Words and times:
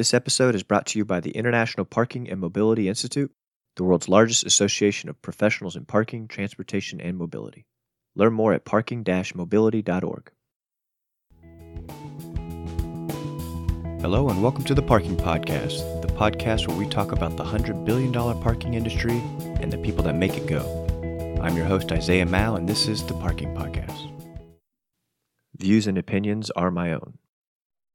This 0.00 0.14
episode 0.14 0.54
is 0.54 0.62
brought 0.62 0.86
to 0.86 0.98
you 0.98 1.04
by 1.04 1.20
the 1.20 1.32
International 1.32 1.84
Parking 1.84 2.30
and 2.30 2.40
Mobility 2.40 2.88
Institute, 2.88 3.30
the 3.76 3.84
world's 3.84 4.08
largest 4.08 4.46
association 4.46 5.10
of 5.10 5.20
professionals 5.20 5.76
in 5.76 5.84
parking, 5.84 6.26
transportation, 6.26 7.02
and 7.02 7.18
mobility. 7.18 7.66
Learn 8.16 8.32
more 8.32 8.54
at 8.54 8.64
parking 8.64 9.04
mobility.org. 9.34 10.30
Hello, 14.00 14.30
and 14.30 14.42
welcome 14.42 14.64
to 14.64 14.74
the 14.74 14.80
Parking 14.80 15.18
Podcast, 15.18 16.00
the 16.00 16.08
podcast 16.08 16.66
where 16.66 16.78
we 16.78 16.88
talk 16.88 17.12
about 17.12 17.36
the 17.36 17.44
$100 17.44 17.84
billion 17.84 18.10
parking 18.40 18.72
industry 18.72 19.18
and 19.60 19.70
the 19.70 19.76
people 19.76 20.02
that 20.04 20.14
make 20.14 20.34
it 20.34 20.46
go. 20.46 20.62
I'm 21.42 21.58
your 21.58 21.66
host, 21.66 21.92
Isaiah 21.92 22.24
Mao, 22.24 22.56
and 22.56 22.66
this 22.66 22.88
is 22.88 23.04
the 23.04 23.12
Parking 23.12 23.54
Podcast. 23.54 24.10
Views 25.58 25.86
and 25.86 25.98
opinions 25.98 26.50
are 26.52 26.70
my 26.70 26.94
own. 26.94 27.18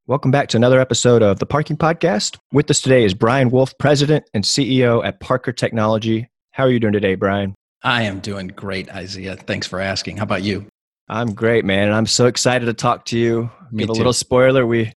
Welcome 0.08 0.30
back 0.30 0.50
to 0.50 0.58
another 0.58 0.80
episode 0.80 1.24
of 1.24 1.40
the 1.40 1.48
Parking 1.48 1.78
Podcast. 1.78 2.38
With 2.54 2.70
us 2.70 2.80
today 2.80 3.06
is 3.06 3.16
Brian 3.16 3.50
Wolff, 3.50 3.76
President 3.80 4.24
and 4.36 4.44
CEO 4.44 5.04
at 5.04 5.20
Parker 5.20 5.52
Technology. 5.52 6.30
How 6.52 6.66
are 6.66 6.70
you 6.70 6.80
doing 6.80 6.94
today, 6.94 7.16
Brian? 7.16 7.56
I 7.82 8.04
am 8.04 8.20
doing 8.20 8.50
great, 8.50 8.88
Isaiah. 8.94 9.36
Thanks 9.36 9.66
for 9.66 9.80
asking. 9.80 10.18
How 10.18 10.24
about 10.24 10.44
you? 10.44 10.68
I'm 11.10 11.34
great, 11.34 11.66
man. 11.66 11.88
And 11.88 11.96
I'm 11.96 12.06
so 12.06 12.28
excited 12.28 12.68
to 12.68 12.74
talk 12.76 13.06
to 13.06 13.18
you. 13.18 13.50
Me 13.72 13.82
Give 13.82 13.90
a 13.90 13.94
too. 13.94 13.98
little 13.98 14.14
spoiler. 14.14 14.68
We 14.68 14.94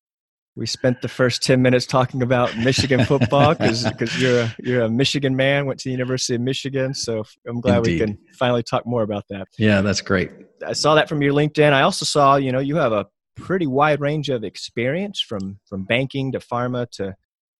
we 0.57 0.65
spent 0.65 1.01
the 1.01 1.07
first 1.07 1.41
10 1.41 1.61
minutes 1.61 1.85
talking 1.85 2.21
about 2.21 2.57
Michigan 2.57 3.05
football 3.05 3.55
because 3.59 4.21
you're 4.21 4.41
a, 4.41 4.55
you're 4.59 4.81
a 4.81 4.89
Michigan 4.89 5.37
man, 5.37 5.67
went 5.67 5.79
to 5.79 5.87
the 5.87 5.91
University 5.93 6.35
of 6.35 6.41
Michigan. 6.41 6.93
So 6.93 7.23
I'm 7.47 7.61
glad 7.61 7.85
we 7.85 7.97
can 7.97 8.17
finally 8.37 8.63
talk 8.63 8.85
more 8.85 9.03
about 9.03 9.23
that. 9.29 9.47
Yeah, 9.57 9.79
that's 9.79 10.01
great. 10.01 10.31
I 10.65 10.73
saw 10.73 10.95
that 10.95 11.07
from 11.07 11.21
your 11.21 11.31
LinkedIn. 11.31 11.71
I 11.71 11.83
also 11.83 12.03
saw, 12.03 12.35
you 12.35 12.51
know, 12.51 12.59
you 12.59 12.75
have 12.75 12.91
a 12.91 13.05
pretty 13.37 13.67
wide 13.67 14.01
range 14.01 14.29
of 14.29 14.43
experience 14.43 15.19
from 15.21 15.59
from 15.67 15.83
banking 15.83 16.31
to 16.31 16.39
pharma 16.39 16.89
to 16.91 17.15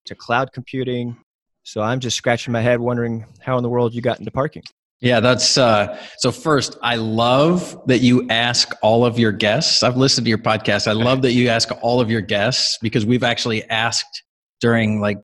to 0.05 0.15
cloud 0.15 0.51
computing. 0.53 1.17
So 1.63 1.81
I'm 1.81 1.99
just 1.99 2.17
scratching 2.17 2.53
my 2.53 2.61
head 2.61 2.79
wondering 2.79 3.25
how 3.41 3.57
in 3.57 3.63
the 3.63 3.69
world 3.69 3.93
you 3.93 4.01
got 4.01 4.19
into 4.19 4.31
parking. 4.31 4.63
Yeah, 4.99 5.19
that's 5.19 5.57
uh 5.57 5.99
so 6.17 6.31
first, 6.31 6.77
I 6.81 6.95
love 6.95 7.79
that 7.87 7.99
you 7.99 8.27
ask 8.29 8.73
all 8.81 9.05
of 9.05 9.19
your 9.19 9.31
guests. 9.31 9.83
I've 9.83 9.97
listened 9.97 10.25
to 10.25 10.29
your 10.29 10.39
podcast. 10.39 10.87
I 10.87 10.93
love 10.93 11.21
that 11.21 11.33
you 11.33 11.49
ask 11.49 11.69
all 11.81 12.01
of 12.01 12.09
your 12.09 12.21
guests 12.21 12.77
because 12.81 13.05
we've 13.05 13.23
actually 13.23 13.63
asked 13.69 14.23
during 14.59 14.99
like 14.99 15.17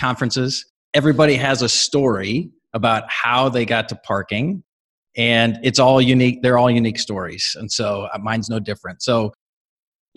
conferences. 0.00 0.64
Everybody 0.94 1.34
has 1.34 1.60
a 1.60 1.68
story 1.68 2.50
about 2.72 3.04
how 3.10 3.48
they 3.48 3.66
got 3.66 3.88
to 3.90 3.96
parking 3.96 4.62
and 5.16 5.58
it's 5.62 5.78
all 5.78 6.00
unique. 6.00 6.42
They're 6.42 6.56
all 6.56 6.70
unique 6.70 6.98
stories. 6.98 7.56
And 7.58 7.70
so 7.70 8.08
uh, 8.14 8.18
mine's 8.18 8.48
no 8.48 8.60
different. 8.60 9.02
So 9.02 9.32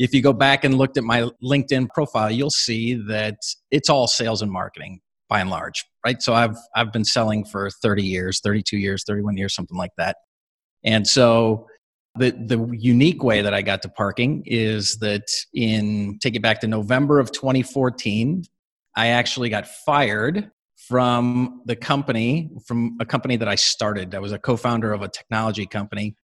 if 0.02 0.16
you 0.16 0.22
go 0.24 0.34
back 0.34 0.64
and 0.64 0.80
looked 0.80 0.98
at 0.98 1.04
my 1.04 1.30
LinkedIn 1.44 1.88
profile, 1.90 2.32
you'll 2.32 2.50
see 2.50 2.96
that 3.08 3.38
it's 3.70 3.88
all 3.88 4.08
sales 4.08 4.42
and 4.42 4.52
marketing 4.52 5.00
by 5.30 5.40
and 5.40 5.52
large, 5.52 5.86
right? 6.04 6.20
So 6.24 6.34
I've 6.34 6.58
I've 6.76 6.92
been 6.92 7.06
selling 7.06 7.46
for 7.46 7.70
30 7.70 8.04
years, 8.04 8.40
32 8.40 8.78
years, 8.78 9.04
31 9.04 9.38
years, 9.38 9.54
something 9.54 9.78
like 9.78 9.92
that. 9.98 10.18
And 10.84 11.08
so 11.08 11.68
the 12.16 12.32
the 12.32 12.68
unique 12.74 13.24
way 13.24 13.44
that 13.44 13.54
I 13.54 13.62
got 13.62 13.84
to 13.84 13.90
parking 13.90 14.42
is 14.48 14.98
that 14.98 15.28
in 15.54 16.18
take 16.20 16.36
it 16.36 16.42
back 16.42 16.62
to 16.62 16.68
November 16.68 17.20
of 17.20 17.32
2014, 17.32 18.44
I 18.96 19.08
actually 19.08 19.50
got 19.50 19.68
fired 19.68 20.50
from 20.88 21.62
the 21.68 21.76
company 21.76 22.50
from 22.66 22.98
a 23.00 23.06
company 23.06 23.36
that 23.38 23.48
I 23.48 23.54
started. 23.56 24.16
I 24.16 24.20
was 24.20 24.32
a 24.32 24.40
co-founder 24.40 24.92
of 24.94 25.04
a 25.04 25.10
technology 25.10 25.68
company 25.68 26.16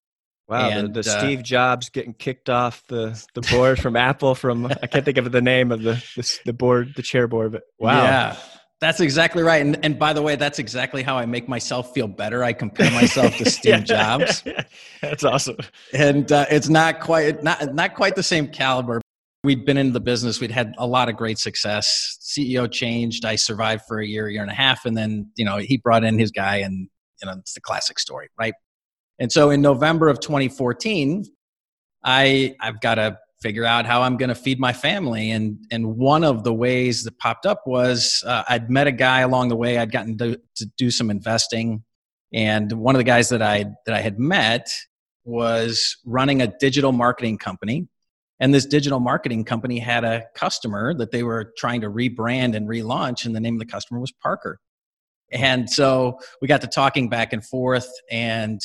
Wow, 0.48 0.70
And, 0.70 0.94
the, 0.94 1.02
the 1.02 1.10
uh, 1.10 1.20
Steve 1.20 1.44
Jobs 1.44 1.90
getting 1.90 2.14
kicked 2.14 2.50
off 2.50 2.82
the, 2.88 3.22
the 3.34 3.42
board 3.42 3.80
from 3.80 3.96
Apple 3.98 4.34
from 4.34 4.66
I 4.66 4.88
can't 4.88 5.04
think 5.04 5.18
of 5.18 5.32
the 5.32 5.42
name 5.42 5.72
of 5.72 5.82
the 5.82 6.02
the, 6.16 6.40
the 6.46 6.54
board 6.54 6.94
the 6.96 7.02
chair 7.02 7.28
board, 7.28 7.52
but 7.52 7.64
wow, 7.80 8.02
Yeah, 8.04 8.38
that's 8.80 9.02
exactly 9.02 9.44
right. 9.44 9.62
And, 9.62 9.78
and 9.84 10.00
by 10.00 10.14
the 10.14 10.22
way, 10.22 10.38
that's 10.38 10.58
exactly 10.60 11.04
how 11.04 11.18
I 11.18 11.26
make 11.26 11.50
myself 11.50 11.94
feel 11.94 12.08
better. 12.08 12.44
I 12.46 12.54
compare 12.54 12.90
myself 12.92 13.36
to 13.38 13.50
Steve 13.50 13.74
Yeah. 13.74 14.18
Jobs, 14.18 14.44
That's 15.02 15.24
awesome. 15.26 15.58
and 15.94 16.32
uh, 16.32 16.46
it's 16.50 16.70
not 16.70 17.02
quite 17.02 17.44
not 17.44 17.74
not 17.76 17.96
quite 17.96 18.16
the 18.16 18.24
same 18.24 18.48
caliber. 18.48 19.02
We'd 19.44 19.66
been 19.66 19.78
in 19.78 19.92
the 19.94 20.00
business. 20.00 20.40
We'd 20.40 20.52
had 20.52 20.74
a 20.78 20.88
lot 20.88 21.10
of 21.10 21.16
great 21.16 21.40
success. 21.40 22.18
CEO 22.22 22.72
changed. 22.72 23.24
I 23.26 23.36
survived 23.36 23.84
for 23.88 24.00
a 24.00 24.06
year, 24.06 24.30
year 24.30 24.42
and 24.42 24.52
a 24.52 24.56
half, 24.56 24.86
and 24.86 24.96
then 24.98 25.30
you 25.36 25.44
know 25.44 25.58
he 25.58 25.76
brought 25.78 26.04
in 26.06 26.18
his 26.18 26.32
guy, 26.32 26.58
and 26.58 26.88
you 27.22 27.26
know 27.26 27.34
it's 27.38 27.54
the 27.54 27.62
classic 27.62 28.00
story, 28.00 28.30
right? 28.40 28.54
And 29.20 29.32
so 29.32 29.50
in 29.50 29.62
November 29.62 30.10
of 30.10 30.20
2014, 30.20 31.26
I 32.04 32.56
I've 32.60 32.80
got 32.82 32.96
to 32.96 33.18
figure 33.42 33.66
out 33.66 33.86
how 33.86 34.02
I'm 34.02 34.18
going 34.18 34.30
to 34.30 34.36
feed 34.36 34.60
my 34.60 34.74
family. 34.74 35.32
And 35.32 35.66
and 35.72 35.98
one 35.98 36.24
of 36.24 36.44
the 36.44 36.54
ways 36.54 37.04
that 37.04 37.18
popped 37.20 37.46
up 37.46 37.64
was 37.66 38.24
uh, 38.26 38.44
I'd 38.48 38.70
met 38.70 38.88
a 38.88 38.92
guy 38.92 39.22
along 39.22 39.50
the 39.50 39.56
way. 39.56 39.78
I'd 39.78 39.92
gotten 39.92 40.18
to, 40.20 40.40
to 40.56 40.66
do 40.78 40.92
some 40.92 41.10
investing, 41.10 41.84
and 42.34 42.72
one 42.72 42.96
of 42.96 43.00
the 43.00 43.04
guys 43.04 43.30
that 43.30 43.42
I 43.42 43.66
that 43.86 43.96
I 43.96 44.02
had 44.02 44.20
met 44.20 44.70
was 45.24 45.98
running 46.06 46.42
a 46.42 46.48
digital 46.60 46.92
marketing 46.92 47.38
company. 47.38 47.88
And 48.40 48.54
this 48.54 48.68
digital 48.68 49.00
marketing 49.00 49.46
company 49.46 49.80
had 49.80 50.04
a 50.04 50.24
customer 50.36 50.94
that 50.94 51.10
they 51.10 51.24
were 51.24 51.54
trying 51.58 51.82
to 51.82 51.90
rebrand 51.90 52.56
and 52.56 52.68
relaunch, 52.68 53.26
and 53.26 53.36
the 53.36 53.40
name 53.40 53.56
of 53.56 53.60
the 53.60 53.66
customer 53.66 54.00
was 54.00 54.12
Parker. 54.12 54.60
And 55.32 55.70
so 55.70 56.20
we 56.42 56.48
got 56.48 56.62
to 56.62 56.68
talking 56.68 57.10
back 57.10 57.34
and 57.34 57.44
forth, 57.44 57.90
and 58.12 58.62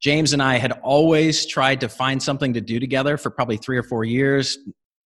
James 0.00 0.32
and 0.32 0.42
I 0.42 0.56
had 0.56 0.72
always 0.82 1.44
tried 1.44 1.80
to 1.80 1.88
find 1.88 2.22
something 2.22 2.54
to 2.54 2.60
do 2.60 2.80
together 2.80 3.16
for 3.16 3.30
probably 3.30 3.58
three 3.58 3.76
or 3.76 3.82
four 3.82 4.04
years, 4.04 4.58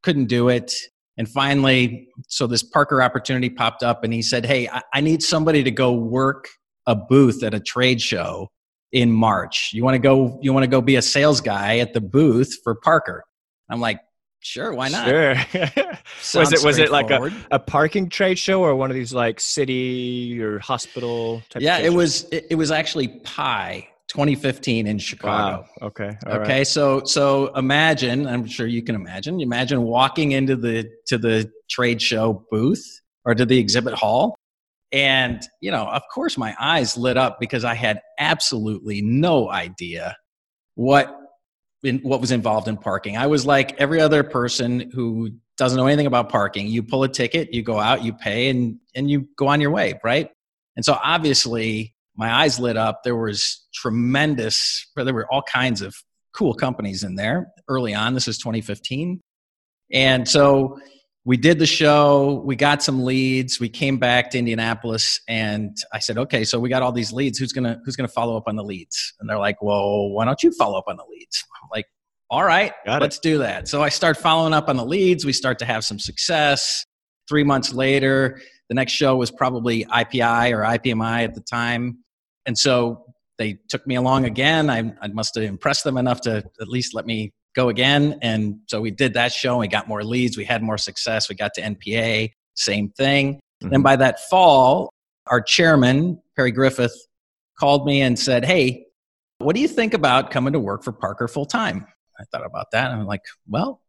couldn't 0.04 0.26
do 0.26 0.50
it. 0.50 0.72
And 1.18 1.28
finally, 1.28 2.10
so 2.28 2.48
this 2.48 2.64
Parker 2.64 3.02
opportunity 3.02 3.50
popped 3.50 3.84
up, 3.84 4.04
and 4.04 4.14
he 4.14 4.22
said, 4.22 4.46
Hey, 4.46 4.70
I, 4.94 5.02
need 5.02 5.22
somebody 5.22 5.64
to 5.64 5.72
go 5.72 5.92
work 5.94 6.48
a 6.88 6.96
booth 6.96 7.44
at 7.44 7.54
a 7.54 7.60
trade 7.60 8.02
show 8.02 8.50
in 8.92 9.12
March. 9.12 9.72
You 9.74 9.84
want 9.84 9.96
to 9.96 10.00
go, 10.00 10.40
you 10.42 10.54
want 10.54 10.64
to 10.64 10.68
go 10.68 10.82
be 10.82 10.96
a 10.96 11.02
sales 11.02 11.40
guy 11.40 11.80
at 11.80 11.94
the 11.94 12.02
booth 12.02 12.58
for 12.64 12.76
Parker? 12.76 13.24
I'm 13.70 13.80
like, 13.80 14.00
sure, 14.40 14.74
why 14.74 14.90
not? 14.90 15.08
Sure. 15.08 15.36
was 16.40 16.54
it 16.54 16.64
was 16.64 16.78
it 16.80 16.92
like 16.92 17.12
a, 17.12 17.32
a 17.52 17.60
parking 17.60 18.10
trade 18.10 18.38
show 18.40 18.62
or 18.62 18.76
one 18.76 18.90
of 18.90 18.96
these 18.96 19.14
like 19.14 19.40
city 19.40 20.42
or 20.42 20.60
hospital 20.60 21.44
type? 21.50 21.62
Yeah, 21.62 21.78
it 21.78 21.86
shows? 21.86 21.96
was 21.96 22.24
it, 22.32 22.48
it 22.52 22.56
was 22.56 22.72
actually 22.72 23.08
PIE 23.08 23.88
2015 24.14 24.86
in 24.86 25.00
Chicago. 25.00 25.66
Wow. 25.82 25.88
Okay. 25.88 26.16
all 26.28 26.34
right. 26.34 26.42
okay 26.42 26.64
so 26.64 27.04
so 27.04 27.48
imagine 27.56 28.28
i'm 28.28 28.46
sure 28.46 28.68
you 28.68 28.84
can 28.84 28.94
imagine 28.94 29.42
imagine 29.42 29.82
walking 29.82 30.34
into 30.34 30.56
the 30.56 30.88
to 31.08 31.18
the 31.18 31.52
trade 31.68 32.00
show 32.00 32.46
booth 32.52 32.86
or 33.26 33.34
to 33.34 33.44
the 33.44 33.58
exhibit 33.58 33.96
hall 33.96 34.38
and 34.92 35.42
you 35.62 35.72
know 35.72 35.88
of 35.88 36.04
course 36.14 36.38
my 36.38 36.56
eyes 36.60 36.96
lit 36.96 37.18
up 37.18 37.40
because 37.40 37.64
i 37.64 37.74
had 37.74 38.00
absolutely 38.20 39.02
no 39.02 39.50
idea 39.50 40.16
what 40.76 41.18
in, 41.82 41.98
what 42.00 42.22
was 42.22 42.32
involved 42.32 42.68
in 42.68 42.78
parking 42.78 43.18
i 43.18 43.26
was 43.26 43.48
like 43.48 43.74
every 43.80 44.00
other 44.00 44.24
person 44.24 44.92
who 44.92 45.32
doesn't 45.58 45.78
know 45.78 45.88
anything 45.88 46.06
about 46.06 46.30
parking 46.30 46.68
you 46.68 46.84
pull 46.84 47.04
a 47.04 47.10
ticket 47.10 47.52
you 47.52 47.64
go 47.64 47.80
out 47.80 48.04
you 48.04 48.14
pay 48.14 48.50
and 48.50 48.78
and 48.94 49.10
you 49.10 49.28
go 49.38 49.48
on 49.48 49.60
your 49.60 49.72
way 49.72 50.00
right 50.04 50.30
and 50.76 50.86
so 50.86 51.00
obviously 51.04 51.96
my 52.16 52.34
eyes 52.34 52.60
lit 52.60 52.78
up. 52.78 53.02
There 53.04 53.16
was 53.16 53.66
tremendous 53.74 54.88
there 54.96 55.14
were 55.14 55.32
all 55.32 55.42
kinds 55.44 55.82
of 55.82 55.96
cool 56.34 56.54
companies 56.54 57.04
in 57.04 57.16
there 57.16 57.48
early 57.68 57.94
on. 57.94 58.14
This 58.14 58.28
is 58.28 58.38
2015 58.38 59.22
and 59.92 60.28
so 60.28 60.80
we 61.26 61.38
did 61.38 61.58
the 61.58 61.66
show. 61.66 62.44
We 62.46 62.56
got 62.56 62.84
some 62.84 63.04
leads. 63.04 63.60
We 63.60 63.70
came 63.70 63.98
back 63.98 64.32
to 64.32 64.38
indianapolis 64.38 65.22
and 65.28 65.76
i 65.94 66.00
said 66.00 66.18
okay 66.18 66.44
so 66.44 66.60
we 66.60 66.70
got 66.70 66.82
all 66.82 66.92
these 66.92 67.14
leads. 67.14 67.38
Who's 67.40 67.54
gonna 67.54 67.80
who's 67.86 67.96
gonna 67.96 68.08
follow 68.08 68.38
up 68.38 68.44
on 68.48 68.56
the 68.56 68.64
leads? 68.64 69.14
And 69.20 69.30
they're 69.30 69.40
like 69.40 69.62
well 69.62 70.10
why 70.10 70.26
don't 70.26 70.42
you 70.44 70.52
follow 70.52 70.78
up 70.78 70.86
on 70.88 70.98
the 70.98 71.06
leads? 71.10 71.44
I'm 71.64 71.70
like 71.72 71.86
all 72.30 72.44
right 72.44 72.74
Got 72.86 73.02
let's 73.02 73.20
do 73.20 73.40
that. 73.40 73.68
So 73.68 73.82
i 73.82 73.90
start 73.90 74.18
following 74.18 74.54
up 74.54 74.70
on 74.70 74.78
the 74.78 74.86
leads. 74.86 75.26
We 75.26 75.34
start 75.34 75.60
to 75.60 75.66
have 75.66 75.84
some 75.84 76.00
success. 76.00 76.86
Three 77.28 77.44
months 77.44 77.74
later 77.74 78.42
the 78.70 78.76
next 78.76 78.94
show 78.94 79.16
was 79.16 79.32
probably 79.32 79.86
ipi 79.86 80.52
or 80.52 80.62
ipmi 80.64 81.24
at 81.24 81.36
the 81.36 81.42
time 81.42 82.03
and 82.46 82.58
so 82.58 83.06
they 83.38 83.58
took 83.70 83.86
me 83.88 83.96
along 83.96 84.26
again. 84.26 84.70
I, 84.70 84.94
I 85.02 85.08
must 85.08 85.36
have 85.36 85.44
impressed 85.44 85.84
them 85.84 85.98
enough 85.98 86.22
to 86.22 86.38
at 86.62 86.68
least 86.68 86.94
let 86.94 87.06
me 87.06 87.32
go 87.56 87.70
again. 87.70 88.20
And 88.22 88.60
so 88.68 88.80
we 88.82 88.92
did 88.92 89.14
that 89.16 89.32
show. 89.32 89.54
And 89.54 89.60
we 89.62 89.68
got 89.68 89.88
more 89.88 90.04
leads. 90.04 90.38
We 90.38 90.46
had 90.46 90.62
more 90.62 90.78
success. 90.78 91.30
We 91.30 91.36
got 91.36 91.54
to 91.56 91.62
npa 91.62 92.30
same 92.56 92.90
thing. 92.90 93.40
Then 93.62 93.82
Mhm. 93.82 93.84
by 93.84 93.96
that 93.98 94.20
fall 94.30 94.92
our 95.28 95.42
chairman 95.42 96.22
perry 96.36 96.52
griffith 96.52 96.94
called 97.58 97.86
me 97.86 98.02
and 98.02 98.20
said 98.20 98.44
hey 98.44 98.86
what 99.38 99.56
do 99.56 99.62
you 99.62 99.68
think 99.70 99.94
about 99.94 100.32
coming 100.32 100.52
to 100.54 100.60
work 100.60 100.84
for 100.84 100.92
parker 100.92 101.28
full 101.30 101.46
time 101.46 101.88
i 102.20 102.24
thought 102.26 102.46
about 102.46 102.68
that. 102.72 102.92
And 102.92 103.00
i'm 103.02 103.08
like 103.08 103.22
well 103.48 103.82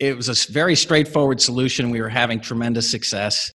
it 0.00 0.16
was 0.16 0.28
a 0.28 0.52
very 0.52 0.74
straightforward 0.74 1.40
solution. 1.40 1.90
We 1.90 2.00
were 2.00 2.08
having 2.08 2.40
tremendous 2.40 2.90
success. 2.90 3.52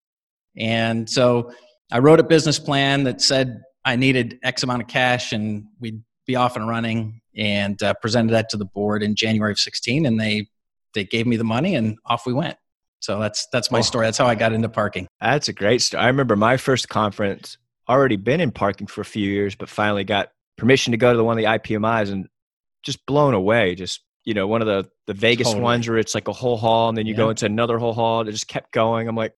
And 0.55 1.09
so 1.09 1.51
i 1.91 1.99
wrote 1.99 2.19
a 2.19 2.23
business 2.23 2.59
plan 2.59 3.03
that 3.05 3.19
said 3.21 3.61
i 3.89 3.95
needed 3.95 4.39
x 4.43 4.63
amount 4.63 4.81
of 4.81 4.87
cash 4.87 5.31
and 5.31 5.65
we'd 5.79 6.01
be 6.25 6.35
off 6.35 6.55
and 6.55 6.67
running 6.67 7.21
and 7.35 7.81
uh, 7.83 7.93
presented 7.95 8.33
that 8.33 8.49
to 8.49 8.57
the 8.57 8.65
board 8.65 9.03
in 9.03 9.15
january 9.15 9.51
of 9.51 9.59
16 9.59 10.05
and 10.05 10.19
they 10.19 10.47
they 10.93 11.03
gave 11.03 11.27
me 11.27 11.37
the 11.37 11.43
money 11.43 11.75
and 11.75 11.97
off 12.05 12.25
we 12.25 12.33
went 12.33 12.57
So 12.99 13.19
that's 13.19 13.47
that's 13.51 13.71
my 13.71 13.79
oh. 13.79 13.81
story. 13.81 14.05
That's 14.05 14.17
how 14.17 14.27
I 14.27 14.35
got 14.35 14.53
into 14.53 14.69
parking. 14.69 15.07
That's 15.21 15.47
a 15.47 15.53
great 15.53 15.81
story. 15.81 16.03
I 16.03 16.07
remember 16.07 16.35
my 16.35 16.57
first 16.57 16.89
conference. 16.89 17.57
Already 17.87 18.17
been 18.17 18.39
in 18.39 18.51
parking 18.51 18.85
for 18.85 19.01
a 19.01 19.05
few 19.05 19.27
years, 19.27 19.55
but 19.55 19.67
finally 19.67 20.03
got 20.03 20.29
permission 20.57 20.91
to 20.91 20.97
go 20.97 21.11
to 21.11 21.17
the 21.17 21.23
one 21.23 21.37
of 21.39 21.43
the 21.43 21.49
IPMIs 21.49 22.11
and 22.11 22.27
just 22.83 23.03
blown 23.07 23.33
away. 23.33 23.73
Just 23.73 24.01
you 24.25 24.33
know, 24.33 24.45
one 24.47 24.61
of 24.61 24.67
the 24.67 24.89
the 25.07 25.13
Vegas 25.13 25.47
totally. 25.47 25.63
ones 25.63 25.87
where 25.87 25.97
it's 25.97 26.13
like 26.13 26.27
a 26.27 26.33
whole 26.33 26.57
hall, 26.57 26.89
and 26.89 26.97
then 26.97 27.07
you 27.07 27.13
yeah. 27.13 27.17
go 27.17 27.29
into 27.29 27.45
another 27.45 27.79
whole 27.79 27.93
hall. 27.93 28.19
and 28.19 28.29
It 28.29 28.33
just 28.33 28.47
kept 28.47 28.71
going. 28.73 29.07
I'm 29.07 29.15
like, 29.15 29.33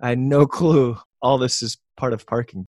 I 0.00 0.10
had 0.10 0.18
no 0.18 0.46
clue 0.46 0.98
all 1.22 1.38
this 1.38 1.62
is 1.62 1.78
part 1.96 2.12
of 2.12 2.26
parking. 2.26 2.66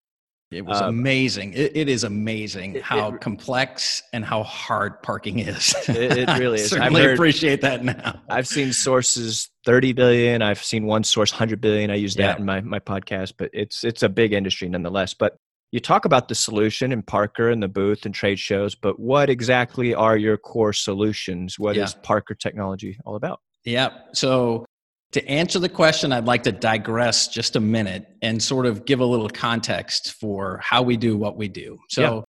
It 0.51 0.63
was 0.63 0.79
um, 0.79 0.89
amazing. 0.89 1.53
It, 1.53 1.75
it 1.75 1.89
is 1.89 2.03
amazing 2.03 2.75
it, 2.75 2.83
how 2.83 3.13
it, 3.13 3.21
complex 3.21 4.03
and 4.13 4.23
how 4.23 4.43
hard 4.43 5.01
parking 5.01 5.39
is. 5.39 5.75
It, 5.89 6.27
really 6.39 6.59
is. 6.59 6.71
I 6.73 6.77
certainly 6.77 7.01
heard, 7.01 7.13
appreciate 7.15 7.61
that 7.61 7.83
now. 7.83 8.21
I've 8.29 8.47
seen 8.47 8.71
sources 8.71 9.49
30 9.65 9.93
billion. 9.93 10.41
I've 10.41 10.63
seen 10.63 10.85
one 10.85 11.03
source 11.03 11.31
100 11.31 11.61
billion. 11.61 11.89
I 11.89 11.95
use 11.95 12.15
that 12.15 12.21
yeah. 12.21 12.37
in 12.37 12.45
my, 12.45 12.61
my 12.61 12.79
podcast, 12.79 13.33
but 13.37 13.49
it's 13.53 13.83
it's 13.83 14.03
a 14.03 14.09
big 14.09 14.33
industry 14.33 14.69
nonetheless. 14.69 15.13
But 15.13 15.37
you 15.71 15.79
talk 15.79 16.05
about 16.05 16.27
the 16.27 16.35
solution 16.35 16.91
in 16.91 17.01
Parker 17.01 17.49
and 17.49 17.61
the 17.61 17.67
booth 17.67 18.05
and 18.05 18.13
trade 18.13 18.39
shows, 18.39 18.75
but 18.75 18.99
what 18.99 19.29
exactly 19.29 19.93
are 19.93 20.15
your 20.15 20.37
core 20.37 20.73
solutions? 20.73 21.57
What 21.59 21.75
yeah. 21.75 21.83
is 21.83 21.95
Parker 21.95 22.35
technology 22.35 22.97
all 23.03 23.15
about? 23.15 23.41
Yeah. 23.65 23.89
So 24.13 24.65
to 25.11 25.25
answer 25.29 25.59
the 25.59 25.69
question, 25.69 26.11
I'd 26.11 26.25
like 26.25 26.43
to 26.43 26.51
digress 26.51 27.27
just 27.27 27.55
a 27.55 27.59
minute 27.59 28.05
and 28.21 28.41
sort 28.41 28.65
of 28.65 28.85
give 28.85 28.99
a 28.99 29.05
little 29.05 29.29
context 29.29 30.13
for 30.19 30.59
how 30.61 30.81
we 30.81 30.97
do 30.97 31.15
what 31.17 31.37
we 31.37 31.47
do. 31.47 31.77
So, 31.89 32.01
yeah. 32.01 32.21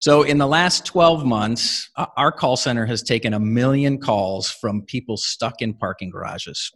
so 0.00 0.22
in 0.22 0.38
the 0.38 0.46
last 0.46 0.84
12 0.84 1.24
months, 1.24 1.88
our 2.16 2.30
call 2.30 2.56
center 2.56 2.84
has 2.86 3.02
taken 3.02 3.32
a 3.32 3.40
million 3.40 3.98
calls 3.98 4.50
from 4.50 4.82
people 4.82 5.16
stuck 5.16 5.62
in 5.62 5.74
parking 5.74 6.10
garages. 6.10 6.70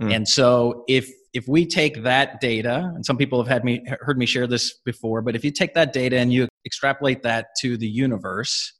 Mm. 0.00 0.14
And 0.14 0.28
so 0.28 0.84
if 0.88 1.10
if 1.34 1.46
we 1.46 1.66
take 1.66 2.02
that 2.02 2.40
data, 2.40 2.90
and 2.94 3.04
some 3.04 3.16
people 3.16 3.38
have 3.42 3.48
had 3.48 3.64
me 3.64 3.84
heard 4.00 4.18
me 4.18 4.26
share 4.26 4.46
this 4.46 4.78
before, 4.84 5.22
but 5.22 5.36
if 5.36 5.44
you 5.44 5.50
take 5.50 5.74
that 5.74 5.92
data 5.92 6.18
and 6.18 6.32
you 6.32 6.48
extrapolate 6.64 7.22
that 7.22 7.48
to 7.60 7.76
the 7.76 7.86
universe, 7.86 8.74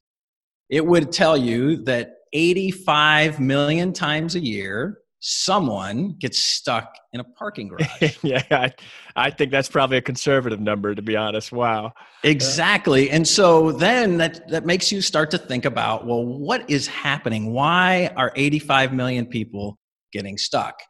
it 0.70 0.84
would 0.84 1.12
tell 1.12 1.36
you 1.36 1.82
that 1.84 2.14
85 2.32 3.40
million 3.40 3.92
times 3.92 4.34
a 4.34 4.40
year 4.40 4.98
someone 5.20 6.14
gets 6.18 6.42
stuck 6.42 6.94
in 7.12 7.20
a 7.20 7.24
parking 7.24 7.68
garage. 8.00 8.16
yeah, 8.22 8.42
I, 8.50 8.72
I, 9.16 9.30
think 9.30 9.50
that's 9.50 9.68
probably 9.68 9.96
a 9.96 10.02
conservative 10.02 10.60
number, 10.60 10.94
to 10.94 11.02
be 11.02 11.16
honest. 11.16 11.52
Wow. 11.52 11.92
Exactly. 12.22 13.10
And 13.10 13.26
so 13.26 13.72
then 13.72 14.18
that, 14.18 14.48
that 14.48 14.64
makes 14.64 14.92
you 14.92 15.00
start 15.00 15.30
to 15.32 15.38
think 15.38 15.64
about 15.64 16.06
well, 16.06 16.24
what 16.24 16.68
is 16.70 16.86
happening? 16.86 17.52
Why 17.52 18.12
are 18.16 18.32
85 18.36 18.92
million 18.92 19.26
people 19.26 19.78
getting 20.12 20.38
stuck? 20.38 20.80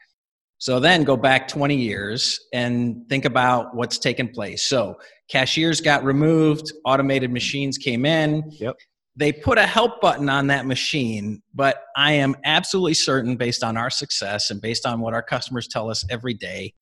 So 0.60 0.80
then 0.80 1.04
go 1.04 1.16
back 1.16 1.46
20 1.46 1.76
years 1.76 2.40
and 2.52 3.08
think 3.08 3.24
about 3.24 3.76
what's 3.76 3.96
taken 3.96 4.28
place. 4.28 4.64
So 4.64 4.96
cashiers 5.30 5.80
got 5.80 6.02
removed, 6.02 6.72
automated 6.84 7.32
machines 7.32 7.78
came 7.78 8.04
in. 8.04 8.42
Yep 8.50 8.76
they 9.18 9.32
put 9.32 9.58
a 9.58 9.66
help 9.66 10.00
button 10.00 10.28
on 10.28 10.46
that 10.46 10.64
machine, 10.64 11.42
but 11.52 11.82
I 11.96 12.12
am 12.12 12.36
absolutely 12.44 12.94
certain, 12.94 13.36
based 13.36 13.64
on 13.64 13.76
our 13.76 13.90
success 13.90 14.50
and 14.52 14.60
based 14.60 14.86
on 14.86 15.00
what 15.00 15.12
our 15.12 15.22
customers 15.22 15.66
tell 15.66 15.90
us 15.90 16.04
every 16.08 16.34
day, 16.34 16.72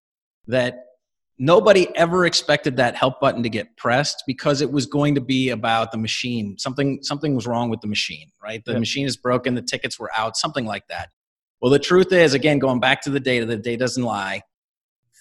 that 0.47 0.75
nobody 1.38 1.88
ever 1.97 2.27
expected 2.27 2.77
that 2.77 2.94
help 2.94 3.21
button 3.21 3.43
to 3.43 3.49
get 3.49 3.75
pressed 3.79 4.23
because 4.27 4.61
it 4.61 4.71
was 4.71 4.85
going 4.85 5.15
to 5.15 5.21
be 5.23 5.49
about 5.49 5.93
the 5.93 5.99
machine. 5.99 6.59
Something 6.59 6.99
something 7.00 7.35
was 7.35 7.47
wrong 7.47 7.71
with 7.71 7.81
the 7.81 7.87
machine, 7.87 8.31
right? 8.43 8.62
The 8.67 8.79
machine 8.79 9.06
is 9.06 9.17
broken, 9.17 9.55
the 9.55 9.62
tickets 9.62 9.99
were 9.99 10.11
out, 10.15 10.37
something 10.37 10.67
like 10.67 10.87
that. 10.89 11.09
Well, 11.62 11.73
the 11.73 11.79
truth 11.79 12.12
is, 12.12 12.35
again, 12.35 12.59
going 12.59 12.81
back 12.81 13.00
to 13.03 13.11
the 13.11 13.21
data, 13.21 13.47
the 13.47 13.56
data 13.56 13.79
doesn't 13.79 14.03
lie. 14.03 14.43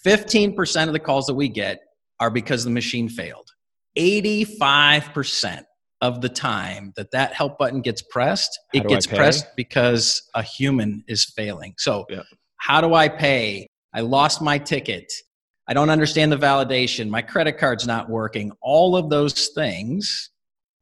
15% 0.06 0.86
of 0.86 0.92
the 0.92 1.00
calls 1.00 1.24
that 1.26 1.34
we 1.34 1.48
get 1.48 1.80
are 2.20 2.30
because 2.30 2.62
the 2.62 2.70
machine 2.70 3.08
failed. 3.08 3.48
85% 3.98 5.64
of 6.00 6.20
the 6.20 6.28
time 6.28 6.92
that 6.96 7.10
that 7.12 7.32
help 7.32 7.58
button 7.58 7.80
gets 7.80 8.02
pressed, 8.02 8.58
how 8.74 8.80
it 8.80 8.88
gets 8.88 9.06
pressed 9.06 9.46
because 9.56 10.22
a 10.34 10.42
human 10.42 11.04
is 11.08 11.24
failing. 11.24 11.74
So, 11.78 12.04
yeah. 12.10 12.22
how 12.58 12.80
do 12.80 12.94
I 12.94 13.08
pay? 13.08 13.68
I 13.94 14.00
lost 14.00 14.42
my 14.42 14.58
ticket. 14.58 15.10
I 15.68 15.74
don't 15.74 15.90
understand 15.90 16.30
the 16.30 16.36
validation. 16.36 17.08
My 17.08 17.22
credit 17.22 17.58
card's 17.58 17.86
not 17.86 18.08
working. 18.08 18.52
All 18.60 18.96
of 18.96 19.10
those 19.10 19.48
things 19.48 20.30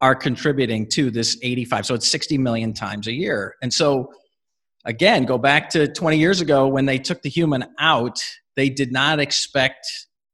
are 0.00 0.14
contributing 0.14 0.86
to 0.90 1.10
this 1.10 1.38
85. 1.42 1.86
So 1.86 1.94
it's 1.94 2.08
60 2.08 2.36
million 2.38 2.74
times 2.74 3.06
a 3.06 3.12
year. 3.12 3.54
And 3.62 3.72
so, 3.72 4.12
again, 4.84 5.24
go 5.24 5.38
back 5.38 5.70
to 5.70 5.88
20 5.88 6.18
years 6.18 6.40
ago 6.40 6.68
when 6.68 6.84
they 6.84 6.98
took 6.98 7.22
the 7.22 7.30
human 7.30 7.64
out, 7.78 8.18
they 8.56 8.68
did 8.68 8.92
not 8.92 9.20
expect 9.20 9.86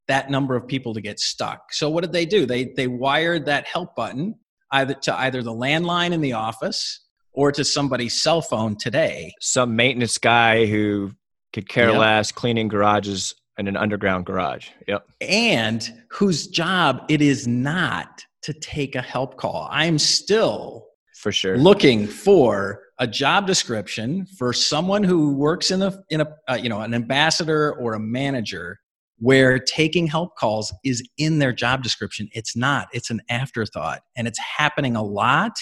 that 0.08 0.28
number 0.28 0.56
of 0.56 0.66
people 0.66 0.92
to 0.94 1.00
get 1.00 1.20
stuck. 1.20 1.72
So 1.72 1.88
what 1.88 2.00
did 2.00 2.12
they 2.12 2.26
do? 2.26 2.44
They 2.44 2.64
they 2.76 2.88
wired 2.88 3.46
that 3.46 3.66
help 3.66 3.94
button 3.94 4.34
either 4.72 4.94
to 4.94 5.18
either 5.20 5.42
the 5.42 5.52
landline 5.52 6.12
in 6.12 6.20
the 6.20 6.32
office 6.32 7.00
or 7.32 7.52
to 7.52 7.64
somebody's 7.64 8.20
cell 8.20 8.42
phone 8.42 8.76
today. 8.76 9.32
Some 9.40 9.76
maintenance 9.76 10.18
guy 10.18 10.66
who 10.66 11.12
could 11.52 11.68
care 11.68 11.90
yep. 11.90 11.98
less 11.98 12.32
cleaning 12.32 12.68
garages 12.68 13.34
in 13.58 13.68
an 13.68 13.76
underground 13.76 14.26
garage. 14.26 14.68
Yep. 14.88 15.06
And 15.20 16.02
whose 16.10 16.46
job 16.46 17.04
it 17.08 17.20
is 17.20 17.46
not 17.46 18.24
to 18.42 18.52
take 18.54 18.94
a 18.94 19.02
help 19.02 19.36
call. 19.36 19.68
I'm 19.70 19.98
still 19.98 20.86
for 21.16 21.30
sure 21.30 21.58
looking 21.58 22.06
for 22.06 22.82
a 22.98 23.06
job 23.06 23.46
description 23.46 24.24
for 24.38 24.54
someone 24.54 25.04
who 25.04 25.34
works 25.34 25.70
in 25.70 25.82
a 25.82 26.02
in 26.08 26.22
a 26.22 26.34
uh, 26.48 26.54
you 26.54 26.68
know 26.68 26.80
an 26.80 26.94
ambassador 26.94 27.74
or 27.74 27.94
a 27.94 28.00
manager 28.00 28.80
where 29.20 29.58
taking 29.58 30.06
help 30.06 30.34
calls 30.36 30.72
is 30.82 31.06
in 31.18 31.38
their 31.38 31.52
job 31.52 31.82
description. 31.82 32.28
It's 32.32 32.56
not, 32.56 32.88
it's 32.92 33.10
an 33.10 33.20
afterthought. 33.28 34.00
And 34.16 34.26
it's 34.26 34.38
happening 34.38 34.96
a 34.96 35.02
lot 35.02 35.52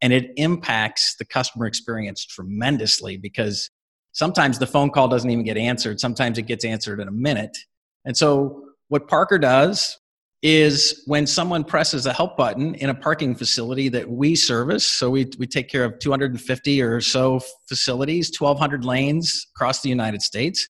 and 0.00 0.12
it 0.12 0.32
impacts 0.36 1.14
the 1.16 1.24
customer 1.24 1.66
experience 1.66 2.24
tremendously 2.24 3.18
because 3.18 3.70
sometimes 4.12 4.58
the 4.58 4.66
phone 4.66 4.90
call 4.90 5.08
doesn't 5.08 5.30
even 5.30 5.44
get 5.44 5.56
answered. 5.56 6.00
Sometimes 6.00 6.38
it 6.38 6.42
gets 6.42 6.64
answered 6.64 7.00
in 7.00 7.06
a 7.06 7.12
minute. 7.12 7.56
And 8.04 8.16
so, 8.16 8.64
what 8.88 9.08
Parker 9.08 9.38
does 9.38 9.98
is 10.42 11.04
when 11.06 11.26
someone 11.26 11.62
presses 11.62 12.04
a 12.04 12.12
help 12.12 12.36
button 12.36 12.74
in 12.74 12.90
a 12.90 12.94
parking 12.94 13.34
facility 13.34 13.88
that 13.88 14.10
we 14.10 14.34
service, 14.34 14.86
so 14.86 15.08
we, 15.08 15.30
we 15.38 15.46
take 15.46 15.68
care 15.68 15.84
of 15.84 15.98
250 16.00 16.82
or 16.82 17.00
so 17.00 17.40
facilities, 17.68 18.32
1,200 18.36 18.84
lanes 18.84 19.46
across 19.54 19.82
the 19.82 19.88
United 19.88 20.20
States. 20.20 20.68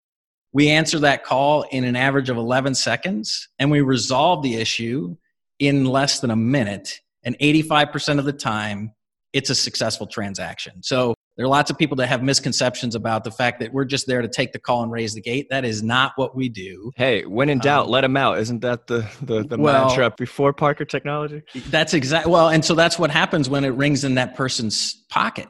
We 0.52 0.68
answer 0.68 0.98
that 1.00 1.24
call 1.24 1.62
in 1.62 1.84
an 1.84 1.96
average 1.96 2.28
of 2.28 2.36
11 2.36 2.74
seconds 2.74 3.48
and 3.58 3.70
we 3.70 3.80
resolve 3.80 4.42
the 4.42 4.56
issue 4.56 5.16
in 5.58 5.84
less 5.84 6.20
than 6.20 6.30
a 6.30 6.36
minute. 6.36 7.00
And 7.24 7.38
85% 7.38 8.18
of 8.18 8.24
the 8.24 8.32
time, 8.32 8.92
it's 9.32 9.48
a 9.48 9.54
successful 9.54 10.06
transaction. 10.06 10.82
So 10.82 11.14
there 11.36 11.46
are 11.46 11.48
lots 11.48 11.70
of 11.70 11.78
people 11.78 11.96
that 11.96 12.08
have 12.08 12.22
misconceptions 12.22 12.94
about 12.94 13.24
the 13.24 13.30
fact 13.30 13.60
that 13.60 13.72
we're 13.72 13.86
just 13.86 14.06
there 14.06 14.20
to 14.20 14.28
take 14.28 14.52
the 14.52 14.58
call 14.58 14.82
and 14.82 14.92
raise 14.92 15.14
the 15.14 15.22
gate. 15.22 15.46
That 15.48 15.64
is 15.64 15.82
not 15.82 16.12
what 16.16 16.36
we 16.36 16.50
do. 16.50 16.92
Hey, 16.96 17.24
when 17.24 17.48
in 17.48 17.58
doubt, 17.58 17.86
um, 17.86 17.90
let 17.90 18.02
them 18.02 18.16
out. 18.16 18.38
Isn't 18.38 18.60
that 18.60 18.86
the 18.86 19.08
the, 19.22 19.42
the 19.42 19.56
well, 19.56 19.86
mantra 19.86 20.10
before 20.10 20.52
Parker 20.52 20.84
Technology? 20.84 21.42
That's 21.70 21.94
exactly 21.94 22.30
well, 22.30 22.50
and 22.50 22.62
so 22.62 22.74
that's 22.74 22.98
what 22.98 23.10
happens 23.10 23.48
when 23.48 23.64
it 23.64 23.70
rings 23.70 24.04
in 24.04 24.16
that 24.16 24.34
person's 24.34 24.94
pocket. 25.08 25.48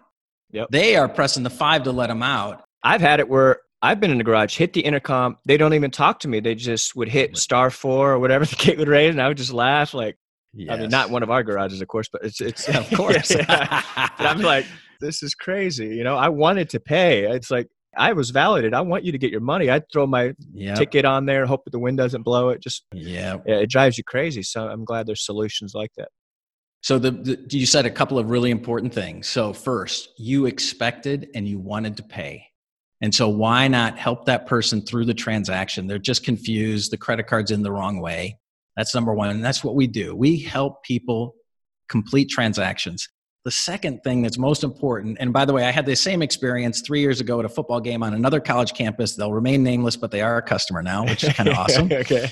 Yep. 0.52 0.68
They 0.70 0.94
are 0.94 1.08
pressing 1.08 1.42
the 1.42 1.50
five 1.50 1.82
to 1.84 1.92
let 1.92 2.06
them 2.08 2.22
out. 2.22 2.62
I've 2.84 3.00
had 3.00 3.18
it 3.18 3.28
where 3.28 3.61
I've 3.82 3.98
been 3.98 4.12
in 4.12 4.18
the 4.18 4.24
garage, 4.24 4.56
hit 4.56 4.72
the 4.72 4.80
intercom. 4.80 5.36
They 5.44 5.56
don't 5.56 5.74
even 5.74 5.90
talk 5.90 6.20
to 6.20 6.28
me. 6.28 6.38
They 6.38 6.54
just 6.54 6.94
would 6.94 7.08
hit 7.08 7.36
star 7.36 7.68
four 7.68 8.12
or 8.12 8.18
whatever 8.20 8.44
the 8.46 8.56
gate 8.56 8.78
would 8.78 8.88
raise, 8.88 9.10
and 9.10 9.20
I 9.20 9.28
would 9.28 9.36
just 9.36 9.52
laugh. 9.52 9.92
Like, 9.92 10.16
yes. 10.54 10.72
I 10.72 10.80
mean, 10.80 10.90
not 10.90 11.10
one 11.10 11.22
of 11.22 11.30
our 11.30 11.42
garages, 11.42 11.80
of 11.80 11.88
course, 11.88 12.08
but 12.10 12.22
it's 12.24 12.40
it's 12.40 12.68
of 12.68 12.88
course. 12.94 13.34
yeah. 13.34 13.82
I'm 14.18 14.40
like, 14.40 14.66
this 15.00 15.22
is 15.22 15.34
crazy. 15.34 15.88
You 15.88 16.04
know, 16.04 16.16
I 16.16 16.28
wanted 16.28 16.70
to 16.70 16.80
pay. 16.80 17.24
It's 17.24 17.50
like 17.50 17.68
I 17.96 18.12
was 18.12 18.30
validated. 18.30 18.72
I 18.72 18.80
want 18.82 19.04
you 19.04 19.12
to 19.12 19.18
get 19.18 19.32
your 19.32 19.40
money. 19.40 19.68
I'd 19.68 19.90
throw 19.92 20.06
my 20.06 20.32
yep. 20.52 20.78
ticket 20.78 21.04
on 21.04 21.26
there, 21.26 21.44
hope 21.44 21.64
that 21.64 21.70
the 21.70 21.80
wind 21.80 21.98
doesn't 21.98 22.22
blow 22.22 22.50
it. 22.50 22.62
Just 22.62 22.84
yeah, 22.92 23.38
it 23.46 23.68
drives 23.68 23.98
you 23.98 24.04
crazy. 24.04 24.44
So 24.44 24.68
I'm 24.68 24.84
glad 24.84 25.06
there's 25.06 25.26
solutions 25.26 25.74
like 25.74 25.90
that. 25.96 26.08
So 26.82 26.98
the, 26.98 27.12
the, 27.12 27.38
you 27.50 27.66
said 27.66 27.86
a 27.86 27.90
couple 27.90 28.18
of 28.18 28.28
really 28.30 28.50
important 28.50 28.92
things. 28.92 29.28
So 29.28 29.52
first, 29.52 30.10
you 30.18 30.46
expected 30.46 31.28
and 31.34 31.46
you 31.46 31.60
wanted 31.60 31.96
to 31.98 32.02
pay. 32.02 32.46
And 33.02 33.12
so, 33.12 33.28
why 33.28 33.66
not 33.66 33.98
help 33.98 34.26
that 34.26 34.46
person 34.46 34.80
through 34.80 35.06
the 35.06 35.14
transaction? 35.14 35.88
They're 35.88 35.98
just 35.98 36.24
confused. 36.24 36.92
The 36.92 36.96
credit 36.96 37.26
card's 37.26 37.50
in 37.50 37.62
the 37.62 37.72
wrong 37.72 38.00
way. 38.00 38.38
That's 38.76 38.94
number 38.94 39.12
one. 39.12 39.30
And 39.30 39.44
that's 39.44 39.64
what 39.64 39.74
we 39.74 39.88
do. 39.88 40.14
We 40.14 40.38
help 40.38 40.84
people 40.84 41.34
complete 41.88 42.30
transactions. 42.30 43.08
The 43.44 43.50
second 43.50 44.02
thing 44.04 44.22
that's 44.22 44.38
most 44.38 44.62
important, 44.62 45.16
and 45.18 45.32
by 45.32 45.44
the 45.44 45.52
way, 45.52 45.64
I 45.64 45.72
had 45.72 45.84
the 45.84 45.96
same 45.96 46.22
experience 46.22 46.80
three 46.80 47.00
years 47.00 47.20
ago 47.20 47.40
at 47.40 47.44
a 47.44 47.48
football 47.48 47.80
game 47.80 48.04
on 48.04 48.14
another 48.14 48.38
college 48.38 48.72
campus. 48.72 49.16
They'll 49.16 49.32
remain 49.32 49.64
nameless, 49.64 49.96
but 49.96 50.12
they 50.12 50.20
are 50.22 50.36
a 50.36 50.42
customer 50.42 50.80
now, 50.80 51.04
which 51.04 51.24
is 51.24 51.32
kind 51.32 51.48
of 51.48 51.56
awesome. 51.58 51.90
okay. 51.92 52.30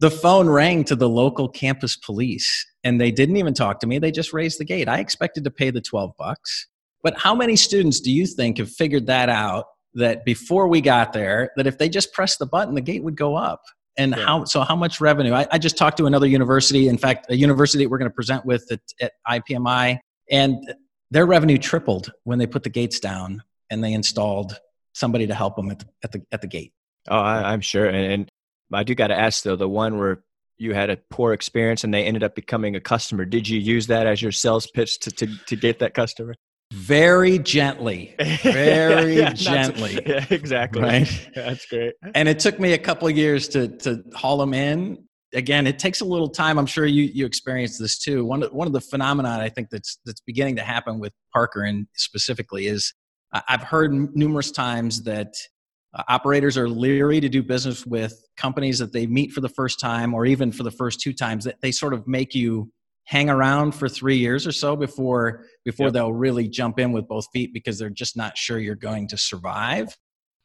The 0.00 0.10
phone 0.10 0.48
rang 0.48 0.82
to 0.84 0.96
the 0.96 1.08
local 1.08 1.48
campus 1.48 1.96
police, 1.96 2.66
and 2.82 3.00
they 3.00 3.12
didn't 3.12 3.36
even 3.36 3.54
talk 3.54 3.78
to 3.80 3.86
me. 3.86 4.00
They 4.00 4.10
just 4.10 4.32
raised 4.32 4.58
the 4.58 4.64
gate. 4.64 4.88
I 4.88 4.98
expected 4.98 5.44
to 5.44 5.50
pay 5.50 5.70
the 5.70 5.80
12 5.80 6.10
bucks. 6.18 6.66
But 7.04 7.16
how 7.16 7.36
many 7.36 7.54
students 7.54 8.00
do 8.00 8.12
you 8.12 8.26
think 8.26 8.58
have 8.58 8.70
figured 8.70 9.06
that 9.06 9.28
out 9.28 9.66
that 9.98 10.24
before 10.24 10.68
we 10.68 10.80
got 10.80 11.12
there, 11.12 11.50
that 11.56 11.66
if 11.66 11.78
they 11.78 11.88
just 11.88 12.12
pressed 12.12 12.38
the 12.38 12.46
button, 12.46 12.74
the 12.74 12.80
gate 12.80 13.02
would 13.02 13.16
go 13.16 13.36
up. 13.36 13.62
And 13.96 14.14
yeah. 14.16 14.24
how 14.24 14.44
so? 14.44 14.60
How 14.60 14.76
much 14.76 15.00
revenue? 15.00 15.32
I, 15.32 15.46
I, 15.50 15.58
just 15.58 15.76
talked 15.76 15.96
to 15.96 16.06
another 16.06 16.28
university. 16.28 16.86
In 16.86 16.98
fact, 16.98 17.26
a 17.30 17.36
university 17.36 17.82
that 17.84 17.90
we're 17.90 17.98
going 17.98 18.10
to 18.10 18.14
present 18.14 18.44
with 18.46 18.70
at, 18.70 18.80
at 19.00 19.12
IPMI, 19.28 19.98
and 20.30 20.74
their 21.10 21.26
revenue 21.26 21.58
tripled 21.58 22.12
when 22.22 22.38
they 22.38 22.46
put 22.46 22.62
the 22.62 22.70
gates 22.70 23.00
down 23.00 23.42
and 23.70 23.82
they 23.82 23.92
installed 23.92 24.60
somebody 24.92 25.26
to 25.26 25.34
help 25.34 25.56
them 25.56 25.70
at 25.70 25.80
the 25.80 25.86
at 26.04 26.12
the, 26.12 26.22
at 26.30 26.40
the 26.42 26.46
gate. 26.46 26.72
Oh, 27.08 27.18
I, 27.18 27.52
am 27.52 27.60
sure. 27.60 27.86
And, 27.86 28.12
and 28.12 28.30
I 28.72 28.84
do 28.84 28.94
got 28.94 29.08
to 29.08 29.18
ask 29.18 29.42
though, 29.42 29.56
the 29.56 29.68
one 29.68 29.98
where 29.98 30.22
you 30.58 30.74
had 30.74 30.90
a 30.90 30.98
poor 31.10 31.32
experience 31.32 31.84
and 31.84 31.94
they 31.94 32.04
ended 32.04 32.22
up 32.22 32.34
becoming 32.34 32.76
a 32.76 32.80
customer. 32.80 33.24
Did 33.24 33.48
you 33.48 33.58
use 33.58 33.86
that 33.86 34.06
as 34.06 34.20
your 34.20 34.32
sales 34.32 34.66
pitch 34.66 34.98
to, 35.00 35.10
to, 35.12 35.26
to 35.46 35.56
get 35.56 35.78
that 35.78 35.94
customer? 35.94 36.34
Very 36.72 37.38
gently, 37.38 38.14
very 38.42 39.16
yeah, 39.16 39.32
gently. 39.32 39.98
Yeah, 40.06 40.24
exactly. 40.28 40.82
Right. 40.82 41.30
That's 41.34 41.64
great. 41.66 41.94
And 42.14 42.28
it 42.28 42.38
took 42.38 42.60
me 42.60 42.74
a 42.74 42.78
couple 42.78 43.08
of 43.08 43.16
years 43.16 43.48
to 43.48 43.68
to 43.78 44.02
haul 44.14 44.36
them 44.38 44.52
in. 44.52 45.04
Again, 45.34 45.66
it 45.66 45.78
takes 45.78 46.00
a 46.00 46.04
little 46.04 46.28
time. 46.28 46.58
I'm 46.58 46.66
sure 46.66 46.84
you 46.84 47.04
you 47.04 47.24
experienced 47.24 47.78
this 47.78 47.98
too. 47.98 48.24
One 48.24 48.42
of, 48.42 48.52
one 48.52 48.66
of 48.66 48.74
the 48.74 48.82
phenomena 48.82 49.38
I 49.40 49.48
think 49.48 49.70
that's 49.70 49.98
that's 50.04 50.20
beginning 50.20 50.56
to 50.56 50.62
happen 50.62 50.98
with 50.98 51.12
Parker 51.32 51.62
and 51.62 51.86
specifically 51.94 52.66
is 52.66 52.92
I've 53.32 53.62
heard 53.62 53.92
numerous 54.14 54.50
times 54.50 55.02
that 55.04 55.34
uh, 55.94 56.02
operators 56.08 56.58
are 56.58 56.68
leery 56.68 57.20
to 57.20 57.28
do 57.28 57.42
business 57.42 57.86
with 57.86 58.14
companies 58.36 58.78
that 58.78 58.92
they 58.92 59.06
meet 59.06 59.32
for 59.32 59.40
the 59.40 59.48
first 59.48 59.80
time 59.80 60.12
or 60.12 60.26
even 60.26 60.52
for 60.52 60.62
the 60.62 60.70
first 60.70 61.00
two 61.00 61.12
times 61.14 61.44
that 61.44 61.60
they 61.62 61.72
sort 61.72 61.94
of 61.94 62.06
make 62.06 62.34
you 62.34 62.70
hang 63.08 63.30
around 63.30 63.72
for 63.72 63.88
three 63.88 64.18
years 64.18 64.46
or 64.46 64.52
so 64.52 64.76
before 64.76 65.46
before 65.64 65.86
yep. 65.86 65.94
they'll 65.94 66.12
really 66.12 66.46
jump 66.46 66.78
in 66.78 66.92
with 66.92 67.08
both 67.08 67.26
feet 67.32 67.54
because 67.54 67.78
they're 67.78 67.88
just 67.88 68.18
not 68.18 68.36
sure 68.36 68.58
you're 68.58 68.74
going 68.74 69.08
to 69.08 69.16
survive. 69.16 69.96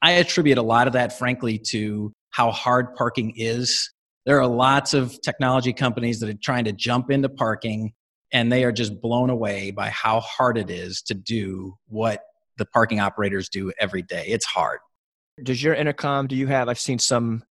I 0.01 0.13
attribute 0.13 0.57
a 0.57 0.61
lot 0.61 0.87
of 0.87 0.93
that 0.93 1.17
frankly 1.19 1.59
to 1.71 2.13
how 2.29 2.51
hard 2.51 2.95
parking 2.95 3.33
is. 3.35 3.91
There 4.25 4.39
are 4.39 4.47
lots 4.47 4.93
of 4.93 5.19
technology 5.21 5.73
companies 5.73 6.21
that 6.21 6.29
are 6.29 6.39
trying 6.41 6.63
to 6.63 6.71
jump 6.71 7.11
into 7.11 7.27
parking 7.27 7.91
and 8.31 8.49
they 8.49 8.63
are 8.63 8.71
just 8.71 9.01
blown 9.01 9.29
away 9.29 9.71
by 9.71 9.89
how 9.89 10.21
hard 10.21 10.57
it 10.57 10.69
is 10.69 11.01
to 11.03 11.13
do 11.13 11.75
what 11.87 12.21
the 12.57 12.65
parking 12.65 13.01
operators 13.01 13.49
do 13.49 13.73
every 13.77 14.03
day. 14.03 14.23
It's 14.27 14.45
hard. 14.45 14.79
Does 15.43 15.61
your 15.61 15.73
intercom 15.73 16.27
do 16.27 16.35
you 16.35 16.47
have 16.47 16.69
i've 16.69 16.79
seen 16.79 16.99
some 16.99 17.43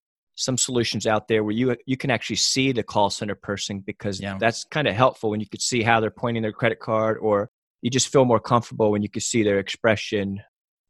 some 0.42 0.58
solutions 0.58 1.06
out 1.06 1.28
there 1.28 1.44
where 1.44 1.54
you 1.54 1.76
you 1.86 1.96
can 1.96 2.10
actually 2.10 2.36
see 2.36 2.72
the 2.72 2.82
call 2.82 3.10
center 3.10 3.34
person 3.34 3.80
because 3.80 4.20
yeah. 4.20 4.36
that's 4.38 4.64
kind 4.64 4.88
of 4.88 4.94
helpful 4.94 5.30
when 5.30 5.40
you 5.40 5.48
could 5.48 5.62
see 5.62 5.82
how 5.82 6.00
they're 6.00 6.10
pointing 6.10 6.42
their 6.42 6.52
credit 6.52 6.80
card 6.80 7.18
or 7.18 7.50
you 7.80 7.90
just 7.90 8.08
feel 8.08 8.24
more 8.24 8.40
comfortable 8.40 8.90
when 8.90 9.02
you 9.02 9.08
can 9.08 9.20
see 9.20 9.42
their 9.42 9.58
expression 9.58 10.40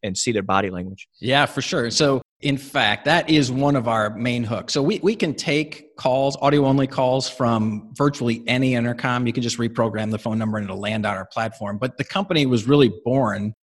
and 0.02 0.18
see 0.18 0.32
their 0.32 0.42
body 0.42 0.68
language. 0.68 1.08
Yeah, 1.20 1.46
for 1.46 1.62
sure. 1.62 1.90
So 1.90 2.22
in 2.40 2.56
fact, 2.58 3.04
that 3.04 3.30
is 3.30 3.52
one 3.52 3.76
of 3.76 3.86
our 3.86 4.10
main 4.16 4.42
hooks. 4.42 4.72
So 4.72 4.82
we, 4.82 4.98
we 5.02 5.14
can 5.14 5.34
take 5.34 5.96
calls, 5.96 6.36
audio 6.40 6.64
only 6.64 6.88
calls 6.88 7.28
from 7.28 7.90
virtually 7.94 8.42
any 8.48 8.74
intercom. 8.74 9.26
You 9.26 9.32
can 9.32 9.42
just 9.42 9.58
reprogram 9.58 10.10
the 10.10 10.18
phone 10.18 10.38
number 10.38 10.58
and 10.58 10.64
it'll 10.64 10.80
land 10.80 11.06
on 11.06 11.14
our 11.16 11.26
platform. 11.26 11.78
But 11.78 11.98
the 11.98 12.04
company 12.04 12.46
was 12.46 12.66
really 12.66 12.92
born 13.04 13.54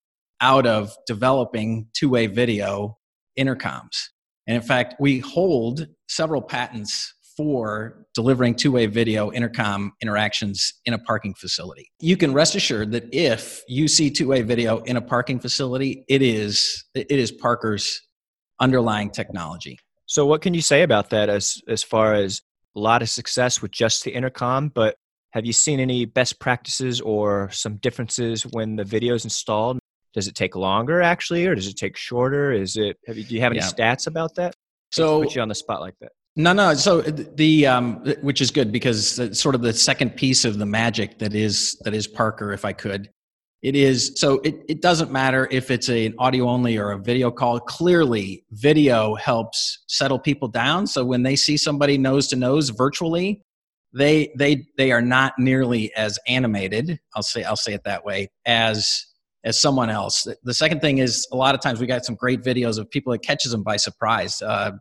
out 0.42 0.66
of 0.66 0.96
developing 1.06 1.88
two 1.94 2.10
way 2.10 2.28
video 2.28 2.98
intercoms. 3.38 4.08
And 4.50 4.56
in 4.56 4.64
fact, 4.64 4.96
we 5.00 5.20
hold 5.20 5.88
several 6.08 6.42
patents 6.42 7.14
for 7.38 8.08
delivering 8.16 8.56
two 8.56 8.72
way 8.72 8.88
video 8.88 9.32
intercom 9.32 9.94
interactions 10.02 10.74
in 10.86 10.96
a 10.96 10.98
parking 10.98 11.36
facility. 11.36 11.92
You 12.02 12.18
can 12.18 12.34
rest 12.34 12.56
assured 12.56 12.92
that 12.94 13.14
if 13.14 13.62
you 13.68 13.88
see 13.88 14.10
two 14.10 14.28
way 14.28 14.42
video 14.42 14.80
in 14.80 14.98
a 14.98 15.02
parking 15.02 15.40
facility, 15.40 16.04
it 16.10 16.24
is, 16.24 16.84
it 16.96 17.12
is 17.12 17.32
Parker's 17.32 18.02
underlying 18.60 19.12
technology. 19.12 19.78
So, 20.08 20.26
what 20.26 20.42
can 20.42 20.56
you 20.56 20.62
say 20.62 20.82
about 20.82 21.12
that 21.12 21.30
as, 21.30 21.62
as 21.68 21.84
far 21.84 22.16
as 22.16 22.42
a 22.76 22.80
lot 22.80 23.04
of 23.04 23.10
success 23.10 23.62
with 23.62 23.70
just 23.70 24.04
the 24.04 24.12
intercom, 24.12 24.70
but 24.70 24.96
have 25.34 25.46
you 25.46 25.54
seen 25.54 25.80
any 25.80 26.06
best 26.06 26.40
practices 26.40 27.00
or 27.02 27.52
some 27.52 27.76
differences 27.78 28.48
when 28.48 28.78
the 28.78 28.84
video 28.84 29.14
is 29.14 29.26
installed 29.26 29.78
does 30.14 30.28
it 30.28 30.36
take 30.36 30.56
longer 30.56 31.02
actually, 31.02 31.46
or 31.46 31.56
does 31.56 31.68
it 31.68 31.78
take 31.78 31.98
shorter? 31.98 32.52
Is 32.52 32.78
it? 32.78 32.98
Have 33.08 33.18
you, 33.18 33.24
do 33.24 33.36
you 33.36 33.42
have 33.42 33.52
any 33.52 33.60
yeah. 33.60 33.68
stats 33.68 34.08
about 34.08 34.36
that? 34.36 34.56
So 34.92 35.24
put 35.24 35.36
you 35.36 35.42
on 35.42 35.50
the 35.50 35.56
spot 35.56 35.82
like 35.82 35.96
that. 36.02 36.12
No, 36.36 36.54
no. 36.54 36.74
So 36.74 37.02
the 37.02 37.68
um, 37.68 38.04
which 38.22 38.42
is 38.42 38.52
good 38.52 38.72
because 38.72 39.20
it's 39.20 39.40
sort 39.40 39.56
of 39.56 39.62
the 39.62 39.74
second 39.74 40.16
piece 40.16 40.46
of 40.46 40.58
the 40.58 40.66
magic 40.66 41.20
that 41.20 41.34
is 41.34 41.78
that 41.84 41.94
is 41.94 42.08
Parker. 42.08 42.54
If 42.54 42.66
I 42.66 42.74
could, 42.74 43.10
it 43.62 43.76
is 43.76 44.14
so 44.16 44.40
it, 44.46 44.56
it 44.70 44.82
doesn't 44.82 45.12
matter 45.12 45.48
if 45.52 45.70
it's 45.70 45.90
an 45.90 46.14
audio 46.18 46.48
only 46.48 46.78
or 46.78 46.92
a 46.92 46.98
video 46.98 47.30
call. 47.30 47.60
Clearly, 47.60 48.46
video 48.52 49.16
helps 49.16 49.84
settle 49.88 50.20
people 50.20 50.48
down. 50.48 50.88
So 50.88 51.04
when 51.04 51.24
they 51.24 51.36
see 51.36 51.58
somebody 51.58 51.98
nose 51.98 52.28
to 52.28 52.36
nose 52.36 52.70
virtually, 52.70 53.42
they 53.94 54.32
they 54.38 54.66
they 54.78 54.92
are 54.92 55.02
not 55.02 55.34
nearly 55.38 55.94
as 55.96 56.18
animated. 56.28 57.00
I'll 57.16 57.24
say 57.24 57.44
I'll 57.44 57.58
say 57.58 57.74
it 57.74 57.84
that 57.84 58.06
way 58.06 58.30
as 58.46 59.06
as 59.44 59.60
someone 59.60 59.90
else. 59.90 60.28
The 60.44 60.54
second 60.54 60.82
thing 60.82 60.98
is 60.98 61.28
a 61.32 61.36
lot 61.36 61.56
of 61.56 61.62
times 61.62 61.80
we 61.80 61.88
got 61.88 62.06
some 62.06 62.16
great 62.16 62.42
videos 62.42 62.78
of 62.78 62.90
people 62.90 63.12
that 63.14 63.20
catches 63.20 63.52
them 63.52 63.64
by 63.64 63.78
surprise. 63.78 64.42
Uh, 64.42 64.72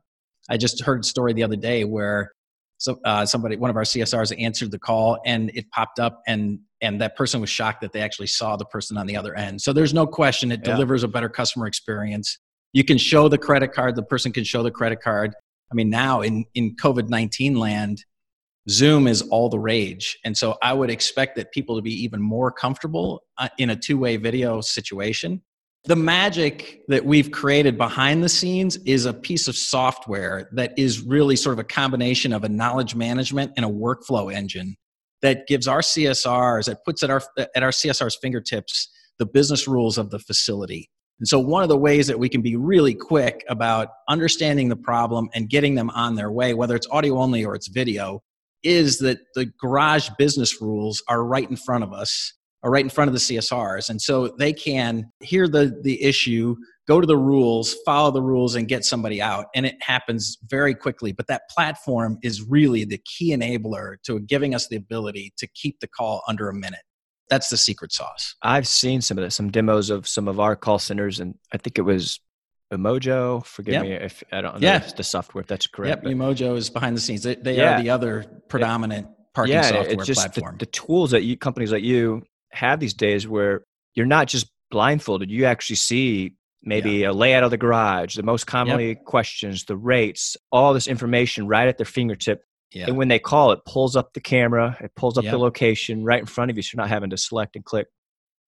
I 0.50 0.56
just 0.56 0.82
heard 0.82 1.00
a 1.00 1.04
story 1.04 1.32
the 1.32 1.42
other 1.42 1.56
day 1.56 1.84
where 1.84 2.32
so 2.78 2.98
uh, 3.04 3.26
somebody, 3.26 3.56
one 3.56 3.70
of 3.70 3.76
our 3.76 3.82
CSRs, 3.82 4.40
answered 4.40 4.70
the 4.70 4.78
call 4.78 5.18
and 5.26 5.50
it 5.54 5.68
popped 5.70 5.98
up, 5.98 6.22
and 6.26 6.60
and 6.80 7.00
that 7.00 7.16
person 7.16 7.40
was 7.40 7.50
shocked 7.50 7.80
that 7.80 7.92
they 7.92 8.00
actually 8.00 8.28
saw 8.28 8.56
the 8.56 8.64
person 8.64 8.96
on 8.96 9.06
the 9.06 9.16
other 9.16 9.34
end. 9.34 9.60
So 9.60 9.72
there's 9.72 9.92
no 9.92 10.06
question 10.06 10.52
it 10.52 10.60
yeah. 10.62 10.72
delivers 10.72 11.02
a 11.02 11.08
better 11.08 11.28
customer 11.28 11.66
experience. 11.66 12.38
You 12.72 12.84
can 12.84 12.96
show 12.96 13.28
the 13.28 13.38
credit 13.38 13.72
card, 13.72 13.96
the 13.96 14.04
person 14.04 14.32
can 14.32 14.44
show 14.44 14.62
the 14.62 14.70
credit 14.70 15.02
card. 15.02 15.34
I 15.72 15.74
mean, 15.74 15.90
now 15.90 16.20
in 16.20 16.44
in 16.54 16.76
COVID 16.76 17.08
nineteen 17.08 17.56
land, 17.56 18.04
Zoom 18.68 19.06
is 19.06 19.22
all 19.22 19.48
the 19.48 19.58
rage. 19.58 20.18
And 20.24 20.36
so 20.36 20.56
I 20.62 20.72
would 20.72 20.90
expect 20.90 21.36
that 21.36 21.52
people 21.52 21.76
to 21.76 21.82
be 21.82 21.92
even 22.02 22.20
more 22.20 22.50
comfortable 22.50 23.22
uh, 23.38 23.48
in 23.58 23.70
a 23.70 23.76
two 23.76 23.98
way 23.98 24.16
video 24.16 24.60
situation. 24.60 25.42
The 25.84 25.96
magic 25.96 26.82
that 26.88 27.04
we've 27.04 27.30
created 27.30 27.78
behind 27.78 28.22
the 28.22 28.28
scenes 28.28 28.76
is 28.78 29.06
a 29.06 29.14
piece 29.14 29.48
of 29.48 29.56
software 29.56 30.50
that 30.52 30.74
is 30.76 31.00
really 31.00 31.36
sort 31.36 31.54
of 31.54 31.60
a 31.60 31.64
combination 31.64 32.32
of 32.32 32.44
a 32.44 32.48
knowledge 32.48 32.94
management 32.94 33.52
and 33.56 33.64
a 33.64 33.68
workflow 33.68 34.32
engine 34.32 34.76
that 35.22 35.46
gives 35.46 35.66
our 35.66 35.80
CSRs, 35.80 36.66
that 36.66 36.84
puts 36.84 37.02
at 37.02 37.10
our, 37.10 37.22
at 37.38 37.62
our 37.62 37.70
CSR's 37.70 38.16
fingertips 38.20 38.90
the 39.18 39.26
business 39.26 39.66
rules 39.66 39.98
of 39.98 40.10
the 40.10 40.18
facility. 40.18 40.90
And 41.18 41.26
so, 41.26 41.40
one 41.40 41.62
of 41.62 41.68
the 41.68 41.76
ways 41.76 42.06
that 42.06 42.18
we 42.18 42.28
can 42.28 42.42
be 42.42 42.54
really 42.54 42.94
quick 42.94 43.44
about 43.48 43.88
understanding 44.08 44.68
the 44.68 44.76
problem 44.76 45.28
and 45.34 45.48
getting 45.48 45.74
them 45.74 45.90
on 45.90 46.14
their 46.14 46.30
way, 46.30 46.54
whether 46.54 46.76
it's 46.76 46.86
audio 46.90 47.18
only 47.18 47.44
or 47.44 47.54
it's 47.54 47.66
video, 47.68 48.22
is 48.62 48.98
that 48.98 49.18
the 49.34 49.46
garage 49.60 50.08
business 50.18 50.60
rules 50.60 51.02
are 51.08 51.24
right 51.24 51.48
in 51.48 51.56
front 51.56 51.84
of 51.84 51.92
us, 51.92 52.34
are 52.62 52.70
right 52.70 52.84
in 52.84 52.90
front 52.90 53.08
of 53.08 53.14
the 53.14 53.20
CSRs. 53.20 53.88
And 53.88 54.00
so 54.00 54.28
they 54.38 54.52
can 54.52 55.10
hear 55.20 55.48
the, 55.48 55.78
the 55.82 56.02
issue, 56.02 56.56
go 56.88 57.00
to 57.00 57.06
the 57.06 57.16
rules, 57.16 57.76
follow 57.84 58.10
the 58.10 58.22
rules, 58.22 58.54
and 58.56 58.66
get 58.66 58.84
somebody 58.84 59.22
out. 59.22 59.46
And 59.54 59.64
it 59.64 59.76
happens 59.80 60.38
very 60.48 60.74
quickly. 60.74 61.12
But 61.12 61.28
that 61.28 61.42
platform 61.50 62.18
is 62.22 62.42
really 62.42 62.84
the 62.84 63.00
key 63.04 63.34
enabler 63.34 63.96
to 64.04 64.20
giving 64.20 64.54
us 64.54 64.68
the 64.68 64.76
ability 64.76 65.32
to 65.38 65.46
keep 65.46 65.80
the 65.80 65.88
call 65.88 66.22
under 66.26 66.48
a 66.48 66.54
minute. 66.54 66.82
That's 67.30 67.50
the 67.50 67.58
secret 67.58 67.92
sauce. 67.92 68.34
I've 68.42 68.66
seen 68.66 69.02
some 69.02 69.18
of 69.18 69.24
this, 69.24 69.34
some 69.34 69.50
demos 69.50 69.90
of 69.90 70.08
some 70.08 70.28
of 70.28 70.40
our 70.40 70.56
call 70.56 70.78
centers, 70.78 71.20
and 71.20 71.34
I 71.52 71.58
think 71.58 71.78
it 71.78 71.82
was 71.82 72.20
Umojo. 72.72 73.44
Forgive 73.44 73.74
yep. 73.74 73.82
me 73.82 73.92
if 73.92 74.22
I 74.32 74.40
don't 74.40 74.54
know 74.54 74.60
yeah. 74.60 74.78
the 74.78 75.04
software. 75.04 75.42
If 75.42 75.48
that's 75.48 75.66
correct. 75.66 76.04
Yep, 76.04 76.14
Umojo 76.14 76.56
is 76.56 76.70
behind 76.70 76.96
the 76.96 77.00
scenes. 77.00 77.22
They, 77.22 77.34
they 77.34 77.56
yeah. 77.56 77.78
are 77.78 77.82
the 77.82 77.90
other 77.90 78.24
predominant 78.48 79.08
parking 79.34 79.54
yeah, 79.54 79.62
software 79.62 79.90
it's 79.90 80.06
just 80.06 80.20
platform. 80.20 80.56
The, 80.58 80.66
the, 80.66 80.70
tools 80.70 81.10
that 81.12 81.22
you 81.22 81.36
companies 81.36 81.72
like 81.72 81.82
you 81.82 82.22
have 82.52 82.80
these 82.80 82.94
days, 82.94 83.26
where 83.26 83.64
you're 83.94 84.06
not 84.06 84.28
just 84.28 84.50
blindfolded. 84.70 85.30
You 85.30 85.46
actually 85.46 85.76
see 85.76 86.34
maybe 86.62 86.92
yeah. 86.92 87.10
a 87.10 87.12
layout 87.12 87.44
of 87.44 87.50
the 87.50 87.56
garage, 87.56 88.16
the 88.16 88.22
most 88.22 88.46
commonly 88.46 88.88
yep. 88.88 89.04
questions, 89.04 89.64
the 89.64 89.76
rates, 89.76 90.36
all 90.52 90.74
this 90.74 90.86
information 90.86 91.46
right 91.46 91.68
at 91.68 91.78
their 91.78 91.86
fingertip. 91.86 92.42
Yeah. 92.72 92.86
And 92.88 92.98
when 92.98 93.08
they 93.08 93.18
call, 93.18 93.52
it 93.52 93.60
pulls 93.66 93.96
up 93.96 94.12
the 94.12 94.20
camera, 94.20 94.76
it 94.80 94.92
pulls 94.94 95.16
up 95.16 95.24
yep. 95.24 95.32
the 95.32 95.38
location 95.38 96.04
right 96.04 96.20
in 96.20 96.26
front 96.26 96.50
of 96.50 96.56
you, 96.56 96.62
so 96.62 96.72
you're 96.74 96.82
not 96.82 96.90
having 96.90 97.10
to 97.10 97.16
select 97.16 97.56
and 97.56 97.64
click. 97.64 97.86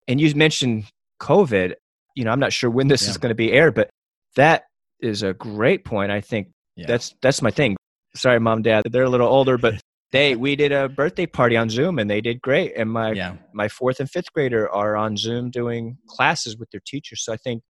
And 0.08 0.20
you 0.20 0.34
mentioned 0.34 0.84
COVID. 1.22 1.74
You 2.16 2.24
know, 2.24 2.32
I'm 2.32 2.40
not 2.40 2.52
sure 2.52 2.68
when 2.68 2.88
this 2.88 3.06
is 3.06 3.16
going 3.16 3.30
to 3.30 3.36
be 3.36 3.52
aired, 3.52 3.74
but 3.74 3.88
that 4.37 4.64
is 5.00 5.22
a 5.22 5.34
great 5.34 5.84
point. 5.84 6.10
I 6.10 6.20
think 6.20 6.49
yeah. 6.76 6.87
that's 6.87 7.14
that's 7.22 7.42
my 7.42 7.50
thing. 7.50 7.76
Sorry, 8.14 8.40
mom, 8.40 8.62
dad, 8.62 8.84
they're 8.90 9.04
a 9.04 9.10
little 9.10 9.28
older, 9.28 9.58
but 9.58 9.80
they 10.12 10.37
we 10.37 10.56
did 10.56 10.72
a 10.72 10.88
birthday 10.88 11.26
party 11.26 11.56
on 11.56 11.68
Zoom 11.68 11.99
and 11.99 12.10
they 12.10 12.20
did 12.20 12.40
great. 12.40 12.72
And 12.76 12.90
my 12.90 13.12
yeah. 13.12 13.37
my 13.52 13.68
fourth 13.68 14.00
and 14.00 14.10
fifth 14.10 14.32
grader 14.32 14.68
are 14.70 14.96
on 14.96 15.16
Zoom 15.16 15.50
doing 15.50 15.99
classes 16.06 16.56
with 16.56 16.70
their 16.70 16.82
teachers. 16.84 17.25
So 17.25 17.32
I 17.32 17.37
think 17.37 17.62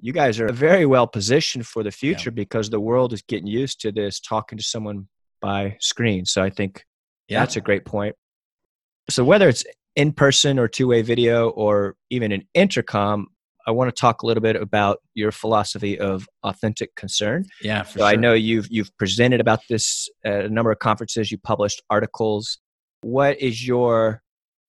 you 0.00 0.12
guys 0.12 0.40
are 0.40 0.50
very 0.50 0.86
well 0.86 1.06
positioned 1.06 1.66
for 1.66 1.82
the 1.82 1.90
future 1.90 2.30
yeah. 2.30 2.34
because 2.34 2.70
the 2.70 2.80
world 2.80 3.12
is 3.12 3.22
getting 3.22 3.46
used 3.46 3.80
to 3.80 3.92
this 3.92 4.18
talking 4.18 4.56
to 4.58 4.64
someone 4.64 5.08
by 5.40 5.76
screen. 5.80 6.24
So 6.24 6.42
I 6.42 6.50
think 6.50 6.84
yeah. 7.28 7.40
that's 7.40 7.56
a 7.56 7.60
great 7.60 7.84
point. 7.84 8.14
So 9.08 9.24
whether 9.24 9.48
it's 9.48 9.64
in 9.96 10.12
person 10.12 10.58
or 10.58 10.68
two 10.68 10.88
way 10.88 11.02
video 11.02 11.50
or 11.50 11.96
even 12.10 12.32
an 12.32 12.46
intercom, 12.54 13.28
I 13.66 13.70
want 13.70 13.94
to 13.94 14.00
talk 14.00 14.22
a 14.22 14.26
little 14.26 14.42
bit 14.42 14.56
about 14.56 14.98
your 15.14 15.32
philosophy 15.32 15.98
of 15.98 16.28
authentic 16.42 16.94
concern. 16.94 17.44
Yeah, 17.62 17.82
so 17.82 17.98
sure. 17.98 18.06
I 18.06 18.16
know 18.16 18.32
you've 18.32 18.68
you've 18.70 18.96
presented 18.98 19.40
about 19.40 19.60
this 19.68 20.08
at 20.24 20.44
a 20.44 20.48
number 20.48 20.70
of 20.70 20.78
conferences. 20.78 21.30
You 21.30 21.38
published 21.38 21.82
articles. 21.90 22.58
What 23.02 23.40
is 23.40 23.66
your 23.66 24.22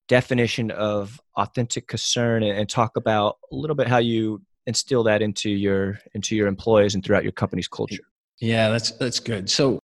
definition 0.07 0.71
of 0.71 1.19
authentic 1.37 1.87
concern, 1.87 2.43
and, 2.43 2.57
and 2.57 2.69
talk 2.69 2.97
about 2.97 3.37
a 3.51 3.55
little 3.55 3.75
bit 3.75 3.87
how 3.87 3.97
you 3.97 4.41
instill 4.67 5.03
that 5.03 5.21
into 5.21 5.49
your 5.49 5.99
into 6.13 6.35
your 6.35 6.47
employees 6.47 6.95
and 6.95 7.03
throughout 7.03 7.23
your 7.23 7.31
company's 7.31 7.67
culture? 7.67 8.03
Yeah, 8.39 8.69
that's 8.69 8.91
that's 8.91 9.19
good. 9.19 9.49
So, 9.49 9.79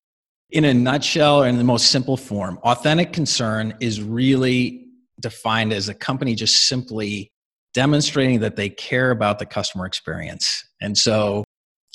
in 0.51 0.65
a 0.65 0.73
nutshell, 0.73 1.43
or 1.43 1.47
in 1.47 1.57
the 1.57 1.63
most 1.63 1.91
simple 1.91 2.17
form, 2.17 2.59
authentic 2.63 3.13
concern 3.13 3.73
is 3.79 4.01
really 4.01 4.85
defined 5.19 5.73
as 5.73 5.89
a 5.89 5.93
company 5.93 6.35
just 6.35 6.67
simply 6.67 7.31
demonstrating 7.77 8.39
that 8.39 8.55
they 8.55 8.69
care 8.69 9.11
about 9.11 9.37
the 9.37 9.45
customer 9.45 9.85
experience. 9.85 10.67
And 10.81 10.97
so 10.97 11.43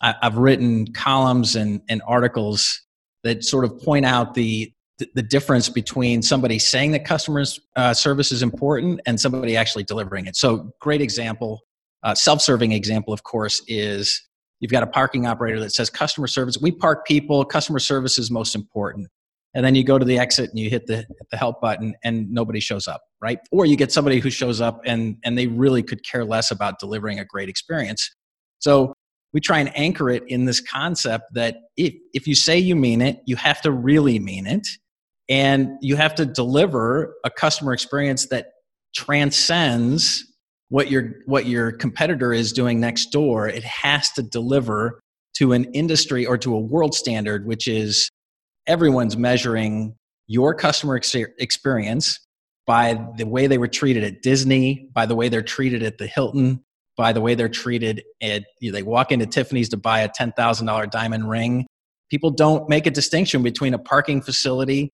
I, 0.00 0.14
have 0.22 0.36
written 0.36 0.86
columns 0.92 1.56
and, 1.56 1.80
and 1.88 2.00
articles 2.06 2.80
that 3.24 3.42
sort 3.42 3.64
of 3.64 3.76
point 3.80 4.06
out 4.06 4.34
the 4.34 4.72
the 5.16 5.22
difference 5.22 5.68
between 5.68 6.22
somebody 6.22 6.60
saying 6.60 6.92
that 6.92 7.04
customers 7.04 7.58
uh, 7.74 7.92
service 7.92 8.30
is 8.30 8.40
important 8.40 9.00
and 9.06 9.18
somebody 9.18 9.56
actually 9.56 9.82
delivering 9.82 10.26
it. 10.26 10.36
So, 10.36 10.70
great 10.80 11.00
example, 11.00 11.62
uh, 12.04 12.14
self-serving 12.14 12.70
example, 12.70 13.12
of 13.12 13.24
course, 13.24 13.60
is 13.66 14.22
you've 14.60 14.70
got 14.70 14.84
a 14.84 14.86
parking 14.86 15.26
operator 15.26 15.58
that 15.58 15.72
says 15.72 15.90
customer 15.90 16.28
service. 16.28 16.56
We 16.56 16.70
park 16.70 17.04
people. 17.04 17.44
Customer 17.44 17.80
service 17.80 18.16
is 18.16 18.30
most 18.30 18.54
important 18.54 19.08
and 19.54 19.64
then 19.64 19.75
you 19.75 19.85
go 19.85 19.99
to 19.99 20.04
the 20.04 20.18
exit 20.18 20.50
and 20.50 20.59
you 20.59 20.71
hit 20.71 20.87
the, 20.87 21.06
the 21.30 21.37
help 21.37 21.61
button 21.61 21.94
and 22.02 22.30
nobody 22.30 22.61
shows 22.61 22.87
up 22.88 23.02
right? 23.23 23.38
Or 23.52 23.64
you 23.64 23.76
get 23.76 23.92
somebody 23.92 24.18
who 24.18 24.28
shows 24.28 24.61
up 24.61 24.82
and 24.85 25.16
and 25.25 25.38
they 25.38 25.47
really 25.47 25.82
could 25.82 26.04
care 26.04 26.25
less 26.25 26.50
about 26.50 26.78
delivering 26.80 27.21
a 27.21 27.25
great 27.25 27.49
experience. 27.49 28.11
So 28.59 28.92
we 29.32 29.40
try 29.40 29.61
and 29.61 29.75
anchor 29.78 30.11
it 30.11 30.25
in 30.26 30.44
this 30.44 30.61
concept 30.61 31.32
that 31.32 31.56
if, 31.78 31.94
if 32.12 32.26
you 32.26 32.35
say 32.35 32.59
you 32.59 32.76
mean 32.76 33.00
it 33.00 33.21
you 33.25 33.37
have 33.37 33.62
to 33.62 33.71
really 33.71 34.18
mean 34.18 34.47
it. 34.47 34.66
And 35.28 35.78
you 35.80 35.97
have 35.97 36.14
to 36.16 36.26
deliver 36.26 37.14
a 37.25 37.30
customer 37.30 37.73
experience 37.73 38.26
that 38.26 38.49
transcends 38.94 40.26
what 40.68 40.90
your 40.90 41.14
what 41.26 41.47
your 41.47 41.73
competitor 41.73 42.32
is 42.32 42.52
doing 42.52 42.80
next 42.80 43.06
door. 43.06 43.49
It 43.49 43.64
has 43.64 44.11
to 44.12 44.23
deliver 44.23 45.00
to 45.37 45.52
an 45.52 45.64
industry 45.73 46.26
or 46.26 46.37
to 46.37 46.54
a 46.54 46.59
world 46.59 46.94
standard 46.94 47.47
which 47.47 47.66
is 47.66 48.11
everyone's 48.66 49.16
measuring 49.16 49.95
your 50.26 50.54
customer 50.54 50.97
ex- 50.97 51.14
experience 51.14 52.19
by 52.66 52.99
the 53.16 53.26
way 53.26 53.47
they 53.47 53.59
were 53.59 53.69
treated 53.69 54.04
at 54.04 54.23
Disney, 54.23 54.88
by 54.92 55.07
the 55.07 55.16
way 55.16 55.28
they're 55.28 55.42
treated 55.42 55.83
at 55.83 55.99
the 55.99 56.07
Hilton, 56.07 56.64
by 56.97 57.12
the 57.12 57.21
way 57.21 57.35
they're 57.35 57.49
treated 57.49 58.02
at 58.23 58.45
you 58.61 58.71
know, 58.71 58.76
they 58.76 58.83
walk 58.83 59.11
into 59.11 59.26
Tiffany's 59.26 59.69
to 59.71 59.76
buy 59.76 60.00
a 60.00 60.09
$10,000 60.09 60.90
diamond 60.90 61.28
ring. 61.28 61.66
People 62.11 62.31
don't 62.31 62.69
make 62.69 62.87
a 62.87 62.90
distinction 62.90 63.42
between 63.42 63.75
a 63.75 63.78
parking 63.78 64.23
facility 64.23 64.90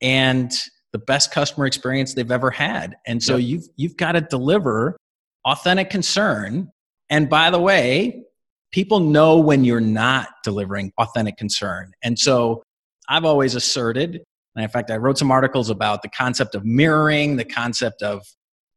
and 0.00 0.52
the 0.92 0.98
best 0.98 1.32
customer 1.32 1.66
experience 1.66 2.14
they've 2.14 2.30
ever 2.30 2.50
had. 2.50 2.96
And 3.06 3.22
so 3.22 3.36
yep. 3.36 3.48
you've 3.48 3.68
you've 3.76 3.96
got 3.96 4.12
to 4.12 4.20
deliver 4.20 4.96
authentic 5.44 5.90
concern. 5.90 6.70
And 7.08 7.28
by 7.28 7.50
the 7.50 7.60
way, 7.60 8.24
people 8.72 9.00
know 9.00 9.38
when 9.38 9.64
you're 9.64 9.80
not 9.80 10.28
delivering 10.44 10.92
authentic 10.98 11.36
concern. 11.36 11.92
And 12.02 12.18
so 12.18 12.62
I've 13.08 13.24
always 13.24 13.54
asserted, 13.54 14.22
and 14.54 14.62
in 14.62 14.68
fact, 14.68 14.90
I 14.90 14.96
wrote 14.96 15.18
some 15.18 15.30
articles 15.30 15.70
about 15.70 16.02
the 16.02 16.08
concept 16.08 16.54
of 16.54 16.64
mirroring, 16.64 17.36
the 17.36 17.44
concept 17.44 18.02
of 18.02 18.24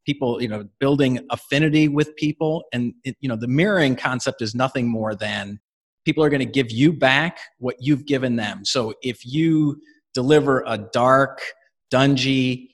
people, 0.05 0.41
you 0.41 0.47
know, 0.47 0.65
building 0.79 1.19
affinity 1.31 1.87
with 1.87 2.15
people. 2.15 2.63
And, 2.71 2.93
it, 3.03 3.17
you 3.19 3.27
know, 3.27 3.35
the 3.35 3.47
mirroring 3.47 3.95
concept 3.95 4.41
is 4.41 4.55
nothing 4.55 4.87
more 4.87 5.15
than 5.15 5.59
people 6.05 6.23
are 6.23 6.29
going 6.29 6.39
to 6.39 6.45
give 6.45 6.71
you 6.71 6.93
back 6.93 7.39
what 7.57 7.75
you've 7.79 8.05
given 8.05 8.35
them. 8.35 8.63
So 8.63 8.93
if 9.01 9.25
you 9.25 9.81
deliver 10.13 10.63
a 10.67 10.77
dark, 10.77 11.41
dungy, 11.91 12.69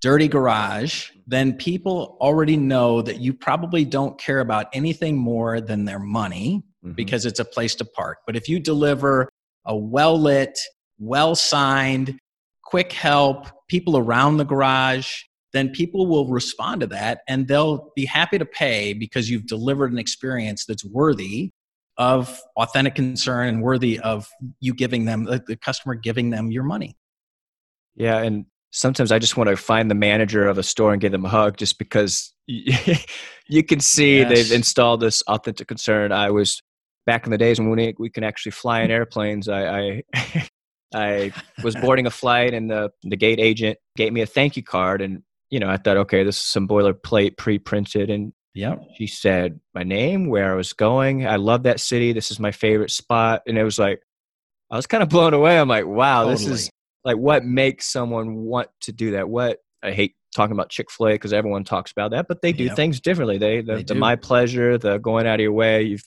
dirty 0.00 0.26
garage, 0.26 1.10
then 1.26 1.54
people 1.54 2.18
already 2.20 2.56
know 2.56 3.00
that 3.02 3.20
you 3.20 3.32
probably 3.32 3.84
don't 3.84 4.18
care 4.18 4.40
about 4.40 4.66
anything 4.72 5.16
more 5.16 5.60
than 5.60 5.84
their 5.84 6.00
money 6.00 6.64
mm-hmm. 6.84 6.94
because 6.94 7.24
it's 7.24 7.38
a 7.38 7.44
place 7.44 7.76
to 7.76 7.84
park. 7.84 8.18
But 8.26 8.34
if 8.36 8.48
you 8.48 8.58
deliver 8.58 9.28
a 9.64 9.76
well 9.76 10.18
lit, 10.20 10.58
well 11.02 11.34
signed, 11.34 12.18
quick 12.64 12.92
help, 12.92 13.46
people 13.68 13.96
around 13.96 14.36
the 14.36 14.44
garage, 14.44 15.12
then 15.52 15.68
people 15.70 16.06
will 16.06 16.28
respond 16.28 16.80
to 16.80 16.86
that 16.86 17.20
and 17.28 17.46
they'll 17.46 17.90
be 17.94 18.06
happy 18.06 18.38
to 18.38 18.46
pay 18.46 18.94
because 18.94 19.28
you've 19.28 19.46
delivered 19.46 19.92
an 19.92 19.98
experience 19.98 20.64
that's 20.64 20.84
worthy 20.84 21.50
of 21.98 22.40
authentic 22.56 22.94
concern 22.94 23.48
and 23.48 23.62
worthy 23.62 23.98
of 24.00 24.26
you 24.60 24.72
giving 24.72 25.04
them 25.04 25.24
the 25.24 25.58
customer 25.62 25.94
giving 25.94 26.30
them 26.30 26.50
your 26.50 26.62
money. 26.62 26.96
Yeah, 27.94 28.22
and 28.22 28.46
sometimes 28.70 29.12
I 29.12 29.18
just 29.18 29.36
want 29.36 29.50
to 29.50 29.56
find 29.56 29.90
the 29.90 29.94
manager 29.94 30.46
of 30.48 30.56
a 30.56 30.62
store 30.62 30.92
and 30.92 31.00
give 31.00 31.12
them 31.12 31.26
a 31.26 31.28
hug 31.28 31.58
just 31.58 31.78
because 31.78 32.32
you 32.46 33.62
can 33.62 33.80
see 33.80 34.20
yes. 34.20 34.28
they've 34.30 34.52
installed 34.56 35.00
this 35.00 35.22
authentic 35.22 35.68
concern. 35.68 36.12
I 36.12 36.30
was 36.30 36.62
back 37.04 37.26
in 37.26 37.30
the 37.30 37.38
days 37.38 37.58
when 37.58 37.70
we, 37.70 37.94
we 37.98 38.08
can 38.08 38.24
actually 38.24 38.52
fly 38.52 38.80
in 38.80 38.90
airplanes. 38.90 39.48
I, 39.48 39.66
I 39.66 40.02
I 40.94 41.32
was 41.62 41.74
boarding 41.74 42.06
a 42.06 42.10
flight, 42.10 42.54
and 42.54 42.70
the 42.70 42.90
the 43.02 43.16
gate 43.16 43.40
agent 43.40 43.78
gave 43.96 44.12
me 44.12 44.22
a 44.22 44.26
thank 44.26 44.56
you 44.56 44.62
card, 44.62 45.00
and 45.00 45.22
you 45.50 45.60
know 45.60 45.68
I 45.68 45.76
thought, 45.76 45.96
okay, 45.98 46.24
this 46.24 46.36
is 46.36 46.42
some 46.42 46.68
boilerplate 46.68 47.36
pre-printed, 47.36 48.10
and 48.10 48.32
yeah, 48.54 48.76
she 48.96 49.06
said 49.06 49.60
my 49.74 49.82
name, 49.82 50.28
where 50.28 50.52
I 50.52 50.56
was 50.56 50.72
going. 50.72 51.26
I 51.26 51.36
love 51.36 51.64
that 51.64 51.80
city. 51.80 52.12
This 52.12 52.30
is 52.30 52.38
my 52.38 52.52
favorite 52.52 52.90
spot, 52.90 53.42
and 53.46 53.56
it 53.56 53.64
was 53.64 53.78
like 53.78 54.02
I 54.70 54.76
was 54.76 54.86
kind 54.86 55.02
of 55.02 55.08
blown 55.08 55.34
away. 55.34 55.58
I'm 55.58 55.68
like, 55.68 55.86
wow, 55.86 56.24
totally. 56.24 56.44
this 56.44 56.46
is 56.46 56.70
like 57.04 57.16
what 57.16 57.44
makes 57.44 57.86
someone 57.86 58.36
want 58.36 58.68
to 58.82 58.92
do 58.92 59.12
that. 59.12 59.28
What 59.28 59.58
I 59.82 59.92
hate 59.92 60.16
talking 60.34 60.52
about 60.52 60.70
Chick 60.70 60.90
Fil 60.90 61.08
A 61.08 61.12
because 61.12 61.32
everyone 61.32 61.64
talks 61.64 61.92
about 61.92 62.12
that, 62.12 62.26
but 62.28 62.42
they 62.42 62.52
do 62.52 62.64
yep. 62.64 62.76
things 62.76 63.00
differently. 63.00 63.38
They 63.38 63.60
the, 63.60 63.76
they 63.76 63.82
the 63.82 63.94
my 63.94 64.16
pleasure, 64.16 64.78
the 64.78 64.98
going 64.98 65.26
out 65.26 65.34
of 65.34 65.40
your 65.40 65.52
way. 65.52 65.82
You've 65.82 66.04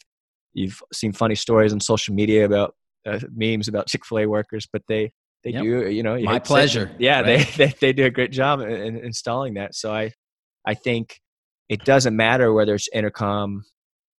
you've 0.54 0.82
seen 0.91 1.13
funny 1.13 1.36
stories 1.36 1.74
on 1.74 1.80
social 1.80 2.15
media 2.15 2.45
about 2.45 2.76
uh, 3.06 3.20
memes 3.34 3.68
about 3.68 3.88
Chick 3.88 4.06
Fil 4.06 4.20
A 4.20 4.26
workers, 4.26 4.68
but 4.72 4.82
they 4.88 5.12
they 5.44 5.52
yep. 5.52 5.63
do 5.63 5.89
you 5.89 6.04
know 6.04 6.15
you 6.15 6.26
my 6.26 6.39
pleasure. 6.39 6.91
yeah, 7.00 7.22
right? 7.22 7.26
they, 7.26 7.44
they 7.68 7.74
they 7.80 7.94
do 7.94 8.06
a 8.06 8.10
great 8.10 8.32
job 8.32 8.62
in, 8.62 8.70
in 8.70 8.98
installing 8.98 9.56
that. 9.56 9.76
So 9.76 9.94
I 9.94 10.12
I 10.65 10.74
think 10.74 11.22
it 11.70 11.84
doesn't 11.84 12.15
matter 12.15 12.54
whether 12.54 12.76
it's 12.76 12.89
intercom, 12.94 13.63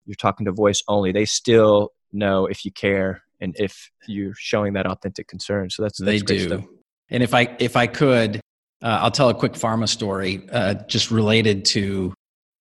you're 0.06 0.16
talking 0.16 0.46
to 0.46 0.52
voice 0.52 0.82
only. 0.88 1.12
They 1.12 1.26
still 1.26 1.92
know 2.12 2.46
if 2.46 2.66
you 2.66 2.72
care 2.72 3.22
and 3.42 3.56
if 3.60 3.90
you're 4.08 4.34
showing 4.38 4.74
that 4.74 4.86
authentic 4.88 5.28
concern. 5.28 5.70
So 5.70 5.84
that's, 5.84 6.00
that's 6.00 6.22
they 6.22 6.26
do. 6.26 6.48
Stuff. 6.48 6.64
And 7.10 7.22
if 7.22 7.34
I 7.34 7.56
if 7.60 7.76
I 7.76 7.88
could, 7.88 8.38
uh, 8.82 9.00
I'll 9.02 9.12
tell 9.12 9.30
a 9.30 9.36
quick 9.36 9.54
pharma 9.54 9.88
story 9.88 10.48
uh, 10.52 10.76
just 10.88 11.12
related 11.12 11.66
to 11.66 12.14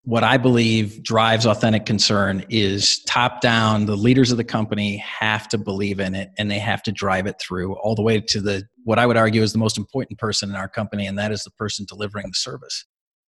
what 0.05 0.23
I 0.23 0.37
believe 0.37 1.01
drives 1.01 1.45
authentic 1.45 1.85
concern 1.85 2.45
is 2.49 3.01
top 3.03 3.39
down. 3.39 3.85
The 3.85 3.95
leaders 3.95 4.31
of 4.31 4.37
the 4.37 4.43
company 4.43 4.97
have 4.97 5.47
to 5.49 5.57
believe 5.57 6.01
in 6.01 6.13
it 6.13 6.31
and 6.37 6.51
they 6.51 6.59
have 6.59 6.83
to 6.83 6.91
drive 6.91 7.25
it 7.25 7.39
through 7.39 7.75
all 7.75 7.95
the 7.95 8.01
way 8.01 8.19
to 8.19 8.41
the 8.41 8.63
what 8.83 8.99
I 8.99 9.05
would 9.05 9.15
argue 9.15 9.41
is 9.41 9.53
the 9.53 9.59
most 9.59 9.77
important 9.77 10.19
person 10.19 10.49
in 10.49 10.57
our 10.57 10.67
company, 10.67 11.07
and 11.07 11.17
that 11.17 11.31
is 11.31 11.43
the 11.43 11.51
person 11.51 11.85
delivering 11.87 12.27
the 12.27 12.33
service. 12.33 12.85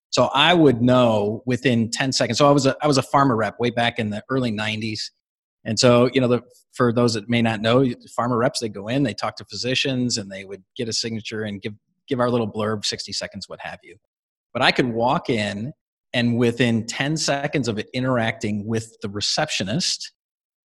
So 0.09 0.25
I 0.33 0.53
would 0.53 0.81
know 0.81 1.43
within 1.45 1.89
10 1.89 2.11
seconds. 2.11 2.37
So 2.37 2.47
I 2.47 2.51
was 2.51 2.65
a 2.65 2.75
I 2.81 2.87
was 2.87 2.97
a 2.97 3.03
pharma 3.03 3.37
rep 3.37 3.57
way 3.57 3.69
back 3.69 3.97
in 3.97 4.09
the 4.09 4.21
early 4.29 4.51
90s. 4.51 4.99
And 5.63 5.79
so, 5.79 6.09
you 6.13 6.19
know, 6.19 6.27
the, 6.27 6.41
for 6.73 6.91
those 6.91 7.13
that 7.13 7.29
may 7.29 7.41
not 7.41 7.61
know, 7.61 7.85
pharma 8.19 8.37
reps 8.37 8.59
they 8.59 8.69
go 8.69 8.89
in, 8.89 9.03
they 9.03 9.13
talk 9.13 9.37
to 9.37 9.45
physicians, 9.45 10.17
and 10.17 10.29
they 10.29 10.43
would 10.43 10.63
get 10.75 10.89
a 10.89 10.93
signature 10.93 11.43
and 11.43 11.61
give 11.61 11.73
give 12.07 12.19
our 12.19 12.29
little 12.29 12.51
blurb, 12.51 12.85
60 12.85 13.13
seconds, 13.13 13.47
what 13.47 13.61
have 13.61 13.79
you. 13.81 13.95
But 14.53 14.61
I 14.61 14.71
could 14.71 14.87
walk 14.87 15.29
in 15.29 15.71
and 16.15 16.37
within 16.37 16.87
10 16.87 17.17
seconds 17.17 17.67
of 17.67 17.77
it 17.77 17.89
interacting 17.93 18.65
with 18.65 18.97
the 19.01 19.09
receptionist, 19.09 20.13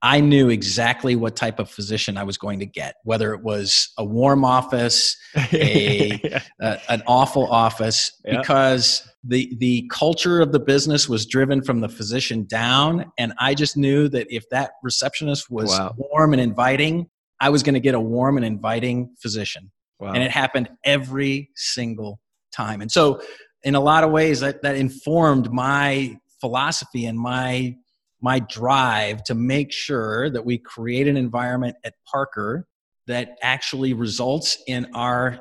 I 0.02 0.22
knew 0.22 0.50
exactly 0.50 1.16
what 1.18 1.36
type 1.36 1.60
of 1.60 1.70
physician 1.70 2.18
I 2.18 2.24
was 2.24 2.38
going 2.38 2.60
to 2.60 2.66
get, 2.66 2.96
whether 3.04 3.34
it 3.34 3.42
was 3.42 3.92
a 3.98 4.06
warm 4.06 4.46
office, 4.46 5.18
a, 5.52 6.22
yeah. 6.24 6.42
a 6.62 6.80
an 6.88 7.04
awful 7.06 7.52
office, 7.52 8.14
yeah. 8.24 8.38
because 8.38 9.06
the 9.26 9.54
the 9.60 9.90
culture 9.92 10.40
of 10.40 10.54
the 10.54 10.60
business 10.60 11.10
was 11.10 11.26
driven 11.26 11.62
from 11.62 11.82
the 11.82 11.90
physician 11.90 12.46
down, 12.46 13.12
and 13.18 13.34
I 13.40 13.56
just 13.56 13.76
knew 13.76 14.08
that 14.10 14.28
if 14.30 14.48
that 14.52 14.72
receptionist 14.84 15.50
was 15.50 15.72
wow. 15.72 15.96
warm 15.98 16.32
and 16.32 16.42
inviting, 16.42 17.10
I 17.42 17.50
was 17.50 17.62
going 17.62 17.74
to 17.74 17.82
get 17.82 17.96
a 17.96 18.00
warm 18.00 18.38
and 18.38 18.46
inviting 18.46 19.14
physician, 19.20 19.70
wow. 20.00 20.14
and 20.14 20.24
it 20.24 20.32
happened 20.32 20.70
every 20.86 21.50
single 21.56 22.22
time. 22.54 22.80
And 22.80 22.92
so 22.92 23.22
in 23.64 23.76
a 23.76 23.80
lot 23.80 24.04
of 24.04 24.12
ways 24.12 24.40
that, 24.40 24.62
that 24.62 24.76
informed 24.76 25.52
my 25.52 26.18
philosophy 26.40 27.06
and 27.06 27.18
my 27.20 27.76
my 28.22 28.40
drive 28.40 29.24
to 29.24 29.34
make 29.34 29.72
sure 29.72 30.30
that 30.30 30.44
we 30.44 30.58
create 30.58 31.08
an 31.08 31.16
environment 31.16 31.78
at 31.86 31.94
Parker 32.06 32.68
that 33.08 33.38
actually 33.42 33.94
results 33.94 34.62
in 34.68 34.88
our 34.94 35.40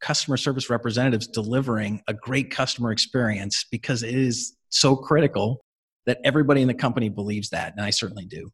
customer 0.00 0.36
service 0.36 0.70
representatives 0.70 1.26
delivering 1.26 2.00
a 2.08 2.14
great 2.14 2.50
customer 2.50 2.92
experience 2.92 3.64
because 3.70 4.02
it 4.02 4.14
is 4.14 4.56
so 4.68 4.96
critical 4.96 5.64
that 6.06 6.18
everybody 6.24 6.62
in 6.62 6.68
the 6.68 6.74
company 6.74 7.08
believes 7.08 7.50
that, 7.50 7.74
and 7.76 7.84
I 7.84 7.90
certainly 7.90 8.24
do. 8.24 8.50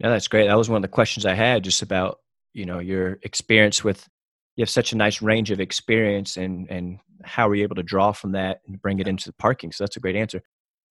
Yeah, 0.00 0.10
that's 0.10 0.28
great. 0.28 0.48
That 0.48 0.58
was 0.58 0.68
one 0.68 0.76
of 0.76 0.82
the 0.82 0.88
questions 0.88 1.24
I 1.24 1.34
had, 1.34 1.62
just 1.62 1.82
about 1.82 2.18
you 2.52 2.66
know 2.66 2.78
your 2.78 3.18
experience 3.22 3.84
with. 3.84 4.06
You 4.56 4.62
have 4.62 4.70
such 4.70 4.92
a 4.92 4.96
nice 4.96 5.20
range 5.20 5.50
of 5.50 5.60
experience, 5.60 6.36
and 6.36 6.68
and 6.70 6.98
how 7.24 7.48
were 7.48 7.54
you 7.54 7.62
able 7.62 7.76
to 7.76 7.82
draw 7.82 8.12
from 8.12 8.32
that 8.32 8.60
and 8.66 8.80
bring 8.80 8.98
it 8.98 9.08
into 9.08 9.28
the 9.28 9.34
parking? 9.34 9.72
So 9.72 9.84
that's 9.84 9.96
a 9.96 10.00
great 10.00 10.16
answer. 10.16 10.42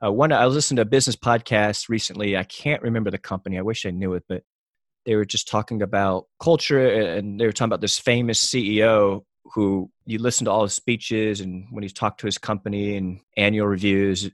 Uh, 0.03 0.11
one, 0.11 0.31
I 0.31 0.45
was 0.45 0.55
listening 0.55 0.77
to 0.77 0.81
a 0.81 0.85
business 0.85 1.15
podcast 1.15 1.87
recently. 1.87 2.35
I 2.35 2.43
can't 2.43 2.81
remember 2.81 3.11
the 3.11 3.17
company. 3.17 3.57
I 3.57 3.61
wish 3.61 3.85
I 3.85 3.91
knew 3.91 4.13
it, 4.13 4.23
but 4.27 4.43
they 5.05 5.15
were 5.15 5.25
just 5.25 5.47
talking 5.47 5.81
about 5.81 6.27
culture, 6.41 6.87
and 6.87 7.39
they 7.39 7.45
were 7.45 7.51
talking 7.51 7.69
about 7.69 7.81
this 7.81 7.99
famous 7.99 8.43
CEO 8.43 9.23
who 9.53 9.91
you 10.05 10.19
listen 10.19 10.45
to 10.45 10.51
all 10.51 10.63
his 10.63 10.73
speeches 10.73 11.41
and 11.41 11.67
when 11.69 11.83
he's 11.83 11.93
talked 11.93 12.19
to 12.21 12.25
his 12.25 12.37
company 12.37 12.95
and 12.95 13.19
annual 13.37 13.67
reviews. 13.67 14.29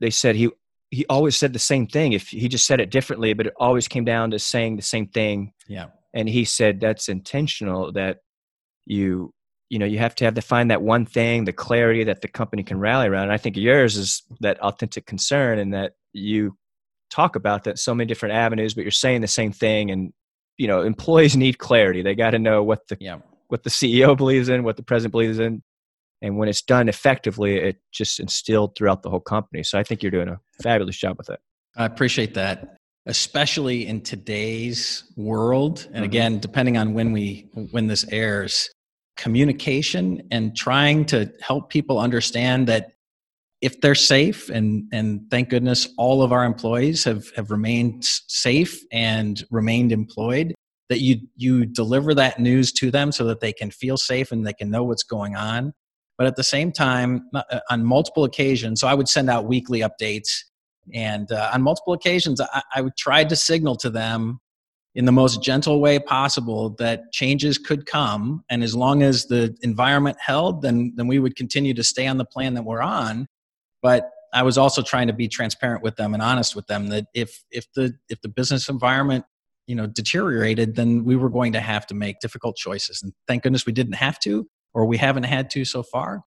They 0.00 0.10
said 0.10 0.36
he 0.36 0.50
he 0.90 1.06
always 1.06 1.36
said 1.38 1.52
the 1.52 1.58
same 1.58 1.86
thing. 1.86 2.12
If 2.12 2.28
he 2.28 2.48
just 2.48 2.66
said 2.66 2.80
it 2.80 2.90
differently, 2.90 3.32
but 3.32 3.46
it 3.46 3.54
always 3.56 3.88
came 3.88 4.04
down 4.04 4.32
to 4.32 4.38
saying 4.38 4.76
the 4.76 4.82
same 4.82 5.06
thing. 5.06 5.54
Yeah. 5.66 5.86
And 6.12 6.28
he 6.28 6.44
said 6.44 6.80
that's 6.80 7.08
intentional. 7.08 7.92
That 7.92 8.18
you 8.84 9.32
you 9.72 9.78
know 9.78 9.86
you 9.86 9.98
have 9.98 10.14
to 10.16 10.26
have 10.26 10.34
to 10.34 10.42
find 10.42 10.70
that 10.70 10.82
one 10.82 11.06
thing, 11.06 11.46
the 11.46 11.52
clarity 11.52 12.04
that 12.04 12.20
the 12.20 12.28
company 12.28 12.62
can 12.62 12.78
rally 12.78 13.08
around. 13.08 13.24
And 13.24 13.32
I 13.32 13.38
think 13.38 13.56
yours 13.56 13.96
is 13.96 14.22
that 14.40 14.60
authentic 14.60 15.06
concern, 15.06 15.58
and 15.58 15.72
that 15.72 15.94
you 16.12 16.58
talk 17.10 17.36
about 17.36 17.64
that 17.64 17.78
so 17.78 17.94
many 17.94 18.06
different 18.06 18.34
avenues, 18.34 18.74
but 18.74 18.82
you're 18.82 18.90
saying 18.90 19.22
the 19.22 19.28
same 19.28 19.50
thing. 19.50 19.90
And 19.90 20.12
you 20.58 20.68
know, 20.68 20.82
employees 20.82 21.36
need 21.44 21.58
clarity. 21.58 22.02
They 22.02 22.14
got 22.14 22.32
to 22.32 22.38
know 22.38 22.62
what 22.62 22.86
the 22.88 22.98
yeah. 23.00 23.20
what 23.48 23.62
the 23.62 23.70
CEO 23.70 24.14
believes 24.14 24.50
in, 24.50 24.62
what 24.62 24.76
the 24.76 24.82
president 24.82 25.12
believes 25.12 25.38
in, 25.38 25.62
and 26.20 26.36
when 26.36 26.50
it's 26.50 26.62
done 26.62 26.88
effectively 26.90 27.56
it 27.56 27.76
just 27.92 28.20
instilled 28.20 28.76
throughout 28.76 29.02
the 29.02 29.10
whole 29.10 29.20
company 29.20 29.62
so 29.62 29.78
i 29.78 29.82
think 29.82 30.02
you're 30.02 30.10
doing 30.10 30.28
a 30.28 30.38
fabulous 30.62 30.96
job 30.96 31.18
with 31.18 31.28
it 31.28 31.40
i 31.76 31.84
appreciate 31.84 32.34
that 32.34 32.76
especially 33.06 33.86
in 33.86 34.00
today's 34.00 35.04
world 35.16 35.86
and 35.86 35.96
mm-hmm. 35.96 36.04
again 36.04 36.38
depending 36.38 36.76
on 36.76 36.94
when 36.94 37.12
we 37.12 37.48
when 37.72 37.88
this 37.88 38.04
airs 38.10 38.70
communication 39.16 40.22
and 40.30 40.56
trying 40.56 41.04
to 41.06 41.30
help 41.40 41.70
people 41.70 41.98
understand 41.98 42.66
that 42.66 42.92
if 43.60 43.80
they're 43.80 43.94
safe 43.94 44.48
and 44.48 44.84
and 44.92 45.30
thank 45.30 45.50
goodness 45.50 45.88
all 45.98 46.22
of 46.22 46.32
our 46.32 46.44
employees 46.44 47.04
have 47.04 47.30
have 47.36 47.50
remained 47.50 48.04
safe 48.04 48.82
and 48.90 49.44
remained 49.50 49.92
employed 49.92 50.54
that 50.88 51.00
you 51.00 51.20
you 51.36 51.64
deliver 51.66 52.14
that 52.14 52.40
news 52.40 52.72
to 52.72 52.90
them 52.90 53.12
so 53.12 53.24
that 53.24 53.40
they 53.40 53.52
can 53.52 53.70
feel 53.70 53.96
safe 53.96 54.32
and 54.32 54.46
they 54.46 54.52
can 54.52 54.70
know 54.70 54.82
what's 54.82 55.04
going 55.04 55.36
on 55.36 55.72
but 56.22 56.26
at 56.26 56.36
the 56.36 56.44
same 56.44 56.70
time, 56.70 57.28
uh, 57.34 57.60
on 57.70 57.84
multiple 57.84 58.24
occasions, 58.24 58.80
so 58.80 58.86
I 58.86 58.94
would 58.94 59.08
send 59.08 59.30
out 59.30 59.46
weekly 59.46 59.80
updates. 59.80 60.28
And 60.94 61.30
uh, 61.32 61.50
on 61.52 61.62
multiple 61.62 61.94
occasions, 61.94 62.40
I, 62.40 62.62
I 62.74 62.80
would 62.80 62.96
try 62.96 63.24
to 63.24 63.34
signal 63.36 63.74
to 63.76 63.90
them 63.90 64.38
in 64.94 65.04
the 65.06 65.12
most 65.12 65.42
gentle 65.42 65.80
way 65.80 65.98
possible 65.98 66.70
that 66.78 67.12
changes 67.12 67.58
could 67.58 67.86
come. 67.86 68.44
And 68.50 68.62
as 68.62 68.74
long 68.74 69.02
as 69.02 69.26
the 69.26 69.56
environment 69.62 70.18
held, 70.20 70.62
then, 70.62 70.92
then 70.96 71.06
we 71.06 71.18
would 71.18 71.34
continue 71.34 71.72
to 71.74 71.82
stay 71.82 72.06
on 72.06 72.18
the 72.18 72.24
plan 72.24 72.54
that 72.54 72.64
we're 72.64 72.82
on. 72.82 73.26
But 73.80 74.10
I 74.34 74.42
was 74.42 74.58
also 74.58 74.82
trying 74.82 75.06
to 75.06 75.12
be 75.12 75.28
transparent 75.28 75.82
with 75.82 75.96
them 75.96 76.14
and 76.14 76.22
honest 76.22 76.54
with 76.54 76.66
them 76.66 76.88
that 76.88 77.06
if, 77.14 77.42
if, 77.50 77.66
the, 77.72 77.94
if 78.08 78.20
the 78.20 78.28
business 78.28 78.68
environment 78.68 79.24
you 79.68 79.76
know 79.76 79.86
deteriorated 79.86 80.74
then 80.74 81.04
we 81.04 81.14
were 81.14 81.30
going 81.30 81.52
to 81.52 81.60
have 81.60 81.86
to 81.86 81.94
make 81.94 82.18
difficult 82.18 82.56
choices 82.56 83.00
and 83.00 83.12
thank 83.28 83.44
goodness 83.44 83.64
we 83.64 83.72
didn't 83.72 83.94
have 83.94 84.18
to 84.18 84.44
or 84.74 84.86
we 84.86 84.96
haven't 84.96 85.24
had 85.24 85.50
to 85.50 85.64
so 85.64 85.82
far. 85.82 86.22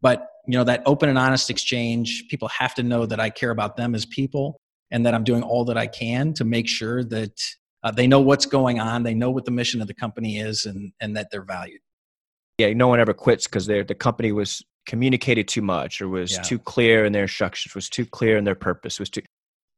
But 0.00 0.28
you 0.46 0.58
know 0.58 0.64
that 0.64 0.82
open 0.86 1.08
and 1.08 1.18
honest 1.18 1.50
exchange, 1.50 2.24
people 2.28 2.48
have 2.48 2.74
to 2.74 2.82
know 2.82 3.06
that 3.06 3.20
I 3.20 3.30
care 3.30 3.50
about 3.50 3.76
them 3.76 3.94
as 3.94 4.04
people 4.06 4.60
and 4.90 5.06
that 5.06 5.14
I'm 5.14 5.24
doing 5.24 5.42
all 5.42 5.64
that 5.66 5.78
I 5.78 5.86
can 5.86 6.34
to 6.34 6.44
make 6.44 6.68
sure 6.68 7.04
that 7.04 7.40
uh, 7.82 7.90
they 7.90 8.06
know 8.06 8.20
what's 8.20 8.46
going 8.46 8.80
on, 8.80 9.02
they 9.02 9.14
know 9.14 9.30
what 9.30 9.44
the 9.44 9.50
mission 9.50 9.80
of 9.80 9.88
the 9.88 9.94
company 9.94 10.38
is, 10.38 10.66
and 10.66 10.92
and 11.00 11.16
that 11.16 11.30
they're 11.30 11.44
valued. 11.44 11.80
Yeah, 12.58 12.72
no 12.74 12.88
one 12.88 13.00
ever 13.00 13.14
quits 13.14 13.46
because 13.46 13.66
the 13.66 13.84
company 13.98 14.32
was 14.32 14.62
communicated 14.86 15.48
too 15.48 15.62
much 15.62 16.02
or 16.02 16.08
was 16.08 16.32
yeah. 16.32 16.42
too 16.42 16.58
clear 16.58 17.04
in 17.04 17.12
their 17.12 17.22
instructions, 17.22 17.74
was 17.74 17.88
too 17.88 18.04
clear 18.04 18.36
in 18.36 18.44
their 18.44 18.54
purpose, 18.54 19.00
was 19.00 19.10
too. 19.10 19.22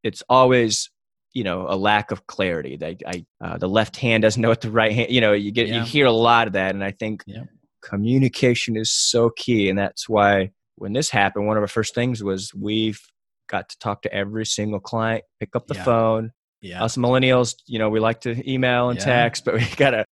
It's 0.03 0.23
always 0.29 0.91
you 1.33 1.45
know 1.45 1.67
a 1.69 1.77
lack 1.77 2.11
of 2.11 2.27
clarity. 2.27 2.77
They, 2.77 2.99
I, 3.07 3.25
uh, 3.41 3.59
the 3.59 3.69
left 3.69 3.97
hand 3.97 4.23
doesn't 4.23 4.41
know 4.41 4.49
what 4.51 4.61
the 4.61 4.71
right 4.71 4.93
hand. 4.93 5.11
You 5.11 5.21
know, 5.21 5.33
you 5.33 5.51
get 5.51 5.69
yeah. 5.69 5.81
you 5.81 5.85
hear 5.85 6.07
a 6.07 6.13
lot 6.13 6.47
of 6.47 6.53
that, 6.55 6.75
and 6.75 6.85
I 6.85 6.91
think 6.91 7.23
yeah 7.27 7.45
communication 7.85 8.77
is 8.77 8.91
so 8.91 9.31
key. 9.31 9.69
And 9.69 9.79
that's 9.79 10.09
why 10.09 10.51
when 10.77 10.93
this 10.93 11.11
happened, 11.11 11.47
one 11.47 11.57
of 11.57 11.63
our 11.63 11.69
first 11.69 11.95
things 11.95 12.25
was 12.25 12.53
we've 12.55 13.01
got 13.49 13.69
to 13.69 13.79
talk 13.79 14.03
to 14.03 14.13
every 14.13 14.47
single 14.47 14.81
client, 14.81 15.25
pick 15.39 15.55
up 15.55 15.67
the 15.67 15.75
phone. 15.75 16.33
Yeah. 16.65 16.83
Us 16.83 16.97
millennials, 16.97 17.57
you 17.67 17.79
know, 17.79 17.91
we 17.91 18.01
like 18.01 18.23
to 18.23 18.51
email 18.51 18.89
and 18.89 18.99
yeah. 18.99 19.05
text, 19.05 19.45
but 19.45 19.55
we 19.61 19.67
got 19.77 19.91
to 19.91 20.07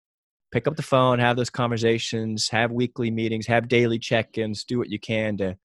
pick 0.52 0.68
up 0.68 0.76
the 0.76 0.84
phone, 0.84 1.18
have 1.20 1.38
those 1.38 1.50
conversations, 1.50 2.50
have 2.50 2.72
weekly 2.72 3.10
meetings, 3.10 3.48
have 3.48 3.70
daily 3.70 3.98
check 3.98 4.38
ins, 4.38 4.66
do 4.66 4.78
what 4.78 4.90
you 4.90 5.00
can 5.00 5.38
to 5.38 5.56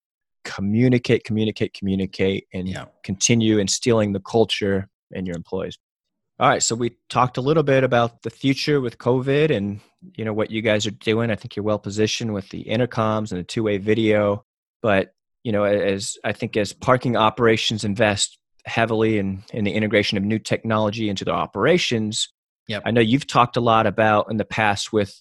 communicate, 0.44 1.24
communicate, 1.24 1.74
communicate, 1.74 2.46
and 2.54 2.68
yeah. 2.68 2.84
continue 3.02 3.58
instilling 3.58 4.12
the 4.12 4.20
culture 4.20 4.88
in 5.10 5.26
your 5.26 5.34
employees. 5.34 5.76
All 6.38 6.48
right, 6.48 6.62
so 6.62 6.76
we 6.76 6.96
talked 7.08 7.36
a 7.36 7.40
little 7.40 7.64
bit 7.64 7.82
about 7.82 8.22
the 8.22 8.30
future 8.30 8.80
with 8.80 8.98
COVID 8.98 9.50
and 9.50 9.80
you 10.16 10.24
know 10.24 10.34
what 10.34 10.52
you 10.52 10.62
guys 10.62 10.86
are 10.86 10.92
doing. 10.92 11.30
I 11.30 11.34
think 11.34 11.56
you're 11.56 11.64
well 11.64 11.78
positioned 11.80 12.32
with 12.32 12.48
the 12.50 12.62
intercoms 12.64 13.32
and 13.32 13.40
the 13.40 13.44
two-way 13.44 13.78
video, 13.78 14.44
but 14.82 15.14
you 15.42 15.50
know 15.50 15.64
as 15.64 16.16
I 16.22 16.32
think 16.32 16.56
as 16.56 16.72
parking 16.74 17.16
operations 17.16 17.84
invest 17.84 18.38
heavily 18.66 19.18
in 19.18 19.42
in 19.52 19.64
the 19.64 19.72
integration 19.72 20.18
of 20.18 20.24
new 20.24 20.38
technology 20.38 21.08
into 21.08 21.24
their 21.24 21.34
operations, 21.34 22.28
yep. 22.68 22.82
I 22.84 22.90
know 22.90 23.00
you've 23.00 23.26
talked 23.26 23.56
a 23.56 23.60
lot 23.60 23.86
about 23.86 24.30
in 24.30 24.36
the 24.36 24.44
past 24.44 24.92
with 24.92 25.20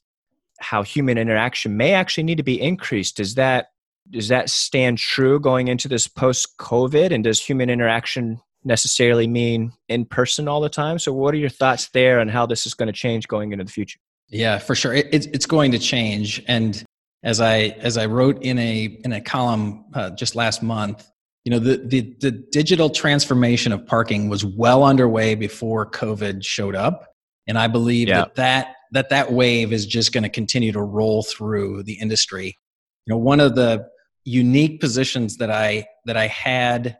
how 0.59 0.83
human 0.83 1.17
interaction 1.17 1.77
may 1.77 1.93
actually 1.93 2.23
need 2.23 2.37
to 2.37 2.43
be 2.43 2.61
increased. 2.61 3.17
Does 3.17 3.35
that 3.35 3.67
does 4.09 4.27
that 4.27 4.49
stand 4.49 4.97
true 4.97 5.39
going 5.39 5.67
into 5.67 5.87
this 5.87 6.07
post 6.07 6.57
COVID 6.59 7.11
and 7.11 7.23
does 7.23 7.41
human 7.41 7.69
interaction 7.69 8.39
necessarily 8.65 9.27
mean 9.27 9.71
in 9.87 10.05
person 10.05 10.47
all 10.47 10.59
the 10.59 10.69
time. 10.69 10.99
So, 10.99 11.13
what 11.13 11.33
are 11.33 11.37
your 11.37 11.49
thoughts 11.49 11.89
there 11.89 12.19
on 12.19 12.27
how 12.27 12.45
this 12.45 12.65
is 12.65 12.73
going 12.73 12.87
to 12.87 12.93
change 12.93 13.27
going 13.27 13.51
into 13.51 13.63
the 13.63 13.71
future? 13.71 13.99
Yeah, 14.27 14.57
for 14.57 14.75
sure, 14.75 14.93
it, 14.93 15.07
it's 15.13 15.45
going 15.45 15.71
to 15.71 15.79
change. 15.79 16.43
And 16.47 16.83
as 17.23 17.39
I 17.39 17.75
as 17.79 17.97
I 17.97 18.07
wrote 18.07 18.41
in 18.41 18.57
a 18.57 18.99
in 19.05 19.13
a 19.13 19.21
column 19.21 19.85
uh, 19.93 20.09
just 20.11 20.35
last 20.35 20.63
month, 20.63 21.07
you 21.45 21.51
know, 21.51 21.59
the, 21.59 21.77
the 21.77 22.15
the 22.21 22.31
digital 22.31 22.89
transformation 22.89 23.71
of 23.71 23.85
parking 23.85 24.29
was 24.29 24.43
well 24.43 24.83
underway 24.83 25.35
before 25.35 25.89
COVID 25.89 26.43
showed 26.43 26.75
up, 26.75 27.13
and 27.47 27.57
I 27.57 27.67
believe 27.67 28.07
yeah. 28.07 28.21
that 28.21 28.35
that 28.35 28.75
that 28.91 29.09
that 29.09 29.31
wave 29.31 29.71
is 29.71 29.85
just 29.85 30.11
going 30.11 30.23
to 30.23 30.29
continue 30.29 30.71
to 30.71 30.81
roll 30.81 31.21
through 31.21 31.83
the 31.83 31.93
industry. 31.93 32.57
You 33.05 33.13
know, 33.13 33.19
one 33.19 33.39
of 33.39 33.53
the 33.53 33.87
unique 34.23 34.81
positions 34.81 35.37
that 35.37 35.51
I 35.51 35.85
that 36.05 36.17
I 36.17 36.25
had 36.25 36.97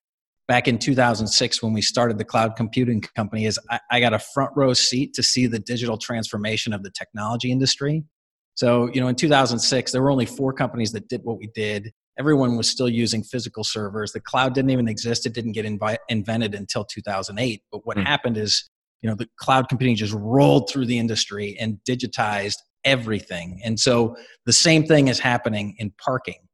back 0.48 0.68
in 0.68 0.78
2006 0.78 1.64
when 1.64 1.74
we 1.74 1.82
started 1.82 2.20
the 2.20 2.24
cloud 2.24 2.56
computing 2.56 3.02
company 3.02 3.46
is 3.46 3.60
I, 3.72 3.80
I, 3.90 4.00
got 4.00 4.14
a 4.14 4.20
front 4.20 4.52
row 4.56 4.76
seat 4.76 5.16
to 5.16 5.24
see 5.24 5.48
the 5.48 5.58
digital 5.58 5.98
transformation 5.98 6.72
of 6.72 6.84
the 6.84 6.92
technology 6.92 7.52
industry 7.52 8.04
so 8.54 8.88
you 8.94 9.02
know 9.02 9.08
in 9.08 9.16
2006 9.16 9.92
there 9.92 10.04
were 10.04 10.12
only 10.12 10.28
four 10.28 10.54
companies 10.54 10.92
that 10.92 11.10
did 11.10 11.22
what 11.24 11.40
we 11.40 11.48
did 11.56 11.92
everyone 12.18 12.58
was 12.58 12.70
still 12.70 12.90
using 12.90 13.24
physical 13.24 13.64
servers. 13.64 14.12
The 14.12 14.22
cloud 14.22 14.54
didn't 14.54 14.72
even 14.72 14.88
exist. 14.88 15.26
It 15.26 15.34
didn't 15.34 15.54
get 15.54 15.66
invi- 15.66 15.98
invented 16.10 16.56
until 16.56 16.86
2008 16.86 17.62
but 17.72 17.86
what 17.86 17.98
mm. 17.98 18.06
happened 18.06 18.38
is 18.38 18.70
you 19.02 19.10
know 19.10 19.16
the 19.16 19.28
cloud 19.38 19.70
computing 19.70 19.96
just 19.96 20.14
rolled 20.14 20.70
through 20.70 20.86
the 20.86 20.98
industry 20.98 21.56
and 21.60 21.78
digitized 21.88 22.58
everything. 22.86 23.60
And 23.64 23.80
so 23.80 24.16
the 24.46 24.54
same 24.54 24.86
thing 24.86 25.08
is 25.10 25.20
happening 25.20 25.76
in 25.80 25.92
parking. 26.04 26.48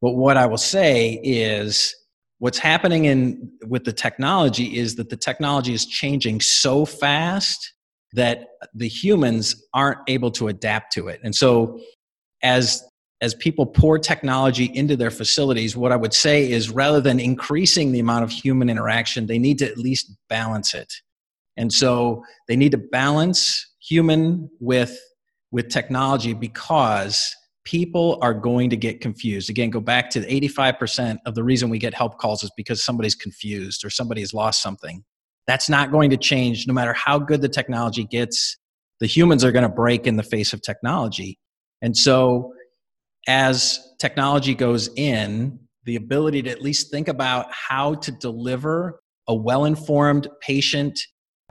But 0.00 0.12
what 0.12 0.36
i 0.36 0.46
will 0.46 0.58
say 0.58 1.20
is 1.22 1.94
what's 2.38 2.58
happening 2.58 3.04
in 3.06 3.50
with 3.66 3.84
the 3.84 3.92
technology 3.92 4.76
is 4.76 4.96
that 4.96 5.10
the 5.10 5.16
technology 5.16 5.72
is 5.72 5.86
changing 5.86 6.40
so 6.40 6.84
fast 6.84 7.72
that 8.14 8.48
the 8.74 8.88
humans 8.88 9.64
aren't 9.72 10.00
able 10.08 10.30
to 10.32 10.48
adapt 10.48 10.92
to 10.92 11.08
it. 11.08 11.20
And 11.22 11.34
so 11.34 11.80
as 12.42 12.82
as 13.22 13.34
people 13.34 13.64
pour 13.64 13.98
technology 13.98 14.66
into 14.74 14.96
their 14.96 15.10
facilities 15.10 15.74
what 15.76 15.92
i 15.92 15.96
would 15.96 16.12
say 16.12 16.50
is 16.50 16.68
rather 16.68 17.00
than 17.00 17.18
increasing 17.18 17.92
the 17.92 18.00
amount 18.00 18.22
of 18.22 18.30
human 18.30 18.68
interaction 18.68 19.26
they 19.26 19.38
need 19.38 19.58
to 19.58 19.66
at 19.66 19.78
least 19.78 20.12
balance 20.28 20.74
it 20.74 20.92
and 21.56 21.72
so 21.72 22.22
they 22.48 22.56
need 22.56 22.72
to 22.72 22.78
balance 22.78 23.66
human 23.80 24.50
with 24.60 24.98
with 25.50 25.68
technology 25.68 26.32
because 26.32 27.34
people 27.64 28.18
are 28.22 28.34
going 28.34 28.70
to 28.70 28.76
get 28.76 29.00
confused. 29.00 29.48
Again, 29.50 29.70
go 29.70 29.80
back 29.80 30.10
to 30.10 30.20
85% 30.20 31.18
of 31.26 31.34
the 31.34 31.44
reason 31.44 31.70
we 31.70 31.78
get 31.78 31.94
help 31.94 32.18
calls 32.18 32.42
is 32.42 32.50
because 32.56 32.82
somebody's 32.84 33.14
confused 33.14 33.84
or 33.84 33.90
somebody 33.90 34.20
has 34.20 34.34
lost 34.34 34.62
something. 34.62 35.04
That's 35.46 35.68
not 35.68 35.92
going 35.92 36.10
to 36.10 36.16
change 36.16 36.66
no 36.66 36.74
matter 36.74 36.92
how 36.92 37.18
good 37.18 37.40
the 37.40 37.48
technology 37.48 38.04
gets. 38.04 38.56
The 39.00 39.06
humans 39.06 39.44
are 39.44 39.52
going 39.52 39.64
to 39.64 39.68
break 39.68 40.06
in 40.06 40.16
the 40.16 40.22
face 40.22 40.52
of 40.52 40.62
technology. 40.62 41.38
And 41.82 41.96
so, 41.96 42.52
as 43.28 43.80
technology 43.98 44.54
goes 44.54 44.88
in, 44.96 45.58
the 45.84 45.96
ability 45.96 46.42
to 46.42 46.50
at 46.50 46.62
least 46.62 46.90
think 46.90 47.08
about 47.08 47.46
how 47.50 47.94
to 47.94 48.12
deliver 48.12 49.00
a 49.28 49.34
well 49.34 49.64
informed, 49.64 50.28
patient, 50.40 50.98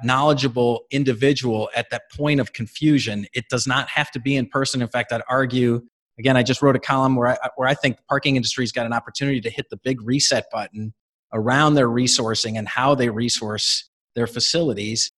knowledgeable 0.04 0.86
individual 0.92 1.70
at 1.76 1.90
that 1.92 2.04
point 2.16 2.40
of 2.40 2.54
confusion. 2.54 3.26
It 3.34 3.46
does 3.50 3.68
not 3.68 3.90
have 3.90 4.12
to 4.12 4.20
be 4.20 4.36
in 4.36 4.48
person. 4.48 4.82
In 4.82 4.88
fact, 4.88 5.12
I'd 5.12 5.22
argue, 5.30 5.82
again, 6.18 6.36
I 6.38 6.44
just 6.44 6.62
wrote 6.62 6.76
a 6.76 6.80
column 6.80 7.16
where 7.16 7.28
I, 7.28 7.50
where 7.56 7.68
I 7.68 7.74
think 7.74 7.98
the 7.98 8.04
parking 8.10 8.36
industry's 8.36 8.72
got 8.72 8.86
an 8.86 8.94
opportunity 8.94 9.42
to 9.42 9.50
hit 9.50 9.70
the 9.70 9.78
big 9.78 10.02
reset 10.02 10.46
button 10.52 10.94
around 11.34 11.76
their 11.76 11.88
resourcing 11.88 12.58
and 12.58 12.68
how 12.68 12.96
they 12.96 13.10
resource 13.10 13.90
their 14.16 14.28
facilities 14.28 15.12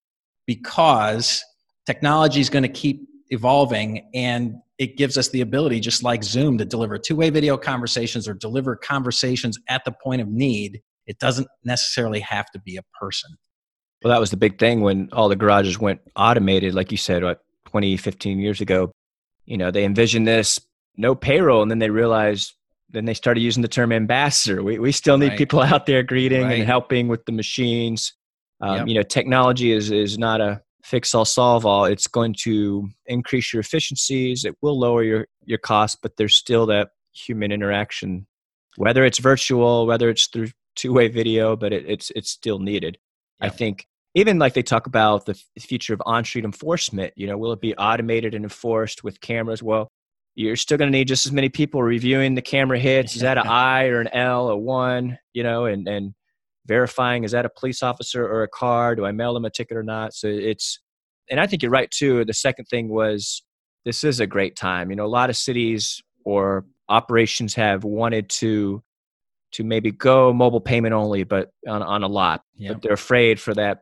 because 0.46 1.44
technology 1.86 2.40
is 2.40 2.50
going 2.50 2.64
to 2.64 2.70
keep 2.70 3.08
evolving 3.30 4.10
and 4.14 4.56
it 4.84 4.98
gives 4.98 5.18
us 5.18 5.30
the 5.30 5.42
ability 5.42 5.80
just 5.80 6.04
like 6.04 6.24
zoom 6.24 6.58
to 6.58 6.66
deliver 6.66 6.98
two-way 6.98 7.30
video 7.30 7.58
conversations 7.58 8.28
or 8.28 8.34
deliver 8.34 8.76
conversations 8.76 9.58
at 9.70 9.84
the 9.86 9.94
point 10.04 10.22
of 10.22 10.28
need 10.28 10.82
it 11.08 11.18
doesn't 11.20 11.48
necessarily 11.64 12.20
have 12.20 12.46
to 12.52 12.60
be 12.60 12.78
a 12.78 12.84
person 13.00 13.32
well 14.04 14.14
that 14.14 14.20
was 14.20 14.30
the 14.30 14.38
big 14.38 14.60
thing 14.60 14.82
when 14.82 15.10
all 15.14 15.30
the 15.30 15.36
garages 15.36 15.80
went 15.80 16.02
automated 16.16 16.74
like 16.74 16.92
you 16.92 16.98
said 16.98 17.24
what 17.24 17.40
20 17.68 17.98
15 17.98 18.40
years 18.40 18.62
ago 18.62 18.92
you 19.46 19.58
know 19.58 19.72
they 19.72 19.86
envisioned 19.86 20.28
this 20.28 20.60
no 20.98 21.16
payroll 21.16 21.62
and 21.62 21.72
then 21.72 21.80
they 21.80 21.90
realized 21.90 22.54
then 22.90 23.06
they 23.06 23.14
started 23.14 23.42
using 23.42 23.62
the 23.62 23.68
term 23.68 23.92
ambassador 23.92 24.62
we, 24.62 24.78
we 24.80 24.92
still 24.92 25.18
need 25.18 25.30
right. 25.30 25.38
people 25.38 25.62
out 25.62 25.86
there 25.86 26.04
greeting 26.04 26.44
right. 26.44 26.60
and 26.60 26.68
helping 26.68 27.08
with 27.08 27.26
the 27.26 27.32
machines 27.32 28.14
um, 28.62 28.78
yep. 28.78 28.88
you 28.88 28.94
know 28.94 29.04
technology 29.04 29.72
is 29.72 29.92
is 29.92 30.18
not 30.18 30.42
a 30.42 30.62
fix 30.84 31.16
all 31.16 31.26
solve 31.26 31.66
all 31.66 31.86
it's 31.86 32.08
going 32.08 32.36
to 32.38 32.90
increase 33.06 33.54
your 33.54 33.62
efficiencies 33.62 34.44
it 34.46 34.56
will 34.62 34.78
lower 34.78 35.04
your 35.04 35.28
your 35.46 35.58
costs 35.58 35.98
but 36.02 36.18
there's 36.18 36.36
still 36.36 36.66
that 36.66 36.90
human 37.14 37.52
interaction. 37.52 38.28
Whether 38.76 39.06
it's 39.06 39.20
virtual 39.20 39.86
whether 39.86 40.10
it's 40.10 40.28
through 40.28 40.50
two-way 40.76 41.08
video 41.08 41.56
but 41.56 41.72
it, 41.72 41.86
it's 41.88 42.12
it's 42.16 42.32
still 42.32 42.60
needed. 42.60 42.98
I 43.40 43.50
think 43.50 43.88
even 44.16 44.40
like 44.40 44.54
they 44.54 44.64
talk 44.64 44.88
about 44.88 45.26
the 45.26 45.36
future 45.60 45.94
of 45.94 46.02
on-street 46.06 46.46
enforcement 46.46 47.14
you 47.16 47.28
know 47.28 47.38
will 47.38 47.54
it 47.54 47.62
be 47.62 47.76
automated 47.76 48.34
and 48.34 48.44
enforced 48.44 49.04
with 49.04 49.22
cameras? 49.22 49.62
Well 49.62 49.88
you're 50.36 50.56
still 50.56 50.80
going 50.80 50.92
to 50.92 50.98
need 50.98 51.08
just 51.08 51.28
as 51.28 51.32
many 51.32 51.48
people 51.48 51.84
reviewing 51.84 52.34
the 52.34 52.42
camera 52.42 52.80
hits. 52.80 53.16
Is 53.16 53.22
that 53.22 53.38
an 53.38 53.48
i 53.48 53.86
or 53.86 54.02
an 54.02 54.10
l 54.14 54.50
a 54.50 54.58
one 54.58 55.20
you 55.34 55.44
know 55.44 55.66
and 55.66 55.88
and 55.88 56.14
verifying 56.66 57.24
is 57.24 57.32
that 57.32 57.46
a 57.46 57.50
police 57.50 57.84
officer 57.84 58.26
or 58.26 58.44
a 58.44 58.48
car 58.48 58.96
do 58.96 59.06
i 59.06 59.12
mail 59.12 59.34
them 59.34 59.46
a 59.46 59.50
ticket 59.50 59.78
or 59.78 59.84
not 59.84 60.14
so 60.14 60.28
it's 60.28 60.80
and 61.30 61.40
i 61.40 61.48
think 61.48 61.62
you're 61.62 61.72
right 61.72 61.92
too 61.92 62.24
the 62.26 62.34
second 62.34 62.66
thing 62.66 62.90
was 62.90 63.44
this 63.86 64.04
is 64.04 64.20
a 64.20 64.28
great 64.28 64.56
time 64.56 64.90
you 64.90 64.96
know 64.96 65.06
a 65.06 65.08
lot 65.08 65.30
of 65.30 65.38
cities 65.38 66.02
or 66.26 66.66
operations 66.90 67.54
have 67.54 67.84
wanted 67.84 68.30
to 68.30 68.82
to 69.52 69.64
maybe 69.64 69.92
go 69.92 70.34
mobile 70.34 70.62
payment 70.62 70.94
only 70.94 71.24
but 71.24 71.50
on, 71.68 71.84
on 71.84 72.04
a 72.04 72.08
lot 72.08 72.42
yep. 72.56 72.74
but 72.74 72.82
they're 72.82 72.94
afraid 72.94 73.40
for 73.40 73.54
that 73.54 73.80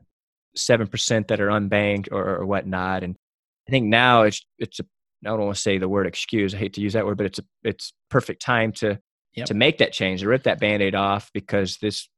7% 0.58 1.28
that 1.30 1.40
are 1.40 1.48
unbanked 1.48 2.10
or, 2.12 2.38
or 2.38 2.46
whatnot 2.46 3.04
and 3.04 3.16
i 3.68 3.72
think 3.72 3.86
now 3.86 4.24
it's 4.24 4.46
it's 4.58 4.80
a 4.80 4.84
I 5.26 5.30
don't 5.30 5.42
want 5.42 5.56
to 5.56 5.62
say 5.62 5.78
the 5.78 5.90
word 5.90 6.08
excuse. 6.08 6.54
I 6.54 6.58
hate 6.58 6.74
to 6.74 6.82
use 6.82 6.94
that 6.94 7.06
word, 7.06 7.18
but 7.18 7.28
it's 7.28 7.40
a 7.40 7.44
it's 7.64 7.94
perfect 8.10 8.42
time 8.42 8.72
to 8.74 9.00
yep. 9.36 9.48
to 9.48 9.54
make 9.54 9.78
that 9.78 9.94
change, 9.94 10.22
to 10.22 10.28
rip 10.28 10.44
that 10.44 10.60
band-aid 10.60 10.96
off 10.96 11.30
because 11.34 11.78
this 11.78 12.10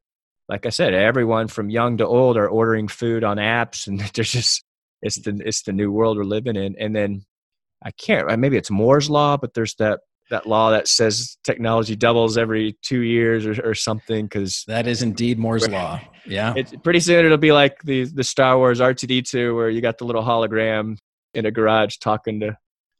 like 0.49 0.65
I 0.65 0.69
said, 0.69 0.93
everyone 0.93 1.47
from 1.47 1.69
young 1.69 1.97
to 1.97 2.07
old 2.07 2.37
are 2.37 2.47
ordering 2.47 2.87
food 2.87 3.23
on 3.23 3.37
apps, 3.37 3.87
and 3.87 3.99
there's 4.13 4.31
just 4.31 4.63
it's 5.01 5.19
the 5.21 5.39
it's 5.45 5.63
the 5.63 5.73
new 5.73 5.91
world 5.91 6.17
we're 6.17 6.23
living 6.23 6.55
in. 6.55 6.75
And 6.79 6.95
then 6.95 7.25
I 7.83 7.91
can't 7.91 8.29
uh, 8.29 8.37
maybe 8.37 8.57
it's 8.57 8.71
Moore's 8.71 9.09
law, 9.09 9.37
but 9.37 9.53
there's 9.53 9.75
that 9.75 9.99
that 10.29 10.47
law 10.47 10.71
that 10.71 10.87
says 10.87 11.37
technology 11.43 11.95
doubles 11.95 12.37
every 12.37 12.77
two 12.81 13.01
years 13.01 13.45
or, 13.45 13.69
or 13.69 13.75
something 13.75 14.25
because 14.25 14.63
that 14.67 14.87
is 14.87 15.01
indeed 15.01 15.37
Moore's 15.37 15.67
law. 15.67 15.99
Yeah, 16.25 16.53
it's 16.55 16.73
pretty 16.83 17.01
soon 17.01 17.25
it'll 17.25 17.37
be 17.37 17.51
like 17.51 17.81
the 17.83 18.05
the 18.05 18.23
Star 18.23 18.57
Wars 18.57 18.81
R 18.81 18.93
two 18.93 19.07
D 19.07 19.21
two 19.21 19.55
where 19.55 19.69
you 19.69 19.81
got 19.81 19.97
the 19.97 20.05
little 20.05 20.23
hologram 20.23 20.97
in 21.33 21.45
a 21.45 21.51
garage 21.51 21.97
talking 21.97 22.39
to 22.39 22.57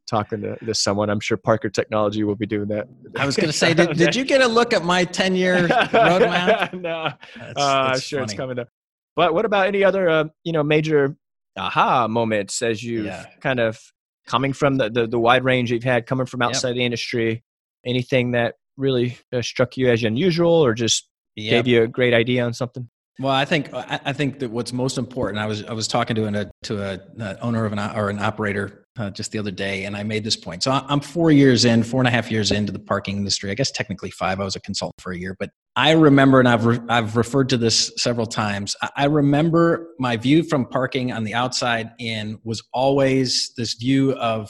talking 0.08 0.42
to, 0.42 0.56
to 0.58 0.74
someone. 0.74 1.10
I'm 1.10 1.20
sure 1.20 1.38
Parker 1.38 1.70
Technology 1.70 2.24
will 2.24 2.36
be 2.36 2.46
doing 2.46 2.68
that. 2.70 2.88
I 3.18 3.26
was 3.26 3.36
going 3.38 3.48
to 3.48 3.54
say, 3.54 3.74
did, 3.74 3.98
did 3.98 4.16
you 4.16 4.26
get 4.26 4.42
a 4.42 4.48
look 4.48 4.74
at 4.74 4.84
my 4.84 5.06
10 5.06 5.36
year 5.36 5.68
roadmap? 5.68 6.74
no, 6.82 7.10
that's, 7.36 7.54
uh, 7.56 7.88
that's 7.88 8.04
sure 8.04 8.20
funny. 8.20 8.32
it's 8.32 8.34
coming 8.34 8.60
up. 8.60 8.70
But 9.16 9.34
what 9.34 9.46
about 9.46 9.68
any 9.68 9.84
other, 9.84 10.10
uh, 10.10 10.26
you 10.44 10.54
know, 10.54 10.64
major 10.64 11.16
aha 11.58 12.08
moments 12.08 12.62
as 12.62 12.84
you've 12.84 13.06
yeah. 13.06 13.26
kind 13.42 13.60
of 13.60 13.80
coming 14.28 14.54
from 14.54 14.78
the, 14.78 14.90
the, 14.90 15.08
the, 15.08 15.20
wide 15.20 15.44
range 15.44 15.72
you've 15.72 15.84
had, 15.84 16.06
coming 16.06 16.26
from 16.26 16.42
outside 16.42 16.70
yep. 16.70 16.78
the 16.78 16.86
industry? 16.86 17.44
Anything 17.86 18.32
that 18.32 18.56
really 18.78 19.18
uh, 19.32 19.42
struck 19.42 19.78
you 19.78 19.90
as 19.90 20.04
unusual 20.04 20.54
or 20.54 20.74
just 20.74 21.08
yep. 21.36 21.52
gave 21.52 21.68
you 21.68 21.84
a 21.84 21.88
great 21.88 22.14
idea 22.14 22.44
on 22.44 22.54
something? 22.54 22.90
Well, 23.20 23.32
I 23.32 23.46
think 23.46 23.70
I 23.74 24.12
think 24.12 24.40
that 24.40 24.50
what's 24.50 24.74
most 24.74 24.98
important. 24.98 25.40
I 25.40 25.46
was 25.46 25.64
I 25.66 25.74
was 25.74 25.88
talking 25.88 26.16
to 26.16 26.26
an 26.26 26.52
to 26.64 26.82
a, 26.82 27.00
a 27.20 27.40
owner 27.42 27.64
of 27.66 27.72
an 27.72 27.80
or 27.80 28.10
an 28.10 28.18
operator 28.18 28.88
uh, 28.98 29.12
just 29.12 29.32
the 29.32 29.38
other 29.38 29.52
day, 29.52 29.86
and 29.86 29.96
I 29.96 30.02
made 30.02 30.24
this 30.24 30.36
point. 30.36 30.64
So 30.64 30.72
I'm 30.72 31.00
four 31.00 31.30
years 31.30 31.64
in, 31.64 31.84
four 31.84 32.02
and 32.02 32.08
a 32.08 32.12
half 32.12 32.32
years 32.32 32.52
into 32.52 32.72
the 32.72 32.80
parking 32.80 33.18
industry. 33.18 33.52
I 33.52 33.54
guess 33.54 33.70
technically 33.70 34.10
five. 34.10 34.40
I 34.40 34.44
was 34.44 34.56
a 34.56 34.60
consultant 34.60 35.00
for 35.00 35.12
a 35.12 35.18
year, 35.18 35.36
but 35.40 35.52
I 35.76 35.92
remember, 35.92 36.40
and 36.40 36.48
I've 36.48 36.66
re- 36.66 36.80
I've 36.90 37.16
referred 37.16 37.50
to 37.50 37.58
this 37.58 37.92
several 37.98 38.26
times. 38.26 38.76
I 38.96 39.06
remember 39.06 39.90
my 40.00 40.18
view 40.18 40.42
from 40.42 40.66
parking 40.66 41.12
on 41.12 41.24
the 41.24 41.36
outside 41.36 41.92
in 42.00 42.40
was 42.44 42.64
always 42.74 43.54
this 43.58 43.76
view 43.76 44.14
of 44.14 44.50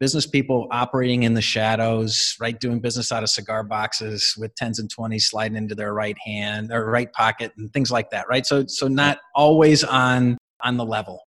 business 0.00 0.26
people 0.26 0.66
operating 0.70 1.22
in 1.22 1.34
the 1.34 1.42
shadows, 1.42 2.34
right, 2.40 2.58
doing 2.58 2.80
business 2.80 3.12
out 3.12 3.22
of 3.22 3.28
cigar 3.28 3.62
boxes 3.62 4.34
with 4.38 4.54
tens 4.54 4.78
and 4.78 4.90
twenties 4.90 5.28
sliding 5.28 5.56
into 5.56 5.74
their 5.74 5.92
right 5.92 6.16
hand 6.24 6.72
or 6.72 6.90
right 6.90 7.12
pocket 7.12 7.52
and 7.58 7.72
things 7.72 7.90
like 7.90 8.10
that, 8.10 8.26
right? 8.28 8.46
So 8.46 8.64
so 8.66 8.88
not 8.88 9.18
always 9.34 9.84
on 9.84 10.38
on 10.62 10.76
the 10.76 10.84
level. 10.84 11.20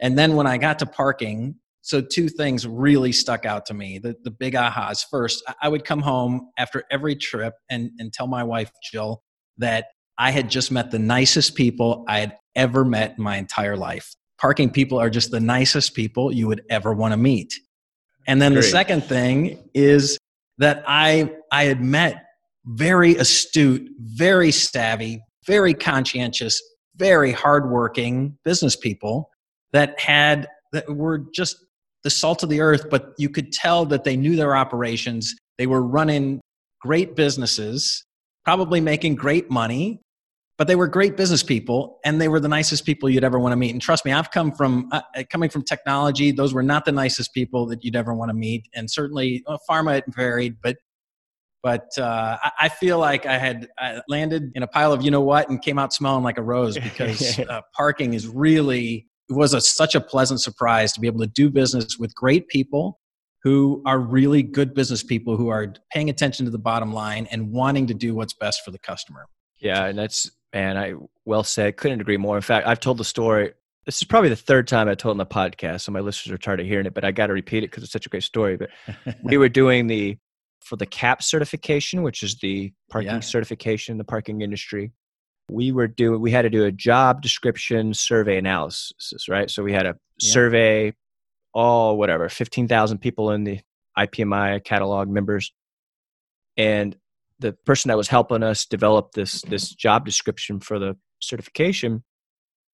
And 0.00 0.18
then 0.18 0.36
when 0.36 0.46
I 0.46 0.58
got 0.58 0.78
to 0.78 0.86
parking, 0.86 1.56
so 1.82 2.00
two 2.00 2.28
things 2.28 2.66
really 2.66 3.12
stuck 3.12 3.46
out 3.46 3.64
to 3.66 3.74
me 3.74 3.98
the, 3.98 4.14
the 4.22 4.30
big 4.30 4.54
ahas 4.54 5.04
first 5.10 5.42
i 5.62 5.68
would 5.68 5.84
come 5.84 6.00
home 6.00 6.50
after 6.58 6.84
every 6.90 7.16
trip 7.16 7.54
and, 7.70 7.90
and 7.98 8.12
tell 8.12 8.26
my 8.26 8.44
wife 8.44 8.70
jill 8.92 9.22
that 9.56 9.86
i 10.18 10.30
had 10.30 10.50
just 10.50 10.70
met 10.70 10.90
the 10.90 10.98
nicest 10.98 11.54
people 11.54 12.04
i 12.08 12.18
had 12.18 12.36
ever 12.54 12.84
met 12.84 13.14
in 13.16 13.24
my 13.24 13.36
entire 13.36 13.76
life 13.76 14.14
parking 14.38 14.70
people 14.70 14.98
are 14.98 15.10
just 15.10 15.30
the 15.30 15.40
nicest 15.40 15.94
people 15.94 16.32
you 16.32 16.46
would 16.46 16.62
ever 16.70 16.92
want 16.92 17.12
to 17.12 17.16
meet 17.16 17.54
and 18.26 18.40
then 18.40 18.52
Great. 18.52 18.62
the 18.62 18.68
second 18.68 19.04
thing 19.04 19.58
is 19.74 20.18
that 20.58 20.84
i 20.86 21.30
i 21.52 21.64
had 21.64 21.80
met 21.80 22.24
very 22.66 23.16
astute 23.16 23.88
very 23.98 24.50
savvy 24.50 25.22
very 25.46 25.74
conscientious 25.74 26.60
very 26.96 27.32
hardworking 27.32 28.36
business 28.44 28.76
people 28.76 29.30
that 29.72 29.98
had 29.98 30.48
that 30.72 30.94
were 30.94 31.18
just 31.34 31.56
the 32.02 32.10
salt 32.10 32.42
of 32.42 32.48
the 32.48 32.60
earth, 32.60 32.88
but 32.90 33.12
you 33.18 33.28
could 33.28 33.52
tell 33.52 33.84
that 33.86 34.04
they 34.04 34.16
knew 34.16 34.36
their 34.36 34.56
operations. 34.56 35.34
They 35.58 35.66
were 35.66 35.82
running 35.82 36.40
great 36.80 37.14
businesses, 37.14 38.04
probably 38.44 38.80
making 38.80 39.16
great 39.16 39.50
money, 39.50 40.00
but 40.60 40.66
they 40.66 40.76
were 40.76 40.86
great 40.86 41.16
business 41.16 41.42
people 41.42 42.00
and 42.04 42.20
they 42.20 42.28
were 42.28 42.38
the 42.38 42.46
nicest 42.46 42.84
people 42.84 43.08
you'd 43.08 43.24
ever 43.24 43.38
want 43.38 43.50
to 43.50 43.56
meet. 43.56 43.70
And 43.70 43.80
trust 43.80 44.04
me, 44.04 44.12
I've 44.12 44.30
come 44.30 44.52
from 44.52 44.90
uh, 44.92 45.00
uh 45.16 45.22
coming 45.30 45.48
from 45.48 45.62
technology. 45.62 46.32
Those 46.32 46.52
were 46.52 46.62
not 46.62 46.84
the 46.84 46.92
nicest 46.92 47.32
people 47.32 47.64
that 47.68 47.82
you'd 47.82 47.96
ever 47.96 48.12
want 48.12 48.28
to 48.28 48.34
meet. 48.34 48.68
And 48.74 48.90
certainly 48.90 49.42
well, 49.48 49.58
pharma 49.68 49.96
it 49.96 50.04
varied, 50.08 50.56
but 50.62 50.76
but 51.62 51.88
uh, 51.96 52.36
I 52.58 52.68
feel 52.68 52.98
like 52.98 53.24
I 53.24 53.38
had 53.38 53.68
I 53.78 54.02
landed 54.06 54.52
in 54.54 54.62
a 54.62 54.66
pile 54.66 54.92
of 54.92 55.00
you 55.02 55.10
know 55.10 55.22
what 55.22 55.48
and 55.48 55.62
came 55.62 55.78
out 55.78 55.94
smelling 55.94 56.24
like 56.24 56.36
a 56.36 56.42
rose 56.42 56.74
because 56.88 57.38
uh, 57.38 57.62
parking 57.74 58.12
is 58.12 58.28
really 58.28 59.06
it 59.30 59.32
was 59.32 59.54
a, 59.54 59.62
such 59.62 59.94
a 59.94 60.00
pleasant 60.00 60.42
surprise 60.42 60.92
to 60.92 61.00
be 61.00 61.06
able 61.06 61.20
to 61.20 61.26
do 61.26 61.48
business 61.48 61.96
with 61.98 62.14
great 62.14 62.48
people 62.48 63.00
who 63.44 63.82
are 63.86 63.98
really 63.98 64.42
good 64.42 64.74
business 64.74 65.02
people 65.02 65.38
who 65.38 65.48
are 65.48 65.72
paying 65.90 66.10
attention 66.10 66.44
to 66.44 66.50
the 66.50 66.58
bottom 66.58 66.92
line 66.92 67.26
and 67.30 67.50
wanting 67.50 67.86
to 67.86 67.94
do 67.94 68.14
what's 68.14 68.34
best 68.34 68.60
for 68.62 68.72
the 68.72 68.78
customer. 68.78 69.24
Yeah, 69.58 69.86
and 69.86 69.98
that's 69.98 70.30
and 70.52 70.78
I 70.78 70.94
well 71.24 71.44
said. 71.44 71.76
Couldn't 71.76 72.00
agree 72.00 72.16
more. 72.16 72.36
In 72.36 72.42
fact, 72.42 72.66
I've 72.66 72.80
told 72.80 72.98
the 72.98 73.04
story. 73.04 73.52
This 73.86 73.96
is 73.96 74.04
probably 74.04 74.28
the 74.28 74.36
third 74.36 74.68
time 74.68 74.88
I 74.88 74.94
told 74.94 75.14
in 75.14 75.18
the 75.18 75.26
podcast, 75.26 75.82
so 75.82 75.92
my 75.92 76.00
listeners 76.00 76.34
are 76.34 76.38
tired 76.38 76.60
of 76.60 76.66
hearing 76.66 76.86
it. 76.86 76.94
But 76.94 77.04
I 77.04 77.12
got 77.12 77.28
to 77.28 77.32
repeat 77.32 77.64
it 77.64 77.70
because 77.70 77.82
it's 77.82 77.92
such 77.92 78.06
a 78.06 78.10
great 78.10 78.22
story. 78.22 78.56
But 78.56 78.70
we 79.22 79.38
were 79.38 79.48
doing 79.48 79.86
the 79.86 80.18
for 80.60 80.76
the 80.76 80.86
CAPP 80.86 81.22
certification, 81.22 82.02
which 82.02 82.22
is 82.22 82.36
the 82.36 82.72
parking 82.90 83.12
yeah. 83.12 83.20
certification 83.20 83.92
in 83.92 83.98
the 83.98 84.04
parking 84.04 84.42
industry 84.42 84.92
we 85.50 85.72
were 85.72 85.88
doing 85.88 86.20
we 86.20 86.30
had 86.30 86.42
to 86.42 86.50
do 86.50 86.64
a 86.64 86.72
job 86.72 87.20
description 87.20 87.92
survey 87.92 88.38
analysis 88.38 89.28
right 89.28 89.50
so 89.50 89.62
we 89.62 89.72
had 89.72 89.84
a 89.84 89.96
yeah. 90.18 90.32
survey 90.32 90.94
all 91.52 91.98
whatever 91.98 92.28
15,000 92.28 92.98
people 92.98 93.32
in 93.32 93.44
the 93.44 93.60
IPMI 93.98 94.62
catalog 94.62 95.08
members 95.08 95.52
and 96.56 96.96
the 97.40 97.52
person 97.64 97.88
that 97.88 97.96
was 97.96 98.08
helping 98.08 98.42
us 98.42 98.66
develop 98.66 99.12
this 99.12 99.42
this 99.42 99.70
job 99.70 100.04
description 100.04 100.60
for 100.60 100.78
the 100.78 100.96
certification 101.20 102.04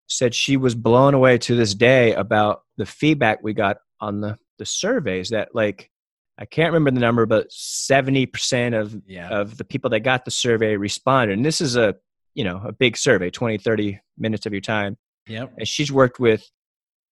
said 0.08 0.34
she 0.34 0.56
was 0.56 0.74
blown 0.74 1.14
away 1.14 1.38
to 1.38 1.56
this 1.56 1.74
day 1.74 2.12
about 2.14 2.62
the 2.76 2.86
feedback 2.86 3.38
we 3.42 3.52
got 3.54 3.78
on 4.00 4.20
the 4.20 4.36
the 4.58 4.66
surveys 4.66 5.30
that 5.30 5.54
like 5.54 5.90
I 6.38 6.44
can't 6.44 6.72
remember 6.72 6.90
the 6.90 7.00
number, 7.00 7.24
but 7.24 7.48
70% 7.48 8.78
of, 8.78 8.94
Yeah. 9.06 9.30
of 9.30 9.56
the 9.56 9.64
people 9.64 9.88
that 9.88 10.00
got 10.00 10.26
the 10.26 10.30
survey 10.30 10.76
responded. 10.76 11.32
And 11.32 11.46
this 11.46 11.62
is 11.62 11.76
a, 11.76 11.94
you 12.34 12.44
know, 12.44 12.60
a 12.62 12.72
big 12.72 12.98
survey, 12.98 13.30
20, 13.30 13.56
30 13.56 13.98
minutes 14.18 14.44
of 14.44 14.52
your 14.52 14.60
time. 14.60 14.98
Yep. 15.28 15.54
And 15.56 15.66
she's 15.66 15.90
worked 15.90 16.20
with, 16.20 16.46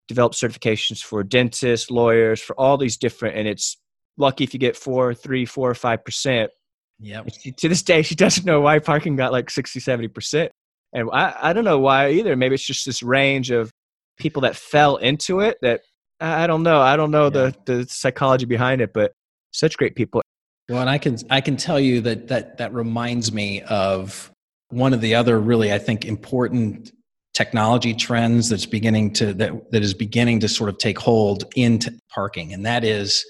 developed 0.07 0.35
certifications 0.35 1.03
for 1.03 1.21
dentists, 1.23 1.91
lawyers, 1.91 2.39
for 2.39 2.57
all 2.57 2.77
these 2.77 2.95
different, 2.95 3.35
and 3.38 3.45
it's 3.45 3.75
lucky 4.17 4.45
if 4.45 4.53
you 4.53 4.59
get 4.59 4.77
four, 4.77 5.13
three, 5.13 5.45
four, 5.45 5.69
or 5.69 5.75
five 5.75 6.03
percent. 6.05 6.49
She- 7.41 7.51
to 7.51 7.69
this 7.69 7.83
day, 7.83 8.01
she 8.01 8.15
doesn't 8.15 8.45
know 8.45 8.62
why 8.62 8.79
parking 8.79 9.15
got 9.15 9.31
like 9.31 9.49
60, 9.49 9.79
70%. 9.79 10.49
And 10.93 11.09
I, 11.13 11.35
I 11.41 11.53
don't 11.53 11.65
know 11.65 11.79
why 11.79 12.12
either. 12.12 12.35
Maybe 12.35 12.55
it's 12.55 12.65
just 12.65 12.85
this 12.85 13.03
range 13.03 13.51
of 13.51 13.71
people 14.17 14.41
that 14.41 14.55
fell 14.55 14.97
into 14.97 15.39
it 15.39 15.57
that 15.62 15.81
I 16.19 16.47
don't 16.47 16.63
know. 16.63 16.81
I 16.81 16.97
don't 16.97 17.12
know 17.12 17.29
the, 17.29 17.55
the 17.65 17.85
psychology 17.88 18.45
behind 18.45 18.81
it, 18.81 18.91
but 18.93 19.13
such 19.51 19.77
great 19.77 19.95
people. 19.95 20.21
Well, 20.67 20.81
and 20.81 20.89
I 20.89 20.97
can 20.97 21.17
I 21.29 21.41
can 21.41 21.57
tell 21.57 21.79
you 21.79 22.01
that 22.01 22.27
that 22.27 22.57
that 22.57 22.73
reminds 22.73 23.31
me 23.31 23.62
of 23.63 24.31
one 24.69 24.93
of 24.93 25.01
the 25.01 25.15
other 25.15 25.39
really 25.39 25.73
I 25.73 25.79
think 25.79 26.05
important 26.05 26.91
technology 27.33 27.93
trends 27.93 28.49
that's 28.49 28.65
beginning 28.65 29.13
to 29.13 29.33
that 29.33 29.71
that 29.71 29.81
is 29.81 29.93
beginning 29.93 30.41
to 30.41 30.47
sort 30.47 30.69
of 30.69 30.77
take 30.77 30.99
hold 30.99 31.45
into 31.55 31.91
parking, 32.13 32.53
and 32.53 32.65
that 32.65 32.83
is 32.83 33.25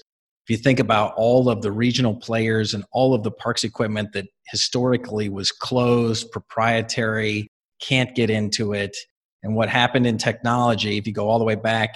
you 0.50 0.56
think 0.56 0.80
about 0.80 1.14
all 1.16 1.48
of 1.48 1.62
the 1.62 1.72
regional 1.72 2.14
players 2.14 2.74
and 2.74 2.84
all 2.92 3.14
of 3.14 3.22
the 3.22 3.30
PARCS 3.30 3.64
equipment 3.64 4.12
that 4.12 4.26
historically 4.48 5.28
was 5.28 5.52
closed, 5.52 6.30
proprietary, 6.30 7.48
can't 7.80 8.14
get 8.14 8.30
into 8.30 8.72
it, 8.72 8.96
and 9.42 9.54
what 9.54 9.68
happened 9.68 10.06
in 10.06 10.18
technology. 10.18 10.98
If 10.98 11.06
you 11.06 11.12
go 11.12 11.28
all 11.28 11.38
the 11.38 11.44
way 11.44 11.54
back, 11.54 11.94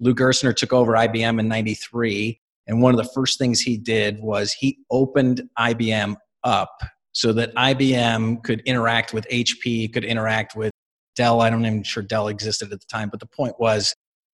Lou 0.00 0.14
Gerstner 0.14 0.54
took 0.54 0.72
over 0.72 0.92
IBM 0.92 1.40
in 1.40 1.48
'93 1.48 2.40
and 2.68 2.82
one 2.82 2.92
of 2.92 2.98
the 2.98 3.10
first 3.14 3.38
things 3.38 3.60
he 3.60 3.76
did 3.78 4.20
was 4.20 4.52
he 4.52 4.78
opened 4.90 5.42
IBM 5.58 6.16
up 6.44 6.78
so 7.12 7.32
that 7.32 7.54
IBM 7.54 8.44
could 8.44 8.60
interact 8.60 9.14
with 9.14 9.26
HP, 9.30 9.92
could 9.92 10.04
interact 10.04 10.54
with 10.54 10.70
Dell. 11.16 11.40
I 11.40 11.50
don't 11.50 11.64
even 11.64 11.82
sure 11.82 12.02
Dell 12.02 12.28
existed 12.28 12.70
at 12.70 12.78
the 12.78 12.86
time, 12.86 13.08
but 13.08 13.20
the 13.20 13.26
point 13.26 13.54
was 13.58 13.94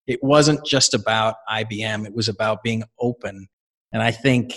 it 0.08 0.18
wasn't 0.22 0.64
just 0.64 0.94
about 0.94 1.36
IBM, 1.50 2.06
it 2.06 2.14
was 2.14 2.28
about 2.28 2.62
being 2.64 2.82
open. 2.98 3.46
And 3.92 4.02
I 4.02 4.10
think 4.10 4.54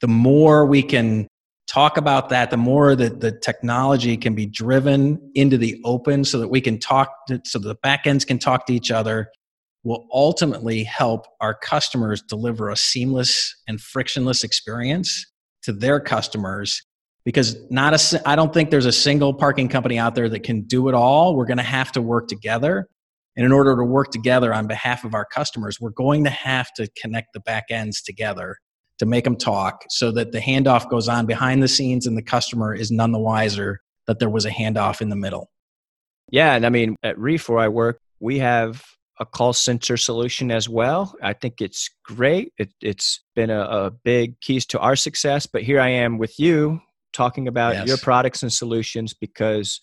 the 0.00 0.08
more 0.08 0.64
we 0.64 0.82
can 0.82 1.28
talk 1.66 1.96
about 1.96 2.28
that, 2.28 2.50
the 2.50 2.56
more 2.56 2.94
that 2.94 3.20
the 3.20 3.32
technology 3.32 4.16
can 4.16 4.34
be 4.34 4.46
driven 4.46 5.30
into 5.34 5.58
the 5.58 5.80
open 5.84 6.24
so 6.24 6.38
that 6.38 6.48
we 6.48 6.60
can 6.60 6.78
talk, 6.78 7.10
to, 7.28 7.40
so 7.44 7.58
the 7.58 7.76
backends 7.76 8.26
can 8.26 8.38
talk 8.38 8.66
to 8.66 8.72
each 8.72 8.90
other 8.90 9.28
will 9.84 10.06
ultimately 10.12 10.84
help 10.84 11.26
our 11.40 11.54
customers 11.54 12.22
deliver 12.22 12.70
a 12.70 12.76
seamless 12.76 13.54
and 13.66 13.80
frictionless 13.80 14.44
experience 14.44 15.26
to 15.62 15.72
their 15.72 15.98
customers 15.98 16.82
because 17.24 17.56
not 17.70 17.94
a 17.94 18.28
i 18.28 18.36
don't 18.36 18.54
think 18.54 18.70
there's 18.70 18.86
a 18.86 18.92
single 18.92 19.34
parking 19.34 19.68
company 19.68 19.98
out 19.98 20.14
there 20.14 20.28
that 20.28 20.42
can 20.44 20.62
do 20.62 20.88
it 20.88 20.94
all. 20.94 21.34
We're 21.34 21.46
going 21.46 21.58
to 21.58 21.64
have 21.64 21.92
to 21.92 22.02
work 22.02 22.28
together. 22.28 22.88
And 23.36 23.46
in 23.46 23.52
order 23.52 23.76
to 23.76 23.84
work 23.84 24.10
together 24.10 24.52
on 24.52 24.66
behalf 24.66 25.04
of 25.04 25.14
our 25.14 25.24
customers, 25.24 25.80
we're 25.80 25.90
going 25.90 26.24
to 26.24 26.30
have 26.30 26.72
to 26.74 26.88
connect 27.00 27.28
the 27.32 27.40
back 27.40 27.64
ends 27.70 28.02
together 28.02 28.56
to 28.98 29.06
make 29.06 29.24
them 29.24 29.36
talk 29.36 29.84
so 29.88 30.12
that 30.12 30.32
the 30.32 30.38
handoff 30.38 30.88
goes 30.90 31.08
on 31.08 31.26
behind 31.26 31.62
the 31.62 31.68
scenes 31.68 32.06
and 32.06 32.16
the 32.16 32.22
customer 32.22 32.74
is 32.74 32.90
none 32.90 33.10
the 33.12 33.18
wiser 33.18 33.80
that 34.06 34.18
there 34.18 34.28
was 34.30 34.44
a 34.44 34.50
handoff 34.50 35.00
in 35.00 35.08
the 35.08 35.16
middle. 35.16 35.50
Yeah. 36.30 36.54
And 36.54 36.66
I 36.66 36.68
mean, 36.68 36.96
at 37.02 37.18
Reef, 37.18 37.48
where 37.48 37.58
I 37.58 37.68
work, 37.68 37.98
we 38.20 38.38
have 38.38 38.84
a 39.18 39.26
call 39.26 39.52
center 39.52 39.96
solution 39.96 40.50
as 40.50 40.68
well. 40.68 41.14
I 41.22 41.32
think 41.32 41.60
it's 41.60 41.88
great. 42.04 42.52
It, 42.58 42.70
it's 42.80 43.20
been 43.34 43.50
a, 43.50 43.60
a 43.60 43.90
big 43.90 44.40
keys 44.40 44.66
to 44.66 44.78
our 44.78 44.96
success. 44.96 45.46
But 45.46 45.62
here 45.62 45.80
I 45.80 45.88
am 45.88 46.18
with 46.18 46.38
you 46.38 46.80
talking 47.12 47.48
about 47.48 47.74
Yes. 47.74 47.88
your 47.88 47.98
products 47.98 48.42
and 48.42 48.52
solutions 48.52 49.14
because 49.14 49.80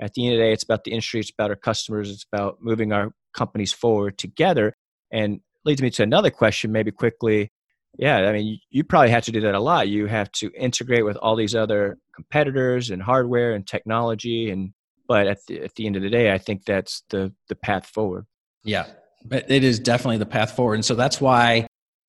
at 0.00 0.14
the 0.14 0.26
end 0.26 0.34
of 0.34 0.38
the 0.38 0.44
day, 0.44 0.52
it's 0.52 0.64
about 0.64 0.84
the 0.84 0.92
industry, 0.92 1.20
it's 1.20 1.30
about 1.30 1.50
our 1.50 1.56
customers, 1.56 2.10
it's 2.10 2.26
about 2.32 2.58
moving 2.60 2.92
our 2.92 3.12
companies 3.34 3.72
forward 3.72 4.18
together. 4.18 4.74
And 5.10 5.40
leads 5.64 5.82
me 5.82 5.90
to 5.90 6.02
another 6.02 6.30
question, 6.30 6.72
maybe 6.72 6.90
quickly. 6.90 7.50
Yeah, 7.98 8.16
I 8.16 8.32
mean, 8.32 8.58
you, 8.70 8.84
probably 8.84 9.10
have 9.10 9.24
to 9.24 9.32
do 9.32 9.42
that 9.42 9.54
a 9.54 9.60
lot. 9.60 9.88
You 9.88 10.06
have 10.06 10.32
to 10.32 10.50
integrate 10.56 11.04
with 11.04 11.16
all 11.18 11.36
these 11.36 11.54
other 11.54 11.98
competitors 12.14 12.90
and 12.90 13.02
hardware 13.02 13.52
and 13.52 13.66
technology. 13.66 14.50
And 14.50 14.72
but 15.06 15.26
at 15.26 15.38
the, 15.46 15.60
at 15.62 15.74
the 15.74 15.86
end 15.86 15.96
of 15.96 16.02
the 16.02 16.08
day, 16.08 16.32
I 16.32 16.38
think 16.38 16.64
that's 16.64 17.02
the 17.10 17.34
the 17.48 17.54
path 17.54 17.86
forward. 17.86 18.24
Yeah, 18.64 18.86
but 19.24 19.50
it 19.50 19.62
is 19.62 19.78
definitely 19.78 20.18
the 20.18 20.26
path 20.26 20.56
forward. 20.56 20.74
And 20.74 20.84
so 20.84 20.94
that's 20.94 21.20
why 21.20 21.66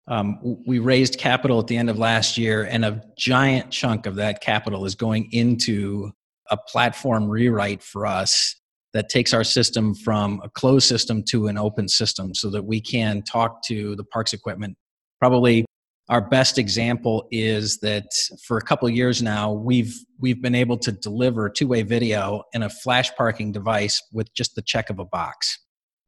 um, 0.07 0.57
we 0.65 0.79
raised 0.79 1.19
capital 1.19 1.59
at 1.59 1.67
the 1.67 1.75
end 1.75 1.89
of 1.89 1.97
last 1.97 2.37
year, 2.37 2.63
and 2.63 2.85
a 2.85 3.03
giant 3.17 3.71
chunk 3.71 4.05
of 4.05 4.15
that 4.15 4.41
capital 4.41 4.85
is 4.85 4.95
going 4.95 5.29
into 5.33 6.11
a 6.53 6.57
platform 6.67 7.27
rewrite 7.27 7.83
for 7.83 8.05
us 8.05 8.55
that 8.93 9.09
takes 9.09 9.33
our 9.33 9.43
system 9.43 9.95
from 9.95 10.39
a 10.43 10.49
closed 10.49 10.87
system 10.87 11.23
to 11.23 11.47
an 11.47 11.57
open 11.57 11.87
system 11.87 12.33
so 12.35 12.49
that 12.51 12.63
we 12.63 12.79
can 12.79 13.23
talk 13.23 13.63
to 13.63 13.95
the 13.95 14.03
PARCS 14.03 14.33
equipment. 14.33 14.77
Probably 15.19 15.65
our 16.09 16.21
best 16.21 16.59
example 16.59 17.27
is 17.31 17.79
that 17.79 18.05
for 18.45 18.57
a 18.57 18.61
couple 18.61 18.87
of 18.87 18.93
years 18.93 19.23
now 19.23 19.51
we've 19.51 19.95
we've 20.19 20.41
been 20.41 20.53
able 20.53 20.77
to 20.77 20.91
deliver 20.91 21.49
two-way 21.49 21.81
video 21.81 22.43
in 22.53 22.63
a 22.63 22.69
FlashParking 22.69 23.51
device 23.53 24.01
with 24.11 24.31
just 24.35 24.53
the 24.55 24.61
check 24.61 24.89
of 24.89 24.99
a 24.99 25.05
box. 25.05 25.57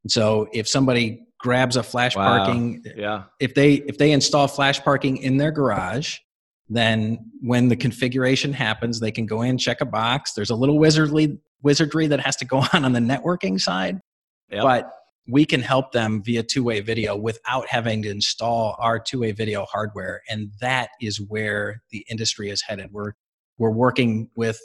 And 0.04 0.12
so 0.12 0.48
if 0.54 0.68
somebody 0.68 1.26
grabs 1.40 1.78
a 1.78 1.84
flash 1.84 2.16
Wow. 2.16 2.26
parking 2.26 2.84
Yeah, 2.96 3.24
if 3.40 3.56
they 3.56 3.76
if 3.92 3.98
they 3.98 4.12
install 4.12 4.48
FlashParking 4.48 5.22
in 5.22 5.38
their 5.38 5.52
garage 5.52 6.18
then 6.68 7.20
when 7.42 7.70
the 7.70 7.76
configuration 7.76 8.52
happens 8.52 9.00
they 9.00 9.12
can 9.12 9.26
go 9.26 9.42
in 9.42 9.58
check 9.58 9.82
a 9.82 9.86
box. 9.86 10.34
There's 10.34 10.50
a 10.50 10.56
little 10.56 10.80
wizardly 10.80 11.38
wizardry 11.62 12.08
that 12.08 12.20
has 12.20 12.36
to 12.38 12.46
go 12.46 12.58
on 12.74 12.86
on 12.86 12.94
the 12.94 13.00
networking 13.00 13.60
side. 13.60 14.00
Yep. 14.52 14.64
but 14.64 14.92
we 15.28 15.44
can 15.44 15.62
help 15.62 15.92
them 15.92 16.22
via 16.24 16.44
two-way 16.44 16.82
video 16.82 17.16
without 17.16 17.68
having 17.68 18.04
to 18.04 18.10
install 18.10 18.76
our 18.80 19.00
two-way 19.00 19.32
video 19.32 19.66
hardware. 19.66 20.22
And 20.30 20.52
that 20.62 20.90
is 21.02 21.20
where 21.20 21.82
the 21.90 22.06
industry 22.10 22.50
is 22.50 22.62
headed. 22.62 22.92
We're 22.92 23.14
we're 23.58 23.72
working 23.72 24.30
with 24.36 24.60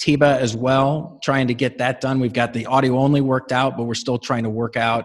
TIBA 0.00 0.38
as 0.38 0.56
well 0.56 1.20
trying 1.22 1.46
to 1.48 1.54
get 1.54 1.78
that 1.78 2.00
done. 2.00 2.20
We've 2.20 2.32
got 2.32 2.54
the 2.54 2.66
audio 2.66 2.98
only 2.98 3.20
worked 3.20 3.52
out 3.52 3.76
but 3.76 3.84
we're 3.84 3.94
still 3.94 4.18
trying 4.18 4.44
to 4.44 4.50
work 4.50 4.76
out 4.76 5.04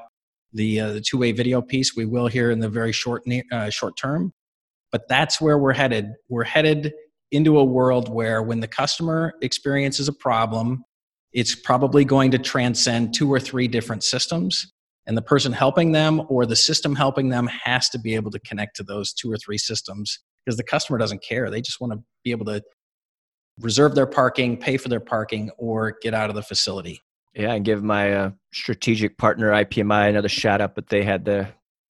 the 0.54 0.80
uh, 0.80 0.94
the 0.94 1.02
two-way 1.02 1.32
video 1.34 1.62
piece. 1.62 1.96
We 1.96 2.06
will 2.06 2.28
here 2.28 2.50
in 2.50 2.60
the 2.60 2.70
very 2.70 2.92
short 2.92 3.24
uh, 3.52 3.70
short 3.70 3.98
term 3.98 4.34
but 4.92 5.08
that's 5.08 5.42
where 5.42 5.58
we're 5.58 5.74
headed. 5.74 6.14
We're 6.30 6.44
headed 6.44 6.94
into 7.32 7.58
a 7.58 7.64
world 7.64 8.14
where 8.14 8.42
when 8.42 8.60
the 8.60 8.68
customer 8.68 9.34
experiences 9.42 10.08
a 10.08 10.14
problem 10.14 10.84
it's 11.36 11.54
probably 11.54 12.06
going 12.06 12.32
to 12.32 12.40
transcend 12.40 13.14
two 13.14 13.32
or 13.32 13.42
three 13.42 13.68
different 13.68 14.04
systems. 14.04 14.72
And 15.06 15.16
the 15.16 15.22
person 15.22 15.52
helping 15.52 15.92
them 15.92 16.24
or 16.30 16.46
the 16.46 16.56
system 16.56 16.96
helping 16.96 17.30
them 17.30 17.48
has 17.48 17.90
to 17.90 18.00
be 18.00 18.16
able 18.16 18.32
to 18.32 18.40
connect 18.40 18.78
to 18.78 18.84
those 18.84 19.14
two 19.14 19.32
or 19.32 19.38
three 19.38 19.58
systems 19.58 20.18
because 20.44 20.58
the 20.58 20.64
customer 20.64 20.98
doesn't 20.98 21.22
care. 21.22 21.52
They 21.52 21.62
just 21.62 21.80
want 21.82 21.94
to 21.94 22.00
be 22.24 22.32
able 22.32 22.46
to 22.46 22.64
reserve 23.60 23.96
their 23.96 24.08
parking 24.08 24.58
pay 24.58 24.78
for 24.78 24.88
their 24.88 25.02
parking 25.02 25.52
or 25.60 25.98
get 26.02 26.14
out 26.14 26.30
of 26.30 26.36
the 26.36 26.42
facility. 26.42 27.02
Yeah, 27.36 27.54
and 27.54 27.66
give 27.66 27.84
my 27.84 28.14
uh, 28.14 28.32
strategic 28.54 29.18
partner 29.18 29.52
IPMI 29.52 30.10
another 30.10 30.30
shout 30.30 30.62
out. 30.62 30.74
But 30.74 30.88
they 30.88 31.04
had 31.04 31.26
the 31.26 31.50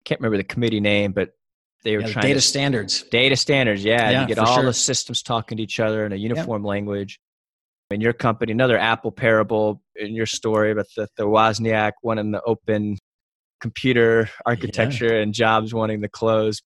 can't 0.05 0.21
remember 0.21 0.37
the 0.37 0.45
committee 0.45 0.81
name, 0.81 1.13
but 1.13 1.31
they 1.83 1.97
were 1.97 2.03
Yeah, 2.03 2.09
trying 2.09 2.23
data 2.23 2.35
to 2.35 2.41
standards 2.41 3.03
data 3.05 3.37
standards. 3.37 3.85
Yeah, 3.85 4.11
Yeah, 4.11 4.21
you 4.23 4.27
get 4.27 4.39
all 4.39 4.55
sure. 4.55 4.65
the 4.65 4.73
systems 4.75 5.23
talking 5.23 5.57
to 5.59 5.63
each 5.63 5.81
other 5.81 6.05
in 6.05 6.13
a 6.13 6.17
uniform 6.17 6.65
language. 6.65 7.19
In 7.91 8.01
your 8.01 8.13
company, 8.13 8.53
another 8.53 8.79
Apple 8.79 9.11
parable 9.11 9.83
in 9.97 10.15
your 10.15 10.27
story 10.27 10.71
about 10.71 10.87
the, 10.97 11.09
the 11.17 11.25
Wozniak 11.25 11.93
wanting 12.03 12.31
the 12.31 12.41
open 12.43 12.99
computer 13.61 14.31
architecture 14.47 15.19
and 15.19 15.35
Jobs 15.35 15.75
wanting 15.75 16.01
the 16.01 16.09
closed. 16.09 16.63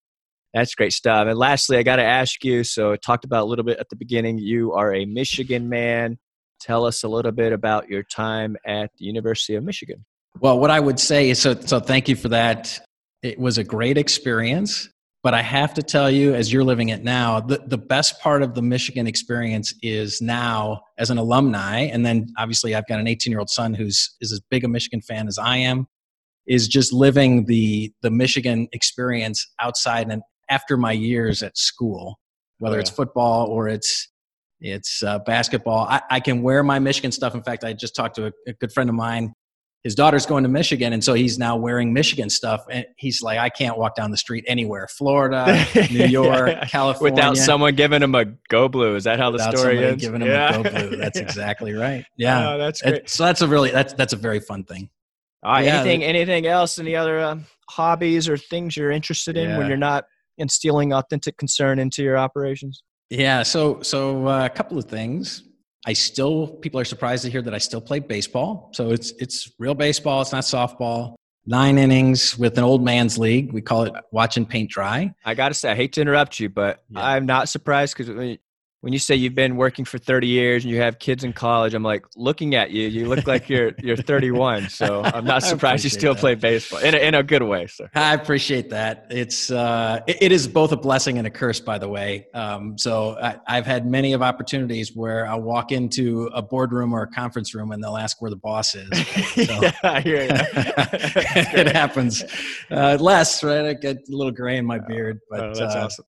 That's 0.52 0.74
great 0.74 0.92
stuff. 0.92 1.26
And 1.26 1.36
lastly, 1.36 1.78
I 1.78 1.82
got 1.82 1.96
to 1.96 2.04
ask 2.04 2.44
you. 2.44 2.62
So 2.62 2.92
I 2.92 2.96
talked 2.96 3.24
about 3.24 3.42
a 3.42 3.46
little 3.46 3.64
bit 3.64 3.78
at 3.78 3.88
the 3.88 3.96
beginning. 3.96 4.38
You 4.38 4.72
are 4.74 4.94
a 4.94 5.04
Michigan 5.04 5.68
man. 5.68 6.18
Tell 6.60 6.86
us 6.86 7.02
a 7.02 7.08
little 7.08 7.32
bit 7.32 7.52
about 7.52 7.88
your 7.88 8.04
time 8.04 8.56
at 8.64 8.90
the 8.98 9.04
University 9.04 9.54
of 9.56 9.64
Michigan. 9.64 10.04
Well, 10.40 10.58
what 10.58 10.70
I 10.70 10.78
would 10.78 11.00
say 11.00 11.30
is 11.30 11.40
so, 11.40 11.54
so 11.54 11.80
thank 11.80 12.08
you 12.08 12.16
for 12.16 12.28
that. 12.28 12.80
It 13.22 13.38
was 13.38 13.58
a 13.58 13.64
great 13.64 13.98
experience, 13.98 14.88
but 15.24 15.32
I 15.32 15.40
have 15.40 15.72
to 15.74 15.82
tell 15.82 16.10
you, 16.10 16.34
as 16.34 16.52
you're 16.52 16.62
living 16.62 16.90
it 16.90 17.02
now, 17.02 17.40
the, 17.40 17.62
the 17.66 17.78
best 17.78 18.20
part 18.20 18.42
of 18.42 18.54
the 18.54 18.60
Michigan 18.60 19.06
experience 19.06 19.72
is 19.82 20.20
now 20.20 20.82
as 20.98 21.08
an 21.08 21.16
alumni, 21.16 21.80
and 21.80 22.04
then 22.04 22.26
obviously 22.36 22.74
I've 22.74 22.86
got 22.86 23.00
an 23.00 23.08
18 23.08 23.30
year 23.30 23.40
old 23.40 23.48
son 23.48 23.72
who's 23.72 24.14
is 24.20 24.32
as 24.32 24.40
big 24.50 24.64
a 24.64 24.68
Michigan 24.68 25.00
fan 25.00 25.26
as 25.26 25.38
I 25.38 25.56
am, 25.56 25.86
is 26.46 26.68
just 26.68 26.92
living 26.92 27.46
the 27.46 27.90
the 28.02 28.10
Michigan 28.10 28.68
experience 28.72 29.50
outside 29.60 30.10
and 30.10 30.20
after 30.50 30.76
my 30.76 30.92
years 30.92 31.42
at 31.42 31.56
school, 31.56 32.20
whether 32.58 32.76
Oh, 32.76 32.80
it's 32.80 32.90
football 32.90 33.46
or 33.46 33.66
it's 33.66 34.08
it's 34.60 35.02
uh, 35.02 35.20
basketball. 35.20 35.86
I, 35.88 36.02
I 36.10 36.20
can 36.20 36.42
wear 36.42 36.62
my 36.62 36.78
Michigan 36.78 37.12
stuff. 37.12 37.34
In 37.34 37.42
fact, 37.42 37.64
I 37.64 37.72
just 37.72 37.96
talked 37.96 38.16
to 38.16 38.26
a, 38.26 38.32
a 38.46 38.52
good 38.52 38.72
friend 38.72 38.90
of 38.90 38.94
mine 38.94 39.32
his 39.84 39.94
daughter's 39.94 40.24
going 40.24 40.44
to 40.44 40.48
Michigan, 40.48 40.94
and 40.94 41.04
so 41.04 41.12
he's 41.12 41.38
now 41.38 41.56
wearing 41.56 41.92
Michigan 41.92 42.30
stuff. 42.30 42.64
And 42.70 42.86
he's 42.96 43.20
like, 43.20 43.38
I 43.38 43.50
can't 43.50 43.76
walk 43.76 43.94
down 43.94 44.10
the 44.10 44.16
street 44.16 44.42
anywhere, 44.48 44.88
Florida, 44.88 45.66
New 45.90 46.06
York, 46.06 46.48
yeah. 46.48 46.64
California, 46.64 47.14
without 47.14 47.36
someone 47.36 47.74
giving 47.74 48.02
him 48.02 48.14
a 48.14 48.24
go 48.48 48.66
blue. 48.66 48.96
Is 48.96 49.04
that 49.04 49.18
how 49.18 49.30
the 49.30 49.34
without 49.34 49.58
story 49.58 49.78
is? 49.84 50.00
Giving 50.00 50.22
him 50.22 50.28
yeah. 50.28 50.58
a 50.58 50.62
go 50.62 50.70
blue. 50.70 50.96
That's 50.96 51.18
exactly 51.20 51.74
right. 51.74 52.02
Yeah, 52.16 52.54
oh, 52.54 52.58
that's 52.58 52.80
great. 52.80 52.94
It, 52.94 53.10
so 53.10 53.24
that's 53.24 53.42
a 53.42 53.46
really 53.46 53.70
that's 53.70 53.92
that's 53.92 54.14
a 54.14 54.16
very 54.16 54.40
fun 54.40 54.64
thing. 54.64 54.88
All 55.42 55.52
right. 55.52 55.66
Yeah, 55.66 55.80
anything 55.80 56.02
anything 56.02 56.46
else? 56.46 56.78
Any 56.78 56.96
other 56.96 57.18
uh, 57.18 57.36
hobbies 57.68 58.26
or 58.26 58.38
things 58.38 58.78
you're 58.78 58.90
interested 58.90 59.36
in 59.36 59.58
when 59.58 59.68
you're 59.68 59.76
not 59.76 60.04
instilling 60.38 60.94
authentic 60.94 61.36
concern 61.36 61.78
into 61.78 62.02
your 62.02 62.16
operations? 62.16 62.82
Yeah. 63.10 63.42
So 63.42 63.82
so 63.82 64.26
uh, 64.26 64.46
a 64.46 64.50
couple 64.50 64.78
of 64.78 64.86
things. 64.86 65.42
I 65.86 65.92
still 65.92 66.48
people 66.48 66.80
are 66.80 66.84
surprised 66.84 67.24
to 67.24 67.30
hear 67.30 67.42
that 67.42 67.54
I 67.54 67.58
still 67.58 67.80
play 67.80 67.98
baseball. 67.98 68.70
So 68.72 68.90
it's 68.90 69.12
it's 69.18 69.52
real 69.58 69.74
baseball. 69.74 70.22
It's 70.22 70.32
not 70.32 70.44
softball. 70.44 71.14
Nine 71.46 71.76
innings 71.76 72.38
with 72.38 72.56
an 72.56 72.64
old 72.64 72.82
man's 72.82 73.18
league. 73.18 73.52
We 73.52 73.60
call 73.60 73.82
it 73.82 73.92
watching 74.12 74.46
paint 74.46 74.70
dry. 74.70 75.14
I 75.26 75.34
got 75.34 75.48
to 75.48 75.54
say, 75.54 75.70
I 75.70 75.74
hate 75.74 75.92
to 75.92 76.00
interrupt 76.00 76.40
you, 76.40 76.48
but 76.48 76.82
yeah. 76.88 77.06
I'm 77.06 77.26
not 77.26 77.50
surprised 77.50 77.94
because 77.96 78.38
when 78.84 78.92
you 78.92 78.98
say 78.98 79.14
you've 79.14 79.34
been 79.34 79.56
working 79.56 79.86
for 79.86 79.96
30 79.96 80.26
years 80.26 80.62
and 80.62 80.70
you 80.70 80.78
have 80.78 80.98
kids 80.98 81.24
in 81.24 81.32
college, 81.32 81.72
I'm 81.72 81.82
like 81.82 82.04
looking 82.16 82.54
at 82.54 82.70
you. 82.70 82.86
You 82.86 83.08
look 83.08 83.26
like 83.26 83.48
you're 83.48 83.72
you're 83.78 83.96
31. 83.96 84.68
So 84.68 85.00
I'm 85.02 85.24
not 85.24 85.42
surprised 85.42 85.84
you 85.84 85.90
still 85.90 86.12
that. 86.12 86.20
play 86.20 86.34
baseball 86.34 86.80
in 86.80 86.94
a, 86.94 86.98
in 86.98 87.14
a 87.14 87.22
good 87.22 87.42
way. 87.42 87.66
So 87.66 87.88
I 87.94 88.12
appreciate 88.12 88.68
that. 88.68 89.06
It's 89.08 89.50
uh, 89.50 90.00
it, 90.06 90.24
it 90.24 90.32
is 90.32 90.46
both 90.46 90.70
a 90.72 90.76
blessing 90.76 91.16
and 91.16 91.26
a 91.26 91.30
curse, 91.30 91.60
by 91.60 91.78
the 91.78 91.88
way. 91.88 92.26
Um, 92.34 92.76
so 92.76 93.16
I, 93.22 93.54
have 93.54 93.64
had 93.64 93.86
many 93.86 94.12
of 94.12 94.20
opportunities 94.20 94.94
where 94.94 95.26
I'll 95.26 95.40
walk 95.40 95.72
into 95.72 96.28
a 96.34 96.42
boardroom 96.42 96.92
or 96.92 97.04
a 97.04 97.08
conference 97.08 97.54
room 97.54 97.72
and 97.72 97.82
they'll 97.82 97.96
ask 97.96 98.20
where 98.20 98.30
the 98.30 98.36
boss 98.36 98.74
is. 98.74 98.90
So, 99.34 99.60
yeah, 99.62 99.72
I 99.82 100.00
hear 100.00 100.22
you. 100.22 100.28
it 100.30 101.74
happens 101.74 102.22
uh, 102.70 102.98
less, 103.00 103.42
right? 103.42 103.64
I 103.64 103.72
get 103.72 103.96
a 103.96 104.16
little 104.16 104.30
gray 104.30 104.58
in 104.58 104.64
my 104.64 104.78
beard, 104.78 105.20
but 105.28 105.40
oh, 105.40 105.54
that's 105.54 105.74
uh, 105.74 105.84
awesome. 105.84 106.04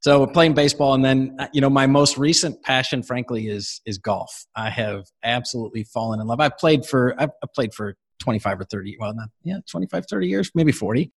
So 0.00 0.26
playing 0.26 0.54
baseball, 0.54 0.94
and 0.94 1.04
then 1.04 1.36
uh, 1.38 1.48
you 1.52 1.60
know 1.60 1.70
my 1.70 1.86
most 1.86 2.18
recent 2.18 2.62
passion, 2.62 3.02
frankly, 3.02 3.48
is 3.48 3.80
is 3.84 3.98
golf. 3.98 4.46
I 4.54 4.70
have 4.70 5.06
absolutely 5.24 5.84
fallen 5.84 6.20
in 6.20 6.26
love. 6.26 6.40
I've 6.40 6.56
played 6.56 6.86
for 6.86 7.20
I've, 7.20 7.30
played 7.54 7.74
for 7.74 7.94
25 8.20 8.60
or 8.60 8.64
30. 8.64 8.96
Well, 9.00 9.14
not 9.14 9.28
yeah, 9.42 9.58
25, 9.70 10.06
30 10.08 10.28
years, 10.28 10.50
maybe 10.54 10.72
40. 10.72 11.10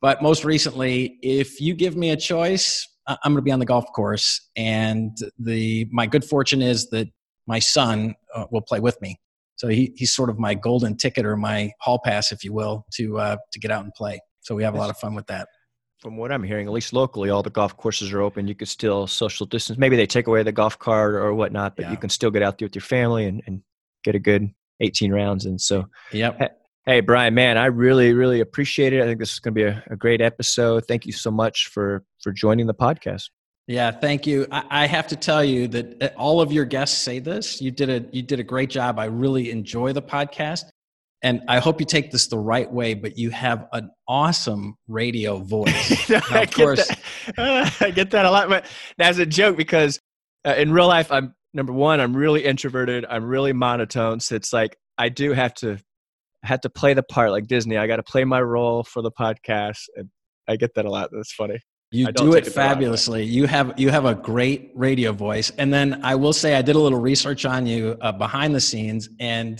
But 0.00 0.22
most 0.22 0.44
recently, 0.44 1.18
if 1.22 1.60
you 1.60 1.74
give 1.74 1.96
me 1.96 2.10
a 2.10 2.16
choice, 2.16 2.86
I'm 3.08 3.18
going 3.24 3.36
to 3.36 3.42
be 3.42 3.50
on 3.50 3.58
the 3.58 3.66
golf 3.66 3.86
course. 3.92 4.48
And 4.54 5.16
the 5.38 5.88
my 5.90 6.06
good 6.06 6.24
fortune 6.24 6.62
is 6.62 6.90
that 6.90 7.08
my 7.48 7.58
son 7.58 8.14
uh, 8.34 8.44
will 8.52 8.62
play 8.62 8.78
with 8.78 9.00
me. 9.00 9.18
So 9.56 9.66
he, 9.66 9.92
he's 9.96 10.12
sort 10.12 10.30
of 10.30 10.38
my 10.38 10.54
golden 10.54 10.96
ticket 10.96 11.26
or 11.26 11.36
my 11.36 11.72
hall 11.80 11.98
pass, 12.04 12.30
if 12.30 12.44
you 12.44 12.52
will, 12.52 12.86
to 12.94 13.18
uh, 13.18 13.36
to 13.52 13.58
get 13.58 13.72
out 13.72 13.82
and 13.82 13.92
play. 13.94 14.20
So 14.42 14.54
we 14.54 14.62
have 14.62 14.74
a 14.74 14.78
lot 14.78 14.90
of 14.90 14.96
fun 14.96 15.16
with 15.16 15.26
that 15.26 15.48
from 15.98 16.16
what 16.16 16.30
I'm 16.30 16.42
hearing, 16.42 16.66
at 16.66 16.72
least 16.72 16.92
locally, 16.92 17.30
all 17.30 17.42
the 17.42 17.50
golf 17.50 17.76
courses 17.76 18.12
are 18.12 18.20
open. 18.20 18.46
You 18.46 18.54
could 18.54 18.68
still 18.68 19.06
social 19.06 19.46
distance. 19.46 19.78
Maybe 19.78 19.96
they 19.96 20.06
take 20.06 20.26
away 20.26 20.42
the 20.42 20.52
golf 20.52 20.78
cart 20.78 21.14
or 21.14 21.34
whatnot, 21.34 21.76
but 21.76 21.86
yeah. 21.86 21.90
you 21.90 21.96
can 21.96 22.10
still 22.10 22.30
get 22.30 22.42
out 22.42 22.58
there 22.58 22.66
with 22.66 22.74
your 22.74 22.82
family 22.82 23.26
and, 23.26 23.42
and 23.46 23.62
get 24.04 24.14
a 24.14 24.18
good 24.18 24.50
18 24.80 25.12
rounds. 25.12 25.44
And 25.44 25.60
so, 25.60 25.88
yep. 26.12 26.56
Hey, 26.86 27.00
Brian, 27.00 27.34
man, 27.34 27.58
I 27.58 27.66
really, 27.66 28.14
really 28.14 28.40
appreciate 28.40 28.92
it. 28.92 29.02
I 29.02 29.04
think 29.04 29.18
this 29.18 29.32
is 29.32 29.40
going 29.40 29.54
to 29.54 29.58
be 29.60 29.64
a, 29.64 29.84
a 29.90 29.96
great 29.96 30.22
episode. 30.22 30.86
Thank 30.86 31.04
you 31.04 31.12
so 31.12 31.30
much 31.30 31.66
for 31.66 32.02
for 32.22 32.32
joining 32.32 32.66
the 32.66 32.74
podcast. 32.74 33.28
Yeah, 33.66 33.90
thank 33.90 34.26
you. 34.26 34.46
I, 34.50 34.64
I 34.70 34.86
have 34.86 35.06
to 35.08 35.16
tell 35.16 35.44
you 35.44 35.68
that 35.68 36.02
uh, 36.02 36.08
all 36.16 36.40
of 36.40 36.50
your 36.50 36.64
guests 36.64 36.96
say 36.96 37.18
this. 37.18 37.60
You 37.60 37.70
did 37.70 37.90
a 37.90 38.04
you 38.10 38.22
did 38.22 38.40
a 38.40 38.42
great 38.42 38.70
job. 38.70 38.98
I 38.98 39.04
really 39.04 39.50
enjoy 39.50 39.92
the 39.92 40.00
podcast 40.00 40.64
and 41.22 41.42
I 41.48 41.58
hope 41.58 41.80
you 41.80 41.86
take 41.86 42.10
this 42.10 42.28
the 42.28 42.38
right 42.38 42.70
way, 42.70 42.94
but 42.94 43.18
you 43.18 43.30
have 43.30 43.66
an 43.72 43.90
awesome 44.06 44.76
radio 44.86 45.38
voice. 45.38 46.08
now, 46.10 46.20
I, 46.30 46.46
course, 46.46 46.86
that, 47.36 47.76
I 47.82 47.90
get 47.90 48.10
that 48.12 48.24
a 48.24 48.30
lot, 48.30 48.48
but 48.48 48.66
that's 48.98 49.18
a 49.18 49.26
joke 49.26 49.56
because 49.56 49.98
uh, 50.46 50.54
in 50.56 50.72
real 50.72 50.86
life, 50.86 51.10
I'm 51.10 51.34
number 51.54 51.72
one, 51.72 52.00
I'm 52.00 52.16
really 52.16 52.44
introverted. 52.44 53.04
I'm 53.08 53.24
really 53.24 53.52
monotone. 53.52 54.20
So 54.20 54.36
it's 54.36 54.52
like 54.52 54.76
I 54.96 55.08
do 55.08 55.32
have 55.32 55.54
to 55.54 55.78
have 56.44 56.60
to 56.60 56.70
play 56.70 56.94
the 56.94 57.02
part 57.02 57.32
like 57.32 57.48
Disney. 57.48 57.76
I 57.76 57.86
got 57.86 57.96
to 57.96 58.02
play 58.02 58.24
my 58.24 58.40
role 58.40 58.84
for 58.84 59.02
the 59.02 59.10
podcast, 59.10 59.80
and 59.96 60.08
I 60.46 60.56
get 60.56 60.74
that 60.74 60.84
a 60.84 60.90
lot. 60.90 61.10
That's 61.12 61.32
funny. 61.32 61.58
You 61.90 62.12
do 62.12 62.34
it, 62.34 62.46
it 62.46 62.52
fabulously. 62.52 63.24
You 63.24 63.46
have 63.46 63.78
you 63.78 63.90
have 63.90 64.04
a 64.04 64.14
great 64.14 64.70
radio 64.74 65.12
voice, 65.12 65.50
and 65.58 65.72
then 65.72 66.04
I 66.04 66.14
will 66.14 66.34
say 66.34 66.54
I 66.54 66.62
did 66.62 66.76
a 66.76 66.78
little 66.78 67.00
research 67.00 67.44
on 67.44 67.66
you 67.66 67.96
uh, 68.00 68.12
behind 68.12 68.54
the 68.54 68.60
scenes, 68.60 69.08
and 69.18 69.58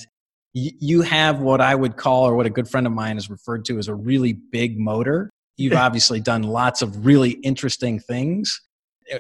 you 0.55 1.03
have 1.03 1.40
what 1.40 1.61
I 1.61 1.74
would 1.74 1.96
call, 1.96 2.24
or 2.24 2.34
what 2.34 2.46
a 2.46 2.51
good 2.51 2.68
friend 2.68 2.86
of 2.86 2.92
mine 2.92 3.16
has 3.16 3.28
referred 3.30 3.64
to 3.66 3.78
as 3.78 3.88
a 3.88 3.94
really 3.94 4.32
big 4.32 4.78
motor. 4.78 5.30
You've 5.57 5.74
obviously 5.74 6.20
done 6.20 6.42
lots 6.42 6.82
of 6.82 7.05
really 7.05 7.32
interesting 7.42 7.99
things. 7.99 8.61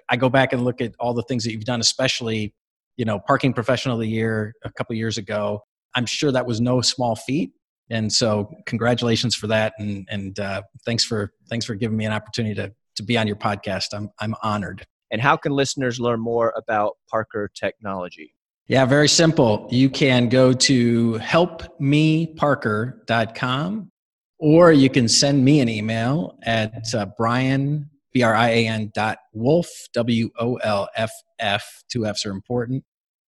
I 0.08 0.16
go 0.16 0.28
back 0.28 0.52
and 0.52 0.64
look 0.64 0.80
at 0.80 0.94
all 1.00 1.14
the 1.14 1.22
things 1.22 1.44
that 1.44 1.52
you've 1.52 1.64
done, 1.64 1.80
especially, 1.80 2.54
you 2.96 3.04
know, 3.04 3.18
parking 3.18 3.52
professional 3.52 3.96
of 3.96 4.00
the 4.00 4.08
year 4.08 4.54
a 4.64 4.70
couple 4.72 4.94
years 4.94 5.18
ago. 5.18 5.62
I'm 5.94 6.06
sure 6.06 6.30
that 6.30 6.46
was 6.46 6.60
no 6.60 6.80
small 6.80 7.16
feat. 7.16 7.50
And 7.90 8.12
so 8.12 8.52
congratulations 8.66 9.34
for 9.34 9.46
that. 9.48 9.72
And, 9.78 10.06
and 10.10 10.38
uh, 10.38 10.62
thanks 10.84 11.04
for, 11.04 11.32
thanks 11.48 11.64
for 11.64 11.74
giving 11.74 11.96
me 11.96 12.04
an 12.04 12.12
opportunity 12.12 12.54
to, 12.56 12.72
to 12.96 13.02
be 13.02 13.16
on 13.16 13.26
your 13.26 13.36
podcast. 13.36 13.86
I'm, 13.92 14.10
I'm 14.20 14.34
honored. 14.42 14.84
And 15.10 15.22
how 15.22 15.36
can 15.36 15.52
listeners 15.52 15.98
learn 15.98 16.20
more 16.20 16.52
about 16.56 16.98
Parker 17.10 17.50
Technology? 17.54 18.34
Yeah, 18.68 18.84
very 18.84 19.08
simple. 19.08 19.66
You 19.70 19.88
can 19.88 20.28
go 20.28 20.52
to 20.52 21.14
helpmeparker.com 21.14 23.90
or 24.38 24.72
you 24.72 24.90
can 24.90 25.08
send 25.08 25.42
me 25.44 25.60
an 25.60 25.68
email 25.70 26.38
at 26.42 26.94
uh, 26.94 27.06
Brian, 27.16 27.88
B 28.12 28.22
R 28.22 28.34
I 28.34 28.50
A 28.50 28.68
N 28.68 28.90
dot 28.94 29.18
Wolff, 29.32 29.70
W 29.94 30.28
O 30.38 30.56
L 30.56 30.88
F 30.94 31.10
F, 31.38 31.82
two 31.90 32.04
F's 32.06 32.26
are 32.26 32.30
important, 32.30 32.84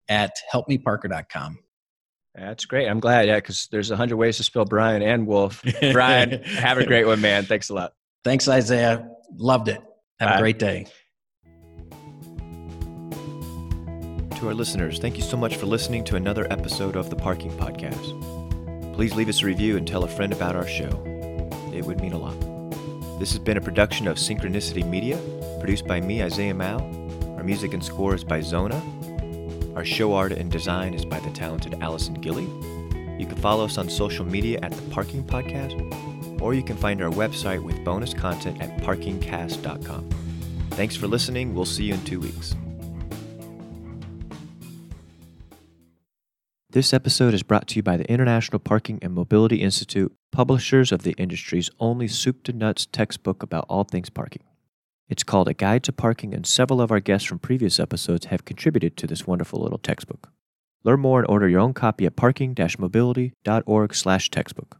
at 0.09 0.33
helpmeparker.com. 0.53 1.57
That's 2.35 2.65
great. 2.65 2.87
I'm 2.87 2.99
glad. 2.99 3.27
Yeah, 3.27 3.35
because 3.35 3.67
there's 3.71 3.91
a 3.91 3.95
hundred 3.95 4.17
ways 4.17 4.35
to 4.37 4.43
spell 4.43 4.65
Brian 4.65 5.01
and 5.01 5.25
Wolf. 5.25 5.63
Brian, 5.93 6.43
have 6.43 6.77
a 6.77 6.85
great 6.85 7.07
one, 7.07 7.21
man. 7.21 7.45
Thanks 7.45 7.69
a 7.69 7.73
lot. 7.73 7.93
Thanks, 8.23 8.47
Isaiah. 8.47 9.09
Loved 9.35 9.69
it. 9.69 9.81
Have 10.19 10.29
Bye. 10.29 10.35
a 10.35 10.39
great 10.39 10.59
day. 10.59 10.85
To 14.39 14.47
our 14.47 14.53
listeners, 14.53 14.99
thank 14.99 15.17
you 15.17 15.23
so 15.23 15.35
much 15.35 15.57
for 15.57 15.65
listening 15.65 16.01
to 16.01 16.15
another 16.15 16.47
episode 16.49 16.95
of 16.95 17.09
the 17.09 17.15
Parking 17.15 17.51
Podcast. 17.51 18.15
Please 18.95 19.13
leave 19.13 19.27
us 19.27 19.41
a 19.41 19.45
review 19.45 19.75
and 19.75 19.85
tell 19.85 20.05
a 20.05 20.07
friend 20.07 20.31
about 20.31 20.55
our 20.55 20.65
show. 20.65 20.87
It 21.73 21.83
would 21.83 21.99
mean 21.99 22.13
a 22.13 22.17
lot. 22.17 22.39
This 23.19 23.31
has 23.31 23.39
been 23.39 23.57
a 23.57 23.61
production 23.61 24.07
of 24.07 24.15
Synchronicity 24.15 24.87
Media, 24.87 25.17
produced 25.59 25.85
by 25.85 25.99
me, 25.99 26.23
Isaiah 26.23 26.53
Mao. 26.53 26.77
Our 27.35 27.43
music 27.43 27.73
and 27.73 27.83
score 27.83 28.15
is 28.15 28.23
by 28.23 28.39
Zona. 28.39 28.81
Our 29.75 29.83
show 29.83 30.13
art 30.13 30.31
and 30.31 30.49
design 30.49 30.93
is 30.93 31.03
by 31.03 31.19
the 31.19 31.31
talented 31.31 31.75
Allison 31.81 32.13
Gilly. 32.13 32.47
You 33.19 33.25
can 33.25 33.35
follow 33.35 33.65
us 33.65 33.77
on 33.77 33.89
social 33.89 34.23
media 34.23 34.59
at 34.63 34.71
the 34.71 34.89
Parking 34.89 35.23
Podcast, 35.23 36.41
or 36.41 36.53
you 36.53 36.63
can 36.63 36.77
find 36.77 37.01
our 37.01 37.11
website 37.11 37.61
with 37.61 37.83
bonus 37.83 38.13
content 38.13 38.61
at 38.61 38.77
parkingcast.com. 38.77 40.09
Thanks 40.71 40.95
for 40.95 41.07
listening. 41.07 41.53
We'll 41.53 41.65
see 41.65 41.83
you 41.83 41.95
in 41.95 42.05
two 42.05 42.21
weeks. 42.21 42.55
This 46.71 46.93
episode 46.93 47.33
is 47.33 47.41
brought 47.41 47.67
to 47.69 47.77
you 47.77 47.81
by 47.81 47.97
the 47.97 48.07
International 48.07 48.59
Parking 48.59 48.99
and 49.01 49.11
Mobility 49.11 49.63
Institute, 49.63 50.13
publishers 50.31 50.91
of 50.91 51.01
the 51.01 51.13
industry's 51.13 51.71
only 51.79 52.07
soup 52.07 52.43
to 52.43 52.53
nuts 52.53 52.85
textbook 52.85 53.41
about 53.41 53.65
all 53.67 53.83
things 53.83 54.11
parking. 54.11 54.43
It's 55.07 55.23
called 55.23 55.47
A 55.47 55.55
Guide 55.55 55.83
to 55.85 55.91
Parking, 55.91 56.31
and 56.31 56.45
several 56.45 56.79
of 56.79 56.91
our 56.91 56.99
guests 56.99 57.27
from 57.27 57.39
previous 57.39 57.79
episodes 57.79 58.27
have 58.27 58.45
contributed 58.45 58.97
to 58.97 59.07
this 59.07 59.25
wonderful 59.25 59.63
little 59.63 59.79
textbook. 59.79 60.29
Learn 60.83 60.99
more 60.99 61.21
and 61.21 61.27
order 61.27 61.49
your 61.49 61.59
own 61.59 61.73
copy 61.73 62.05
at 62.05 62.15
parking-mobility.org/textbook. 62.15 64.77